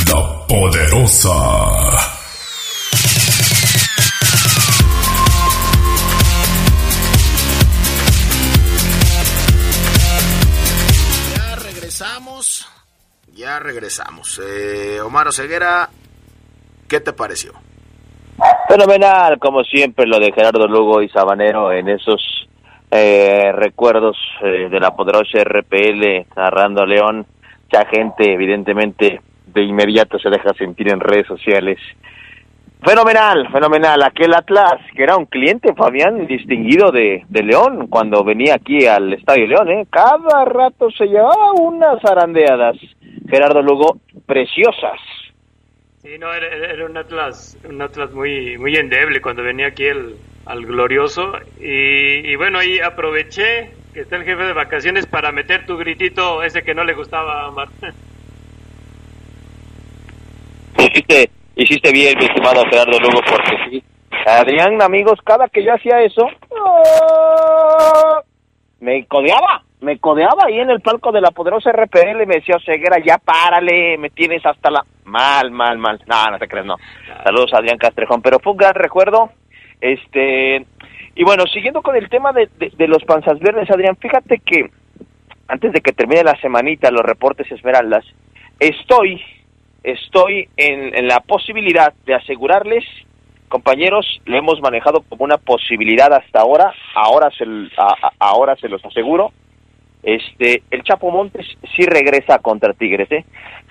la 0.07 0.47
poderosa. 0.47 2.18
Ya 13.49 13.57
regresamos. 13.57 14.39
Eh, 14.45 15.01
Omar 15.01 15.33
Ceguera, 15.33 15.89
¿qué 16.87 16.99
te 16.99 17.13
pareció? 17.13 17.53
Fenomenal, 18.67 19.39
como 19.39 19.63
siempre, 19.63 20.05
lo 20.05 20.19
de 20.19 20.31
Gerardo 20.31 20.67
Lugo 20.67 21.01
y 21.01 21.09
Sabanero 21.09 21.71
en 21.71 21.89
esos 21.89 22.21
eh, 22.91 23.51
recuerdos 23.53 24.15
eh, 24.43 24.69
de 24.69 24.79
la 24.79 24.95
poderosa 24.95 25.43
RPL 25.43 26.27
narrando 26.35 26.83
a 26.83 26.85
León. 26.85 27.25
Mucha 27.63 27.87
gente, 27.87 28.31
evidentemente, 28.31 29.19
de 29.47 29.63
inmediato 29.63 30.19
se 30.19 30.29
deja 30.29 30.53
sentir 30.53 30.87
en 30.91 30.99
redes 30.99 31.25
sociales. 31.25 31.79
Fenomenal, 32.83 33.51
fenomenal. 33.51 34.03
Aquel 34.03 34.35
Atlas, 34.35 34.79
que 34.95 35.01
era 35.01 35.17
un 35.17 35.25
cliente, 35.25 35.73
Fabián, 35.73 36.27
distinguido 36.27 36.91
de, 36.91 37.25
de 37.27 37.41
León, 37.41 37.87
cuando 37.87 38.23
venía 38.23 38.53
aquí 38.53 38.85
al 38.85 39.11
Estadio 39.11 39.47
León, 39.47 39.71
¿eh? 39.71 39.87
cada 39.89 40.45
rato 40.45 40.91
se 40.91 41.07
llevaba 41.07 41.53
unas 41.53 42.05
arandeadas. 42.05 42.77
Gerardo 43.29 43.61
Lugo, 43.61 43.99
preciosas. 44.25 44.99
Sí, 46.01 46.17
no, 46.17 46.33
era, 46.33 46.47
era 46.47 46.85
un 46.85 46.97
Atlas, 46.97 47.57
un 47.67 47.81
Atlas 47.81 48.11
muy, 48.13 48.57
muy 48.57 48.75
endeble 48.75 49.21
cuando 49.21 49.43
venía 49.43 49.67
aquí 49.67 49.85
el, 49.85 50.15
al 50.45 50.65
glorioso. 50.65 51.33
Y, 51.59 52.31
y 52.31 52.35
bueno, 52.35 52.59
ahí 52.59 52.79
aproveché 52.79 53.71
que 53.93 54.01
está 54.01 54.15
el 54.15 54.23
jefe 54.23 54.43
de 54.43 54.53
vacaciones 54.53 55.05
para 55.05 55.31
meter 55.31 55.65
tu 55.65 55.77
gritito 55.77 56.43
ese 56.43 56.63
que 56.63 56.73
no 56.73 56.83
le 56.83 56.93
gustaba 56.93 57.41
a 57.41 57.49
Omar. 57.49 57.67
Hiciste, 60.77 61.29
hiciste 61.55 61.91
bien, 61.91 62.17
mi 62.17 62.25
estimado 62.25 62.63
Gerardo 62.65 62.99
Lugo, 62.99 63.19
porque 63.29 63.51
sí. 63.69 63.83
Adrián, 64.25 64.81
amigos, 64.81 65.19
cada 65.23 65.47
que 65.49 65.63
yo 65.63 65.73
hacía 65.73 66.01
eso, 66.01 66.27
¡ah! 66.65 68.21
me 68.79 69.05
codeaba, 69.05 69.63
me 69.81 69.97
codeaba 69.99 70.43
ahí 70.45 70.59
en 70.59 70.69
el 70.69 70.81
palco 70.81 71.11
de 71.11 71.21
la 71.21 71.31
poderosa 71.31 71.71
RPL, 71.71 72.25
me 72.25 72.35
decía, 72.35 72.57
Ceguera, 72.65 72.97
ya 73.03 73.17
párale, 73.17 73.97
me 73.97 74.09
tienes 74.09 74.45
hasta 74.45 74.69
la... 74.69 74.83
Mal, 75.05 75.51
mal, 75.51 75.77
mal. 75.77 75.99
No, 76.05 76.31
no 76.31 76.37
te 76.37 76.47
crees, 76.47 76.65
no. 76.65 76.75
Saludos 77.23 77.53
a 77.53 77.57
Adrián 77.57 77.77
Castrejón, 77.77 78.21
pero 78.21 78.39
fue 78.39 78.51
un 78.51 78.57
gran 78.57 78.75
recuerdo. 78.75 79.31
Este, 79.81 80.65
y 81.15 81.23
bueno, 81.23 81.45
siguiendo 81.47 81.81
con 81.81 81.95
el 81.95 82.09
tema 82.09 82.31
de, 82.33 82.49
de, 82.57 82.87
los 82.87 83.03
panzas 83.05 83.39
verdes, 83.39 83.71
Adrián, 83.71 83.95
fíjate 83.95 84.39
que 84.39 84.69
antes 85.47 85.71
de 85.73 85.81
que 85.81 85.93
termine 85.93 86.23
la 86.23 86.39
semanita, 86.41 86.91
los 86.91 87.01
reportes 87.01 87.51
Esmeraldas, 87.51 88.05
estoy, 88.59 89.21
estoy 89.83 90.47
en, 90.57 91.07
la 91.07 91.21
posibilidad 91.21 91.93
de 92.05 92.15
asegurarles 92.15 92.83
compañeros, 93.47 94.05
lo 94.25 94.37
hemos 94.37 94.61
manejado 94.61 95.01
como 95.09 95.23
una 95.23 95.37
posibilidad 95.37 96.13
hasta 96.13 96.41
ahora, 96.41 96.71
ahora 96.93 97.31
se, 97.31 97.45
ahora 98.19 98.55
se 98.57 98.69
los 98.69 98.83
aseguro. 98.85 99.31
Este, 100.03 100.63
el 100.71 100.83
Chapo 100.83 101.11
Montes 101.11 101.45
sí 101.75 101.83
regresa 101.85 102.39
contra 102.39 102.73
Tigres, 102.73 103.11
¿eh? 103.11 103.25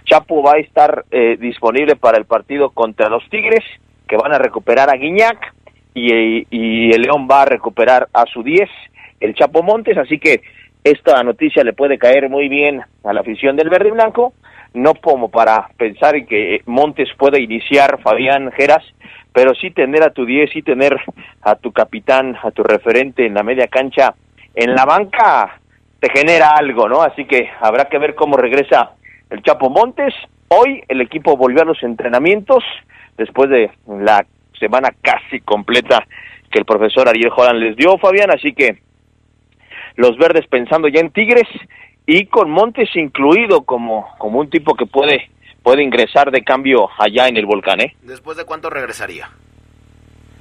Chapo 0.04 0.42
va 0.42 0.52
a 0.52 0.58
estar 0.58 1.04
eh, 1.10 1.36
disponible 1.38 1.96
para 1.96 2.18
el 2.18 2.24
partido 2.24 2.70
contra 2.70 3.08
los 3.08 3.28
Tigres, 3.28 3.64
que 4.06 4.16
van 4.16 4.32
a 4.32 4.38
recuperar 4.38 4.90
a 4.90 4.96
Guiñac, 4.96 5.54
y, 5.94 6.46
y 6.50 6.90
el 6.92 7.02
León 7.02 7.26
va 7.30 7.42
a 7.42 7.46
recuperar 7.46 8.08
a 8.12 8.24
su 8.26 8.42
10, 8.42 8.68
el 9.20 9.34
Chapo 9.34 9.62
Montes, 9.62 9.98
así 9.98 10.18
que 10.18 10.42
esta 10.84 11.22
noticia 11.22 11.64
le 11.64 11.72
puede 11.72 11.98
caer 11.98 12.28
muy 12.30 12.48
bien 12.48 12.82
a 13.04 13.12
la 13.12 13.20
afición 13.20 13.56
del 13.56 13.68
verde 13.68 13.88
y 13.88 13.92
blanco, 13.92 14.32
no 14.74 14.94
como 14.94 15.30
para 15.30 15.68
pensar 15.76 16.16
en 16.16 16.26
que 16.26 16.62
Montes 16.66 17.08
pueda 17.18 17.38
iniciar 17.38 18.00
Fabián 18.00 18.52
Geras, 18.52 18.84
pero 19.32 19.54
sí 19.54 19.70
tener 19.70 20.02
a 20.02 20.10
tu 20.10 20.24
10, 20.24 20.50
sí 20.50 20.62
tener 20.62 20.96
a 21.42 21.56
tu 21.56 21.72
capitán, 21.72 22.36
a 22.42 22.50
tu 22.50 22.62
referente 22.62 23.26
en 23.26 23.34
la 23.34 23.42
media 23.42 23.66
cancha, 23.68 24.14
en 24.54 24.74
la 24.74 24.84
banca, 24.84 25.60
te 26.00 26.10
genera 26.10 26.50
algo, 26.50 26.88
¿no? 26.88 27.02
Así 27.02 27.24
que 27.24 27.48
habrá 27.60 27.86
que 27.86 27.98
ver 27.98 28.14
cómo 28.14 28.36
regresa 28.36 28.92
el 29.30 29.42
Chapo 29.42 29.70
Montes. 29.70 30.14
Hoy 30.48 30.82
el 30.88 31.00
equipo 31.00 31.36
volvió 31.36 31.62
a 31.62 31.66
los 31.66 31.82
entrenamientos 31.82 32.64
después 33.16 33.50
de 33.50 33.70
la 33.86 34.24
semana 34.58 34.88
casi 35.02 35.40
completa 35.40 36.06
que 36.50 36.58
el 36.58 36.64
profesor 36.64 37.08
Ariel 37.08 37.32
Holland 37.34 37.60
les 37.60 37.76
dio, 37.76 37.98
Fabián, 37.98 38.30
así 38.30 38.52
que 38.52 38.78
los 39.96 40.16
verdes 40.16 40.46
pensando 40.46 40.88
ya 40.88 41.00
en 41.00 41.10
Tigres 41.10 41.48
y 42.06 42.26
con 42.26 42.50
Montes 42.50 42.88
incluido 42.94 43.62
como, 43.62 44.08
como 44.18 44.38
un 44.40 44.48
tipo 44.48 44.74
que 44.74 44.86
puede, 44.86 45.30
puede 45.62 45.82
ingresar 45.82 46.30
de 46.30 46.42
cambio 46.42 46.88
allá 46.98 47.28
en 47.28 47.36
el 47.36 47.44
volcán, 47.44 47.80
¿eh? 47.80 47.94
¿Después 48.02 48.36
de 48.38 48.46
cuánto 48.46 48.70
regresaría? 48.70 49.28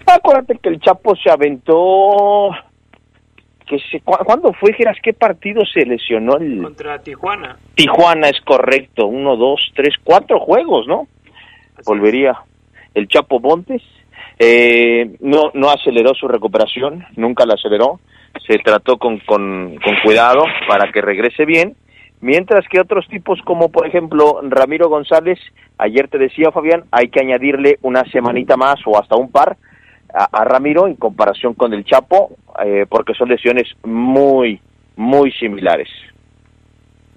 Acuérdate 0.05 0.57
que 0.59 0.69
el 0.69 0.79
Chapo 0.79 1.15
se 1.17 1.29
aventó 1.29 2.51
que 3.67 3.77
se, 3.91 4.01
¿Cuándo 4.01 4.53
fue, 4.53 4.73
Geras? 4.73 4.97
¿Qué 5.03 5.13
partido 5.13 5.63
se 5.65 5.85
lesionó? 5.85 6.37
El... 6.37 6.63
Contra 6.63 6.99
Tijuana. 6.99 7.57
Tijuana 7.75 8.29
es 8.29 8.41
correcto. 8.41 9.07
Uno, 9.07 9.35
dos, 9.35 9.61
tres, 9.75 9.95
cuatro 10.03 10.39
juegos, 10.39 10.87
¿no? 10.87 11.07
Volvería 11.85 12.33
el 12.93 13.07
Chapo 13.07 13.39
Montes. 13.39 13.83
Eh, 14.39 15.17
no, 15.19 15.51
no 15.53 15.69
aceleró 15.69 16.13
su 16.13 16.27
recuperación, 16.27 17.05
nunca 17.15 17.45
la 17.45 17.53
aceleró. 17.55 17.99
Se 18.47 18.57
trató 18.59 18.97
con, 18.97 19.19
con, 19.19 19.75
con 19.83 19.95
cuidado 20.03 20.43
para 20.67 20.91
que 20.91 21.01
regrese 21.01 21.45
bien. 21.45 21.75
Mientras 22.19 22.67
que 22.67 22.79
otros 22.79 23.07
tipos 23.07 23.39
como 23.43 23.69
por 23.69 23.85
ejemplo 23.85 24.39
Ramiro 24.43 24.89
González, 24.89 25.39
ayer 25.77 26.07
te 26.07 26.17
decía 26.17 26.51
Fabián, 26.51 26.85
hay 26.91 27.09
que 27.09 27.19
añadirle 27.19 27.77
una 27.83 28.03
semanita 28.11 28.57
más 28.57 28.79
o 28.85 28.97
hasta 28.97 29.15
un 29.15 29.31
par 29.31 29.57
a, 30.13 30.43
Ramiro 30.43 30.87
en 30.87 30.95
comparación 30.95 31.53
con 31.53 31.73
el 31.73 31.85
Chapo, 31.85 32.31
eh, 32.65 32.85
porque 32.89 33.13
son 33.13 33.29
lesiones 33.29 33.67
muy, 33.83 34.59
muy 34.95 35.31
similares. 35.33 35.89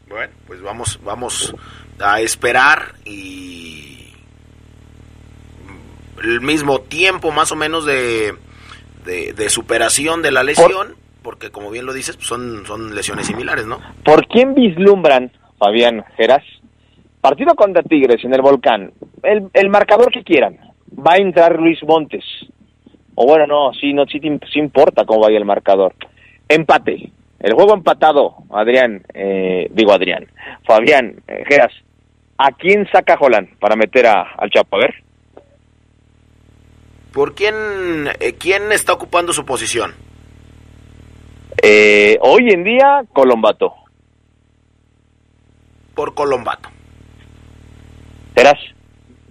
Bueno, 0.08 0.32
pues 0.46 0.60
vamos, 0.60 1.00
vamos 1.04 1.54
a 2.00 2.20
esperar 2.20 2.94
y 3.04 4.12
el 6.22 6.40
mismo 6.40 6.80
tiempo 6.80 7.30
más 7.30 7.52
o 7.52 7.56
menos 7.56 7.86
de, 7.86 8.34
de, 9.04 9.48
superación 9.48 10.22
de 10.22 10.32
la 10.32 10.42
lesión, 10.42 10.96
porque 11.22 11.50
como 11.50 11.70
bien 11.70 11.86
lo 11.86 11.92
dices, 11.92 12.16
pues 12.16 12.28
son, 12.28 12.66
son 12.66 12.94
lesiones 12.94 13.26
similares, 13.26 13.66
¿no? 13.66 13.80
¿Por 14.04 14.26
quién 14.26 14.54
vislumbran, 14.54 15.30
Fabián 15.58 16.04
Geras? 16.16 16.44
Partido 17.20 17.54
contra 17.54 17.82
Tigres 17.82 18.24
en 18.24 18.34
el 18.34 18.42
Volcán, 18.42 18.92
el, 19.22 19.48
el 19.52 19.68
marcador 19.68 20.10
que 20.10 20.24
quieran, 20.24 20.58
va 20.92 21.14
a 21.14 21.18
entrar 21.18 21.58
Luis 21.60 21.78
Montes, 21.84 22.24
o 23.14 23.26
bueno, 23.26 23.46
no, 23.46 23.72
sí, 23.72 23.92
no, 23.92 24.06
sí, 24.06 24.20
sí 24.52 24.58
importa 24.58 25.04
cómo 25.04 25.20
vaya 25.20 25.38
el 25.38 25.44
marcador. 25.44 25.94
Empate. 26.48 27.12
El 27.38 27.54
juego 27.54 27.74
empatado, 27.74 28.34
Adrián, 28.50 29.02
eh, 29.14 29.68
digo 29.70 29.92
Adrián, 29.92 30.26
Fabián, 30.66 31.22
eh, 31.26 31.42
Geras, 31.48 31.72
¿a 32.36 32.52
quién 32.52 32.86
saca 32.92 33.16
Holland 33.18 33.58
para 33.58 33.76
meter 33.76 34.06
a, 34.06 34.34
al 34.36 34.50
Chapo? 34.50 34.76
A 34.76 34.80
ver. 34.80 34.94
¿Por 37.12 37.34
quién, 37.34 37.54
eh, 38.20 38.34
quién 38.38 38.70
está 38.72 38.92
ocupando 38.92 39.32
su 39.32 39.46
posición? 39.46 39.94
Eh, 41.62 42.18
hoy 42.20 42.50
en 42.50 42.62
día, 42.62 43.04
Colombato. 43.12 43.74
Por 45.94 46.14
Colombato. 46.14 46.68
¿Serás? 48.34 48.58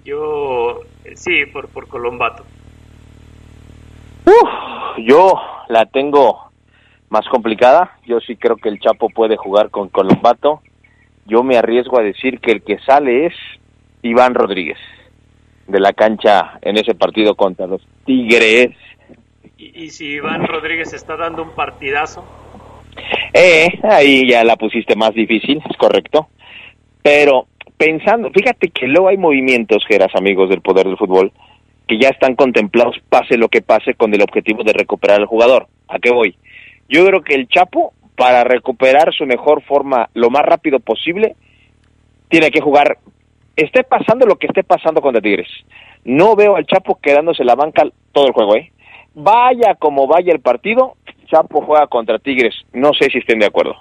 Yo, 0.03 0.81
sí, 1.15 1.45
por, 1.53 1.69
por 1.69 1.87
Colombato 1.87 2.43
yo 4.97 5.33
la 5.67 5.85
tengo 5.85 6.49
más 7.09 7.27
complicada. 7.27 7.97
Yo 8.05 8.19
sí 8.19 8.35
creo 8.35 8.55
que 8.57 8.69
el 8.69 8.79
Chapo 8.79 9.09
puede 9.09 9.37
jugar 9.37 9.69
con 9.69 9.89
Colombato. 9.89 10.61
Yo 11.25 11.43
me 11.43 11.57
arriesgo 11.57 11.99
a 11.99 12.03
decir 12.03 12.39
que 12.39 12.51
el 12.51 12.63
que 12.63 12.79
sale 12.79 13.27
es 13.27 13.33
Iván 14.01 14.33
Rodríguez 14.33 14.77
de 15.67 15.79
la 15.79 15.93
cancha 15.93 16.59
en 16.61 16.77
ese 16.77 16.95
partido 16.95 17.35
contra 17.35 17.67
los 17.67 17.81
Tigres. 18.05 18.75
¿Y, 19.57 19.89
si 19.89 20.05
Iván 20.05 20.47
Rodríguez 20.47 20.93
está 20.93 21.15
dando 21.15 21.43
un 21.43 21.51
partidazo? 21.51 22.23
Eh, 23.33 23.67
ahí 23.83 24.27
ya 24.27 24.43
la 24.43 24.55
pusiste 24.55 24.95
más 24.95 25.13
difícil, 25.13 25.61
es 25.69 25.77
correcto. 25.77 26.29
Pero 27.03 27.47
pensando, 27.77 28.29
fíjate 28.31 28.69
que 28.69 28.87
luego 28.87 29.09
hay 29.09 29.17
movimientos, 29.17 29.85
Geras, 29.87 30.15
amigos 30.15 30.49
del 30.49 30.61
poder 30.61 30.87
del 30.87 30.97
fútbol, 30.97 31.31
que 31.89 31.97
ya 31.97 32.09
están 32.09 32.35
contemplados 32.35 32.97
pase 33.09 33.35
lo 33.35 33.49
que 33.49 33.63
pase 33.63 33.95
con 33.95 34.13
el 34.13 34.21
objetivo 34.21 34.63
de 34.63 34.73
recuperar 34.73 35.19
al 35.19 35.25
jugador. 35.25 35.65
¿A 35.87 35.97
qué 35.97 36.11
voy? 36.11 36.37
Yo 36.87 37.03
creo 37.07 37.21
que 37.23 37.33
el 37.33 37.47
Chapo, 37.47 37.93
para 38.15 38.43
recuperar 38.43 39.11
su 39.11 39.25
mejor 39.25 39.63
forma 39.63 40.07
lo 40.13 40.29
más 40.29 40.43
rápido 40.43 40.79
posible, 40.79 41.35
tiene 42.29 42.51
que 42.51 42.61
jugar, 42.61 42.99
esté 43.55 43.83
pasando 43.83 44.27
lo 44.27 44.35
que 44.35 44.45
esté 44.45 44.63
pasando 44.63 45.01
con 45.01 45.19
Tigres. 45.19 45.49
No 46.05 46.35
veo 46.35 46.55
al 46.55 46.67
Chapo 46.67 46.99
quedándose 47.01 47.41
en 47.41 47.47
la 47.47 47.55
banca 47.55 47.81
todo 48.11 48.27
el 48.27 48.33
juego, 48.33 48.55
¿eh? 48.55 48.71
Vaya 49.15 49.73
como 49.73 50.05
vaya 50.05 50.31
el 50.31 50.41
partido, 50.41 50.95
Chapo 51.25 51.63
juega 51.63 51.87
contra 51.87 52.19
Tigres. 52.19 52.53
No 52.71 52.93
sé 52.93 53.09
si 53.11 53.17
estén 53.17 53.39
de 53.39 53.47
acuerdo. 53.47 53.75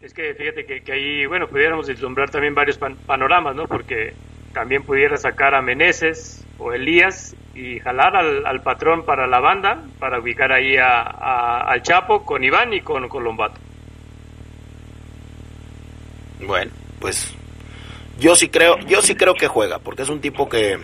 Es 0.00 0.14
que 0.14 0.32
fíjate 0.32 0.64
que, 0.64 0.92
ahí, 0.92 1.26
bueno, 1.26 1.46
pudiéramos 1.46 1.88
vislumbrar 1.88 2.30
también 2.30 2.54
varios 2.54 2.78
panoramas, 3.06 3.54
¿no? 3.54 3.66
Porque 3.66 4.14
también 4.54 4.82
pudiera 4.82 5.18
sacar 5.18 5.54
a 5.54 5.60
Meneses 5.60 6.46
o 6.60 6.72
Elías 6.72 7.34
y 7.54 7.80
jalar 7.80 8.16
al, 8.16 8.62
patrón 8.62 9.04
para 9.04 9.26
la 9.26 9.40
banda, 9.40 9.82
para 9.98 10.20
ubicar 10.20 10.52
ahí 10.52 10.76
a, 10.76 11.60
al 11.60 11.82
Chapo 11.82 12.24
con 12.24 12.44
Iván 12.44 12.72
y 12.72 12.80
con 12.80 13.08
Colombato. 13.08 13.60
Bueno, 16.40 16.70
pues 17.00 17.34
yo 18.18 18.36
sí 18.36 18.48
creo, 18.48 18.78
yo 18.80 19.02
sí 19.02 19.14
creo 19.14 19.34
que 19.34 19.48
juega, 19.48 19.78
porque 19.78 20.02
es 20.02 20.08
un 20.08 20.20
tipo 20.20 20.48
que 20.48 20.78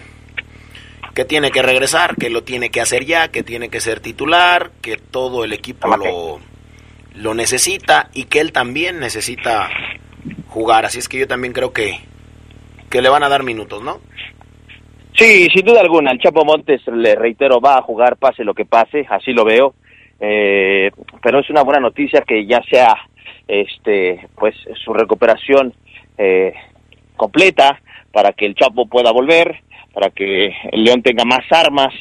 que 1.17 1.25
tiene 1.25 1.51
que 1.51 1.63
regresar, 1.63 2.15
que 2.17 2.29
lo 2.29 2.45
tiene 2.45 2.69
que 2.69 2.83
hacer 2.83 3.07
ya, 3.07 3.29
que 3.29 3.43
tiene 3.43 3.71
que 3.71 3.81
ser 3.81 4.01
titular, 4.01 4.73
que 4.83 4.99
todo 4.99 5.45
el 5.45 5.55
equipo 5.55 5.97
lo, 5.97 6.41
lo 7.15 7.33
necesita 7.33 8.11
y 8.13 8.25
que 8.25 8.41
él 8.41 8.53
también 8.53 9.01
necesita 9.01 9.71
jugar. 10.49 10.85
Así 10.85 10.99
es 10.99 11.09
que 11.09 11.19
yo 11.19 11.27
también 11.27 11.55
creo 11.55 11.73
que, 11.73 12.01
que 12.91 13.01
le 13.01 13.09
van 13.09 13.23
a 13.23 13.31
dar 13.31 13.45
minutos, 13.45 13.83
¿no? 13.83 14.03
Sí, 15.17 15.49
sin 15.55 15.65
duda 15.65 15.81
alguna. 15.81 16.13
El 16.13 16.19
Chapo 16.19 16.45
Montes, 16.45 16.83
le 16.89 17.15
reitero, 17.15 17.59
va 17.59 17.79
a 17.79 17.83
jugar 17.83 18.19
pase 18.19 18.45
lo 18.45 18.53
que 18.53 18.67
pase, 18.67 19.07
así 19.09 19.33
lo 19.33 19.45
veo. 19.45 19.75
Eh, 20.21 20.91
pero 21.23 21.41
es 21.41 21.49
una 21.49 21.63
buena 21.63 21.81
noticia 21.81 22.21
que 22.21 22.47
ya 22.47 22.61
sea 22.71 22.95
este 23.49 24.29
pues 24.35 24.55
su 24.85 24.93
recuperación 24.93 25.73
eh, 26.19 26.53
completa 27.17 27.81
para 28.13 28.33
que 28.33 28.45
el 28.45 28.55
Chapo 28.55 28.87
pueda 28.87 29.11
volver, 29.11 29.63
para 29.95 30.11
que 30.11 30.55
el 30.73 30.85
León 30.85 31.03
tenga 31.03 31.25
más 31.25 31.45
armas. 31.51 31.95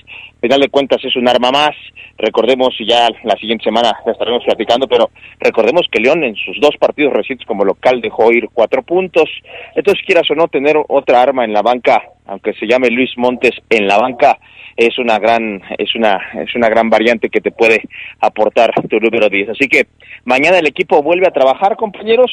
Al 0.46 0.50
final 0.50 0.62
de 0.62 0.70
cuentas 0.70 1.04
es 1.04 1.16
un 1.16 1.28
arma 1.28 1.50
más. 1.50 1.72
Recordemos, 2.20 2.76
y 2.78 2.88
ya 2.88 3.08
la 3.24 3.34
siguiente 3.34 3.64
semana 3.64 3.98
ya 4.06 4.12
estaremos 4.12 4.44
platicando, 4.46 4.88
pero 4.88 5.10
recordemos 5.40 5.88
que 5.92 6.00
León 6.00 6.24
en 6.24 6.36
sus 6.36 6.62
dos 6.62 6.78
partidos 6.80 7.14
recientes 7.14 7.48
como 7.48 7.66
local 7.66 8.00
dejó 8.00 8.32
ir 8.32 8.50
cuatro 8.54 8.84
puntos. 8.84 9.28
Entonces, 9.74 10.06
quieras 10.06 10.30
o 10.30 10.36
no, 10.36 10.48
tener 10.48 10.78
otra 10.88 11.24
arma 11.24 11.46
en 11.46 11.52
la 11.52 11.64
banca, 11.64 12.00
aunque 12.28 12.54
se 12.54 12.68
llame 12.68 12.92
Luis 12.92 13.10
Montes 13.18 13.54
en 13.72 13.88
la 13.88 13.98
banca, 13.98 14.38
es 14.78 15.00
una 15.00 15.18
gran, 15.18 15.64
es 15.80 15.96
una, 15.96 16.20
es 16.36 16.54
una 16.54 16.70
gran 16.70 16.92
variante 16.92 17.30
que 17.30 17.42
te 17.42 17.50
puede 17.50 17.82
aportar 18.20 18.72
tu 18.88 19.00
número 19.00 19.30
10. 19.30 19.50
Así 19.50 19.68
que 19.68 19.88
mañana 20.26 20.60
el 20.60 20.68
equipo 20.68 21.02
vuelve 21.02 21.26
a 21.28 21.34
trabajar, 21.34 21.76
compañeros 21.76 22.32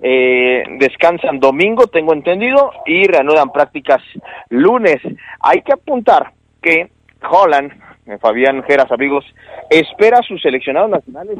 eh, 0.00 0.62
descansan 0.78 1.40
domingo, 1.40 1.88
tengo 1.88 2.12
entendido, 2.12 2.70
y 2.86 3.08
reanudan 3.08 3.50
prácticas 3.50 4.00
lunes. 4.48 4.98
Hay 5.40 5.62
que 5.62 5.72
apuntar 5.72 6.30
que 6.62 6.90
Holland, 7.22 7.72
eh, 8.06 8.18
Fabián 8.20 8.62
Geras, 8.64 8.90
amigos, 8.90 9.24
espera 9.70 10.18
a 10.18 10.22
sus 10.22 10.40
seleccionados 10.40 10.90
nacionales 10.90 11.38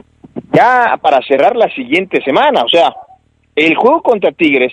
ya 0.53 0.99
para 1.01 1.21
cerrar 1.23 1.57
la 1.57 1.73
siguiente 1.75 2.23
semana. 2.23 2.63
O 2.65 2.69
sea, 2.69 2.95
el 3.55 3.75
juego 3.77 4.03
contra 4.03 4.33
Tigres 4.33 4.73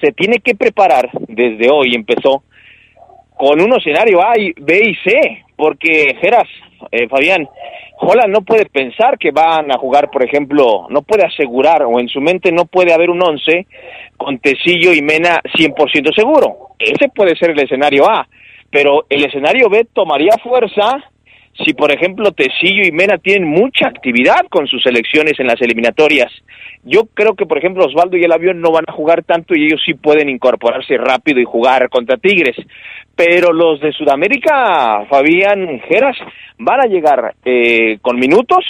se 0.00 0.12
tiene 0.12 0.38
que 0.40 0.54
preparar 0.54 1.10
desde 1.28 1.70
hoy, 1.70 1.94
empezó 1.94 2.42
con 3.36 3.60
un 3.60 3.74
escenario 3.74 4.22
A, 4.22 4.32
B 4.34 4.80
y 4.84 4.94
C, 4.96 5.44
porque 5.56 6.16
Geras, 6.20 6.48
eh, 6.90 7.08
Fabián, 7.08 7.48
Holland 7.98 8.32
no 8.32 8.42
puede 8.42 8.66
pensar 8.66 9.18
que 9.18 9.30
van 9.30 9.72
a 9.72 9.78
jugar, 9.78 10.10
por 10.10 10.22
ejemplo, 10.22 10.86
no 10.90 11.02
puede 11.02 11.24
asegurar 11.24 11.82
o 11.84 11.98
en 11.98 12.08
su 12.08 12.20
mente 12.20 12.52
no 12.52 12.66
puede 12.66 12.92
haber 12.92 13.10
un 13.10 13.22
once 13.22 13.66
con 14.16 14.38
Tecillo 14.38 14.92
y 14.92 15.02
Mena 15.02 15.40
100% 15.54 16.14
seguro. 16.14 16.70
Ese 16.78 17.08
puede 17.08 17.36
ser 17.36 17.50
el 17.50 17.62
escenario 17.62 18.08
A, 18.08 18.26
pero 18.70 19.06
el 19.08 19.24
escenario 19.24 19.68
B 19.68 19.86
tomaría 19.92 20.32
fuerza 20.42 21.02
si, 21.64 21.72
por 21.72 21.90
ejemplo, 21.90 22.32
Tecillo 22.32 22.86
y 22.86 22.92
Mena 22.92 23.16
tienen 23.18 23.48
mucha 23.48 23.88
actividad 23.88 24.46
con 24.50 24.66
sus 24.66 24.82
selecciones 24.82 25.40
en 25.40 25.46
las 25.46 25.60
eliminatorias. 25.62 26.30
Yo 26.84 27.06
creo 27.14 27.34
que, 27.34 27.46
por 27.46 27.58
ejemplo, 27.58 27.86
Osvaldo 27.86 28.16
y 28.16 28.24
el 28.24 28.32
avión 28.32 28.60
no 28.60 28.70
van 28.70 28.84
a 28.86 28.92
jugar 28.92 29.24
tanto 29.24 29.54
y 29.54 29.66
ellos 29.66 29.80
sí 29.84 29.94
pueden 29.94 30.28
incorporarse 30.28 30.98
rápido 30.98 31.40
y 31.40 31.44
jugar 31.44 31.88
contra 31.88 32.18
Tigres. 32.18 32.56
Pero 33.14 33.52
los 33.52 33.80
de 33.80 33.92
Sudamérica, 33.92 35.06
Fabián 35.08 35.80
Geras, 35.88 36.16
van 36.58 36.80
a 36.80 36.88
llegar 36.88 37.34
eh, 37.44 37.98
con 38.02 38.18
minutos, 38.18 38.64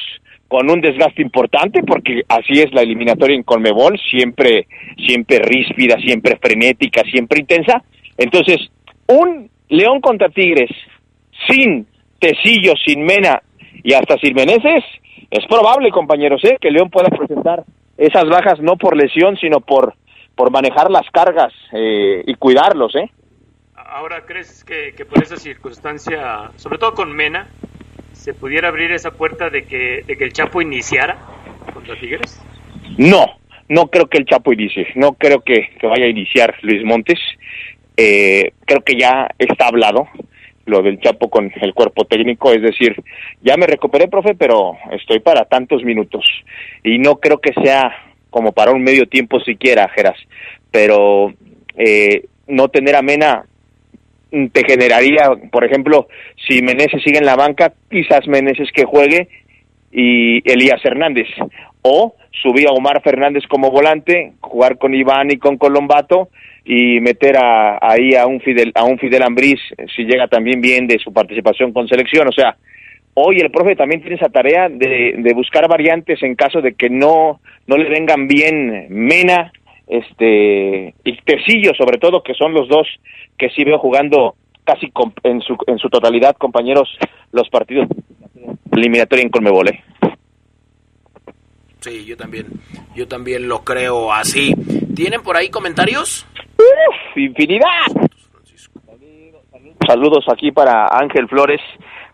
con 0.46 0.70
un 0.70 0.80
desgaste 0.80 1.22
importante, 1.22 1.82
porque 1.82 2.22
así 2.28 2.60
es 2.60 2.72
la 2.72 2.82
eliminatoria 2.82 3.34
en 3.34 3.42
Conmebol, 3.42 3.98
siempre, 3.98 4.68
siempre 5.04 5.40
ríspida, 5.40 5.96
siempre 5.98 6.38
frenética, 6.40 7.02
siempre 7.10 7.40
intensa. 7.40 7.82
Entonces, 8.16 8.70
un 9.08 9.50
León 9.68 10.00
contra 10.00 10.28
Tigres 10.28 10.70
sin 11.48 11.86
Tecillo, 12.18 12.74
sin 12.84 13.04
Mena 13.04 13.42
y 13.82 13.92
hasta 13.92 14.16
sin 14.18 14.34
Meneses, 14.34 14.84
es 15.30 15.46
probable, 15.46 15.90
compañeros, 15.90 16.42
¿eh? 16.44 16.56
que 16.60 16.70
León 16.70 16.90
pueda 16.90 17.08
presentar 17.08 17.64
esas 17.98 18.24
bajas 18.28 18.60
no 18.60 18.76
por 18.76 18.96
lesión, 18.96 19.36
sino 19.36 19.60
por, 19.60 19.94
por 20.34 20.50
manejar 20.50 20.90
las 20.90 21.08
cargas 21.10 21.52
eh, 21.72 22.22
y 22.26 22.34
cuidarlos. 22.34 22.94
¿eh? 22.96 23.10
Ahora, 23.74 24.24
¿crees 24.26 24.64
que, 24.64 24.92
que, 24.96 25.04
por 25.04 25.22
esa 25.22 25.36
circunstancia, 25.36 26.50
sobre 26.56 26.78
todo 26.78 26.94
con 26.94 27.12
Mena, 27.12 27.48
se 28.12 28.34
pudiera 28.34 28.68
abrir 28.68 28.92
esa 28.92 29.12
puerta 29.12 29.50
de 29.50 29.64
que, 29.64 30.02
de 30.06 30.16
que 30.16 30.24
el 30.24 30.32
Chapo 30.32 30.60
iniciara 30.60 31.18
contra 31.72 31.98
Tigres? 31.98 32.42
No, 32.98 33.26
no 33.68 33.86
creo 33.88 34.06
que 34.06 34.18
el 34.18 34.26
Chapo 34.26 34.52
inicie, 34.52 34.88
no 34.94 35.14
creo 35.14 35.40
que, 35.40 35.70
que 35.80 35.86
vaya 35.86 36.06
a 36.06 36.08
iniciar 36.08 36.54
Luis 36.62 36.84
Montes. 36.84 37.18
Eh, 37.96 38.52
creo 38.64 38.82
que 38.82 38.98
ya 38.98 39.28
está 39.38 39.68
hablado 39.68 40.08
lo 40.66 40.82
del 40.82 41.00
Chapo 41.00 41.30
con 41.30 41.50
el 41.60 41.74
cuerpo 41.74 42.04
técnico, 42.04 42.52
es 42.52 42.60
decir, 42.60 42.94
ya 43.40 43.56
me 43.56 43.66
recuperé, 43.66 44.08
profe, 44.08 44.34
pero 44.34 44.76
estoy 44.92 45.20
para 45.20 45.44
tantos 45.44 45.84
minutos. 45.84 46.24
Y 46.82 46.98
no 46.98 47.16
creo 47.16 47.38
que 47.38 47.52
sea 47.52 47.92
como 48.30 48.52
para 48.52 48.72
un 48.72 48.82
medio 48.82 49.06
tiempo 49.06 49.40
siquiera, 49.40 49.88
Geras, 49.88 50.18
pero 50.70 51.32
eh, 51.76 52.26
no 52.48 52.68
tener 52.68 52.96
a 52.96 53.02
Mena 53.02 53.44
te 54.52 54.64
generaría, 54.64 55.30
por 55.50 55.64
ejemplo, 55.64 56.08
si 56.46 56.60
Meneses 56.60 57.02
sigue 57.02 57.18
en 57.18 57.26
la 57.26 57.36
banca, 57.36 57.72
quizás 57.90 58.26
Meneses 58.26 58.70
que 58.72 58.84
juegue 58.84 59.28
y 59.92 60.38
Elías 60.50 60.84
Hernández, 60.84 61.28
o 61.82 62.14
subir 62.42 62.68
a 62.68 62.72
Omar 62.72 63.00
Fernández 63.02 63.44
como 63.48 63.70
volante, 63.70 64.34
jugar 64.40 64.78
con 64.78 64.94
Iván 64.94 65.30
y 65.30 65.38
con 65.38 65.56
Colombato, 65.56 66.28
y 66.68 67.00
meter 67.00 67.36
a, 67.36 67.78
ahí 67.80 68.16
a 68.16 68.26
un 68.26 68.40
Fidel 68.40 68.72
a 68.74 68.84
un 68.84 68.98
Fidel 68.98 69.22
Ambriz 69.22 69.60
si 69.94 70.02
llega 70.02 70.26
también 70.26 70.60
bien 70.60 70.88
de 70.88 70.98
su 70.98 71.12
participación 71.12 71.72
con 71.72 71.86
selección 71.86 72.26
o 72.26 72.32
sea 72.32 72.56
hoy 73.14 73.38
el 73.38 73.52
profe 73.52 73.76
también 73.76 74.00
tiene 74.00 74.16
esa 74.16 74.28
tarea 74.28 74.68
de, 74.68 75.14
de 75.16 75.32
buscar 75.32 75.68
variantes 75.68 76.20
en 76.24 76.34
caso 76.34 76.60
de 76.60 76.74
que 76.74 76.90
no 76.90 77.40
no 77.68 77.76
le 77.76 77.88
vengan 77.88 78.26
bien 78.26 78.86
Mena 78.90 79.52
este 79.86 80.92
y 81.04 81.16
Tecillo 81.22 81.72
sobre 81.78 81.98
todo 81.98 82.24
que 82.24 82.34
son 82.34 82.52
los 82.52 82.68
dos 82.68 82.88
que 83.38 83.48
sí 83.50 83.62
veo 83.62 83.78
jugando 83.78 84.34
casi 84.64 84.90
en 85.22 85.40
su 85.42 85.56
en 85.68 85.78
su 85.78 85.88
totalidad 85.88 86.34
compañeros 86.36 86.88
los 87.30 87.48
partidos 87.48 87.86
eliminatorios 88.72 89.24
en 89.26 89.30
Conmebol 89.30 89.68
¿eh? 89.68 89.84
Sí, 91.80 92.04
yo 92.04 92.16
también, 92.16 92.46
yo 92.96 93.06
también 93.06 93.48
lo 93.48 93.62
creo 93.62 94.12
así. 94.12 94.52
¿Tienen 94.96 95.22
por 95.22 95.36
ahí 95.36 95.50
comentarios? 95.50 96.26
¡Infinidad! 97.16 98.10
Saludos 99.86 100.26
aquí 100.30 100.52
para 100.52 100.86
Ángel 100.90 101.28
Flores, 101.28 101.60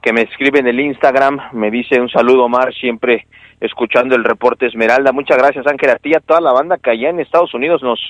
que 0.00 0.12
me 0.12 0.22
escribe 0.22 0.61
en 0.61 0.68
el 0.68 0.78
Instagram, 0.78 1.40
me 1.53 1.70
dice 1.70 2.00
un 2.00 2.09
saludo 2.09 2.44
Omar, 2.44 2.72
siempre 2.74 3.26
escuchando 3.61 4.14
el 4.14 4.24
reporte 4.24 4.66
Esmeralda. 4.66 5.12
Muchas 5.12 5.38
gracias 5.38 5.66
Ángel, 5.66 5.90
a 5.90 5.96
ti 5.96 6.14
a 6.14 6.20
toda 6.20 6.40
la 6.40 6.53
banda 6.53 6.78
que 6.78 6.90
allá 6.90 7.11
en 7.11 7.20
Estados 7.20 7.53
Unidos 7.55 7.82
nos, 7.82 8.00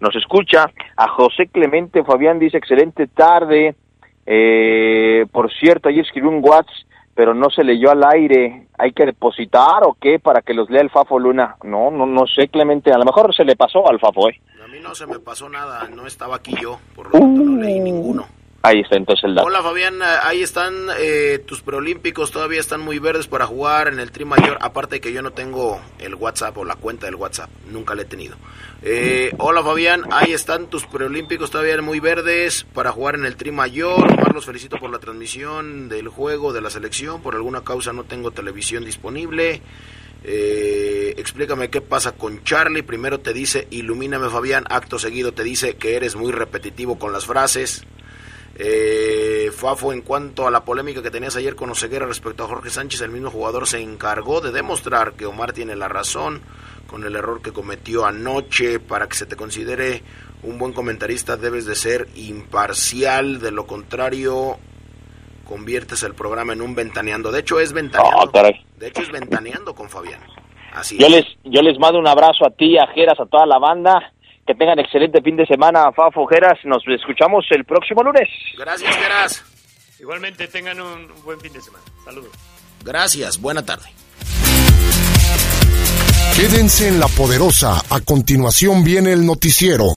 nos 0.00 0.14
escucha. 0.16 0.70
A 0.96 1.08
José 1.08 1.48
Clemente 1.48 2.02
Fabián 2.02 2.38
dice 2.38 2.56
excelente 2.56 3.06
tarde. 3.06 3.74
Eh, 4.26 5.26
por 5.30 5.52
cierto, 5.52 5.88
ahí 5.88 6.00
escribió 6.00 6.30
un 6.30 6.42
WhatsApp, 6.42 6.86
pero 7.14 7.34
no 7.34 7.50
se 7.50 7.62
leyó 7.62 7.90
al 7.90 8.02
aire. 8.04 8.66
¿Hay 8.78 8.92
que 8.92 9.04
depositar 9.04 9.84
o 9.84 9.96
qué 10.00 10.18
para 10.18 10.40
que 10.42 10.54
los 10.54 10.70
lea 10.70 10.82
el 10.82 10.90
Fafo 10.90 11.18
Luna? 11.18 11.56
No, 11.62 11.90
no, 11.90 12.06
no 12.06 12.26
sé 12.26 12.48
Clemente, 12.48 12.92
a 12.92 12.98
lo 12.98 13.04
mejor 13.04 13.34
se 13.34 13.44
le 13.44 13.56
pasó 13.56 13.88
al 13.88 14.00
Fafo, 14.00 14.28
¿eh? 14.30 14.40
No 14.82 14.94
se 14.94 15.06
me 15.06 15.18
pasó 15.18 15.48
nada, 15.48 15.88
no 15.88 16.06
estaba 16.06 16.36
aquí 16.36 16.54
yo, 16.60 16.80
por 16.94 17.06
lo 17.06 17.12
tanto 17.12 17.42
no 17.42 17.60
leí 17.60 17.80
ninguno. 17.80 18.26
Ahí 18.62 18.80
está 18.80 18.96
entonces 18.96 19.24
el 19.24 19.34
dato. 19.34 19.46
Hola 19.46 19.62
Fabián, 19.62 20.00
ahí 20.02 20.42
están 20.42 20.88
eh, 20.98 21.38
tus 21.46 21.62
preolímpicos, 21.62 22.30
todavía 22.30 22.60
están 22.60 22.80
muy 22.80 22.98
verdes 22.98 23.26
para 23.26 23.46
jugar 23.46 23.88
en 23.88 24.00
el 24.00 24.10
Tri 24.10 24.24
Mayor, 24.24 24.58
aparte 24.60 24.96
de 24.96 25.00
que 25.00 25.12
yo 25.12 25.22
no 25.22 25.32
tengo 25.32 25.80
el 25.98 26.14
WhatsApp 26.14 26.56
o 26.58 26.64
la 26.64 26.76
cuenta 26.76 27.06
del 27.06 27.14
WhatsApp, 27.14 27.50
nunca 27.70 27.94
la 27.94 28.02
he 28.02 28.04
tenido. 28.04 28.36
Eh, 28.82 29.32
hola 29.38 29.62
Fabián, 29.62 30.04
ahí 30.12 30.32
están 30.32 30.66
tus 30.66 30.86
preolímpicos 30.86 31.50
todavía 31.50 31.80
muy 31.80 32.00
verdes 32.00 32.64
para 32.74 32.92
jugar 32.92 33.14
en 33.14 33.24
el 33.24 33.36
Tri 33.36 33.50
Mayor. 33.50 34.12
Omar, 34.12 34.34
los 34.34 34.46
felicito 34.46 34.78
por 34.78 34.90
la 34.90 34.98
transmisión 34.98 35.88
del 35.88 36.08
juego 36.08 36.52
de 36.52 36.60
la 36.60 36.70
selección, 36.70 37.22
por 37.22 37.34
alguna 37.34 37.62
causa 37.62 37.92
no 37.92 38.04
tengo 38.04 38.30
televisión 38.30 38.84
disponible. 38.84 39.62
Eh, 40.22 41.14
explícame 41.16 41.70
qué 41.70 41.80
pasa 41.80 42.12
con 42.12 42.44
Charlie. 42.44 42.82
Primero 42.82 43.20
te 43.20 43.32
dice, 43.32 43.66
ilumíname 43.70 44.28
Fabián. 44.28 44.64
Acto 44.68 44.98
seguido 44.98 45.32
te 45.32 45.44
dice 45.44 45.76
que 45.76 45.96
eres 45.96 46.16
muy 46.16 46.32
repetitivo 46.32 46.98
con 46.98 47.12
las 47.12 47.26
frases. 47.26 47.84
Eh, 48.56 49.50
Fafo, 49.54 49.92
en 49.92 50.02
cuanto 50.02 50.46
a 50.46 50.50
la 50.50 50.64
polémica 50.64 51.02
que 51.02 51.10
tenías 51.10 51.36
ayer 51.36 51.56
con 51.56 51.70
Oseguera 51.70 52.04
respecto 52.04 52.44
a 52.44 52.48
Jorge 52.48 52.68
Sánchez, 52.68 53.00
el 53.00 53.10
mismo 53.10 53.30
jugador 53.30 53.66
se 53.66 53.80
encargó 53.80 54.42
de 54.42 54.52
demostrar 54.52 55.14
que 55.14 55.24
Omar 55.24 55.52
tiene 55.52 55.76
la 55.76 55.88
razón 55.88 56.42
con 56.86 57.04
el 57.04 57.16
error 57.16 57.40
que 57.40 57.52
cometió 57.52 58.04
anoche. 58.04 58.78
Para 58.78 59.08
que 59.08 59.16
se 59.16 59.24
te 59.24 59.36
considere 59.36 60.02
un 60.42 60.58
buen 60.58 60.74
comentarista 60.74 61.38
debes 61.38 61.64
de 61.64 61.74
ser 61.74 62.08
imparcial, 62.16 63.40
de 63.40 63.50
lo 63.50 63.66
contrario 63.66 64.58
conviertes 65.50 66.04
el 66.04 66.14
programa 66.14 66.52
en 66.52 66.62
un 66.62 66.76
ventaneando. 66.76 67.32
De 67.32 67.40
hecho 67.40 67.58
es 67.58 67.72
ventaneando. 67.72 68.30
Ah, 68.32 68.50
de 68.76 68.86
hecho 68.86 69.02
es 69.02 69.10
ventaneando 69.10 69.74
con 69.74 69.90
Fabián. 69.90 70.20
Así 70.72 70.96
yo 70.96 71.06
es. 71.06 71.12
les 71.12 71.24
yo 71.42 71.60
les 71.60 71.76
mando 71.76 71.98
un 71.98 72.06
abrazo 72.06 72.46
a 72.46 72.50
ti, 72.50 72.78
a 72.78 72.86
Geras, 72.94 73.18
a 73.18 73.26
toda 73.26 73.46
la 73.46 73.58
banda. 73.58 74.12
Que 74.46 74.54
tengan 74.54 74.78
excelente 74.78 75.20
fin 75.20 75.36
de 75.36 75.46
semana, 75.46 75.90
Fafo 75.90 76.24
Geras. 76.26 76.58
Nos 76.64 76.82
escuchamos 76.86 77.44
el 77.50 77.64
próximo 77.64 78.04
lunes. 78.04 78.28
Gracias, 78.56 78.96
Geras. 78.96 79.44
Igualmente 79.98 80.46
tengan 80.46 80.80
un, 80.80 81.10
un 81.10 81.24
buen 81.24 81.40
fin 81.40 81.52
de 81.52 81.60
semana. 81.60 81.84
Saludos. 82.04 82.30
Gracias, 82.84 83.40
buena 83.40 83.66
tarde. 83.66 83.86
Quédense 86.36 86.88
en 86.88 87.00
la 87.00 87.08
poderosa. 87.08 87.82
A 87.90 88.00
continuación 88.00 88.84
viene 88.84 89.12
el 89.12 89.26
noticiero. 89.26 89.88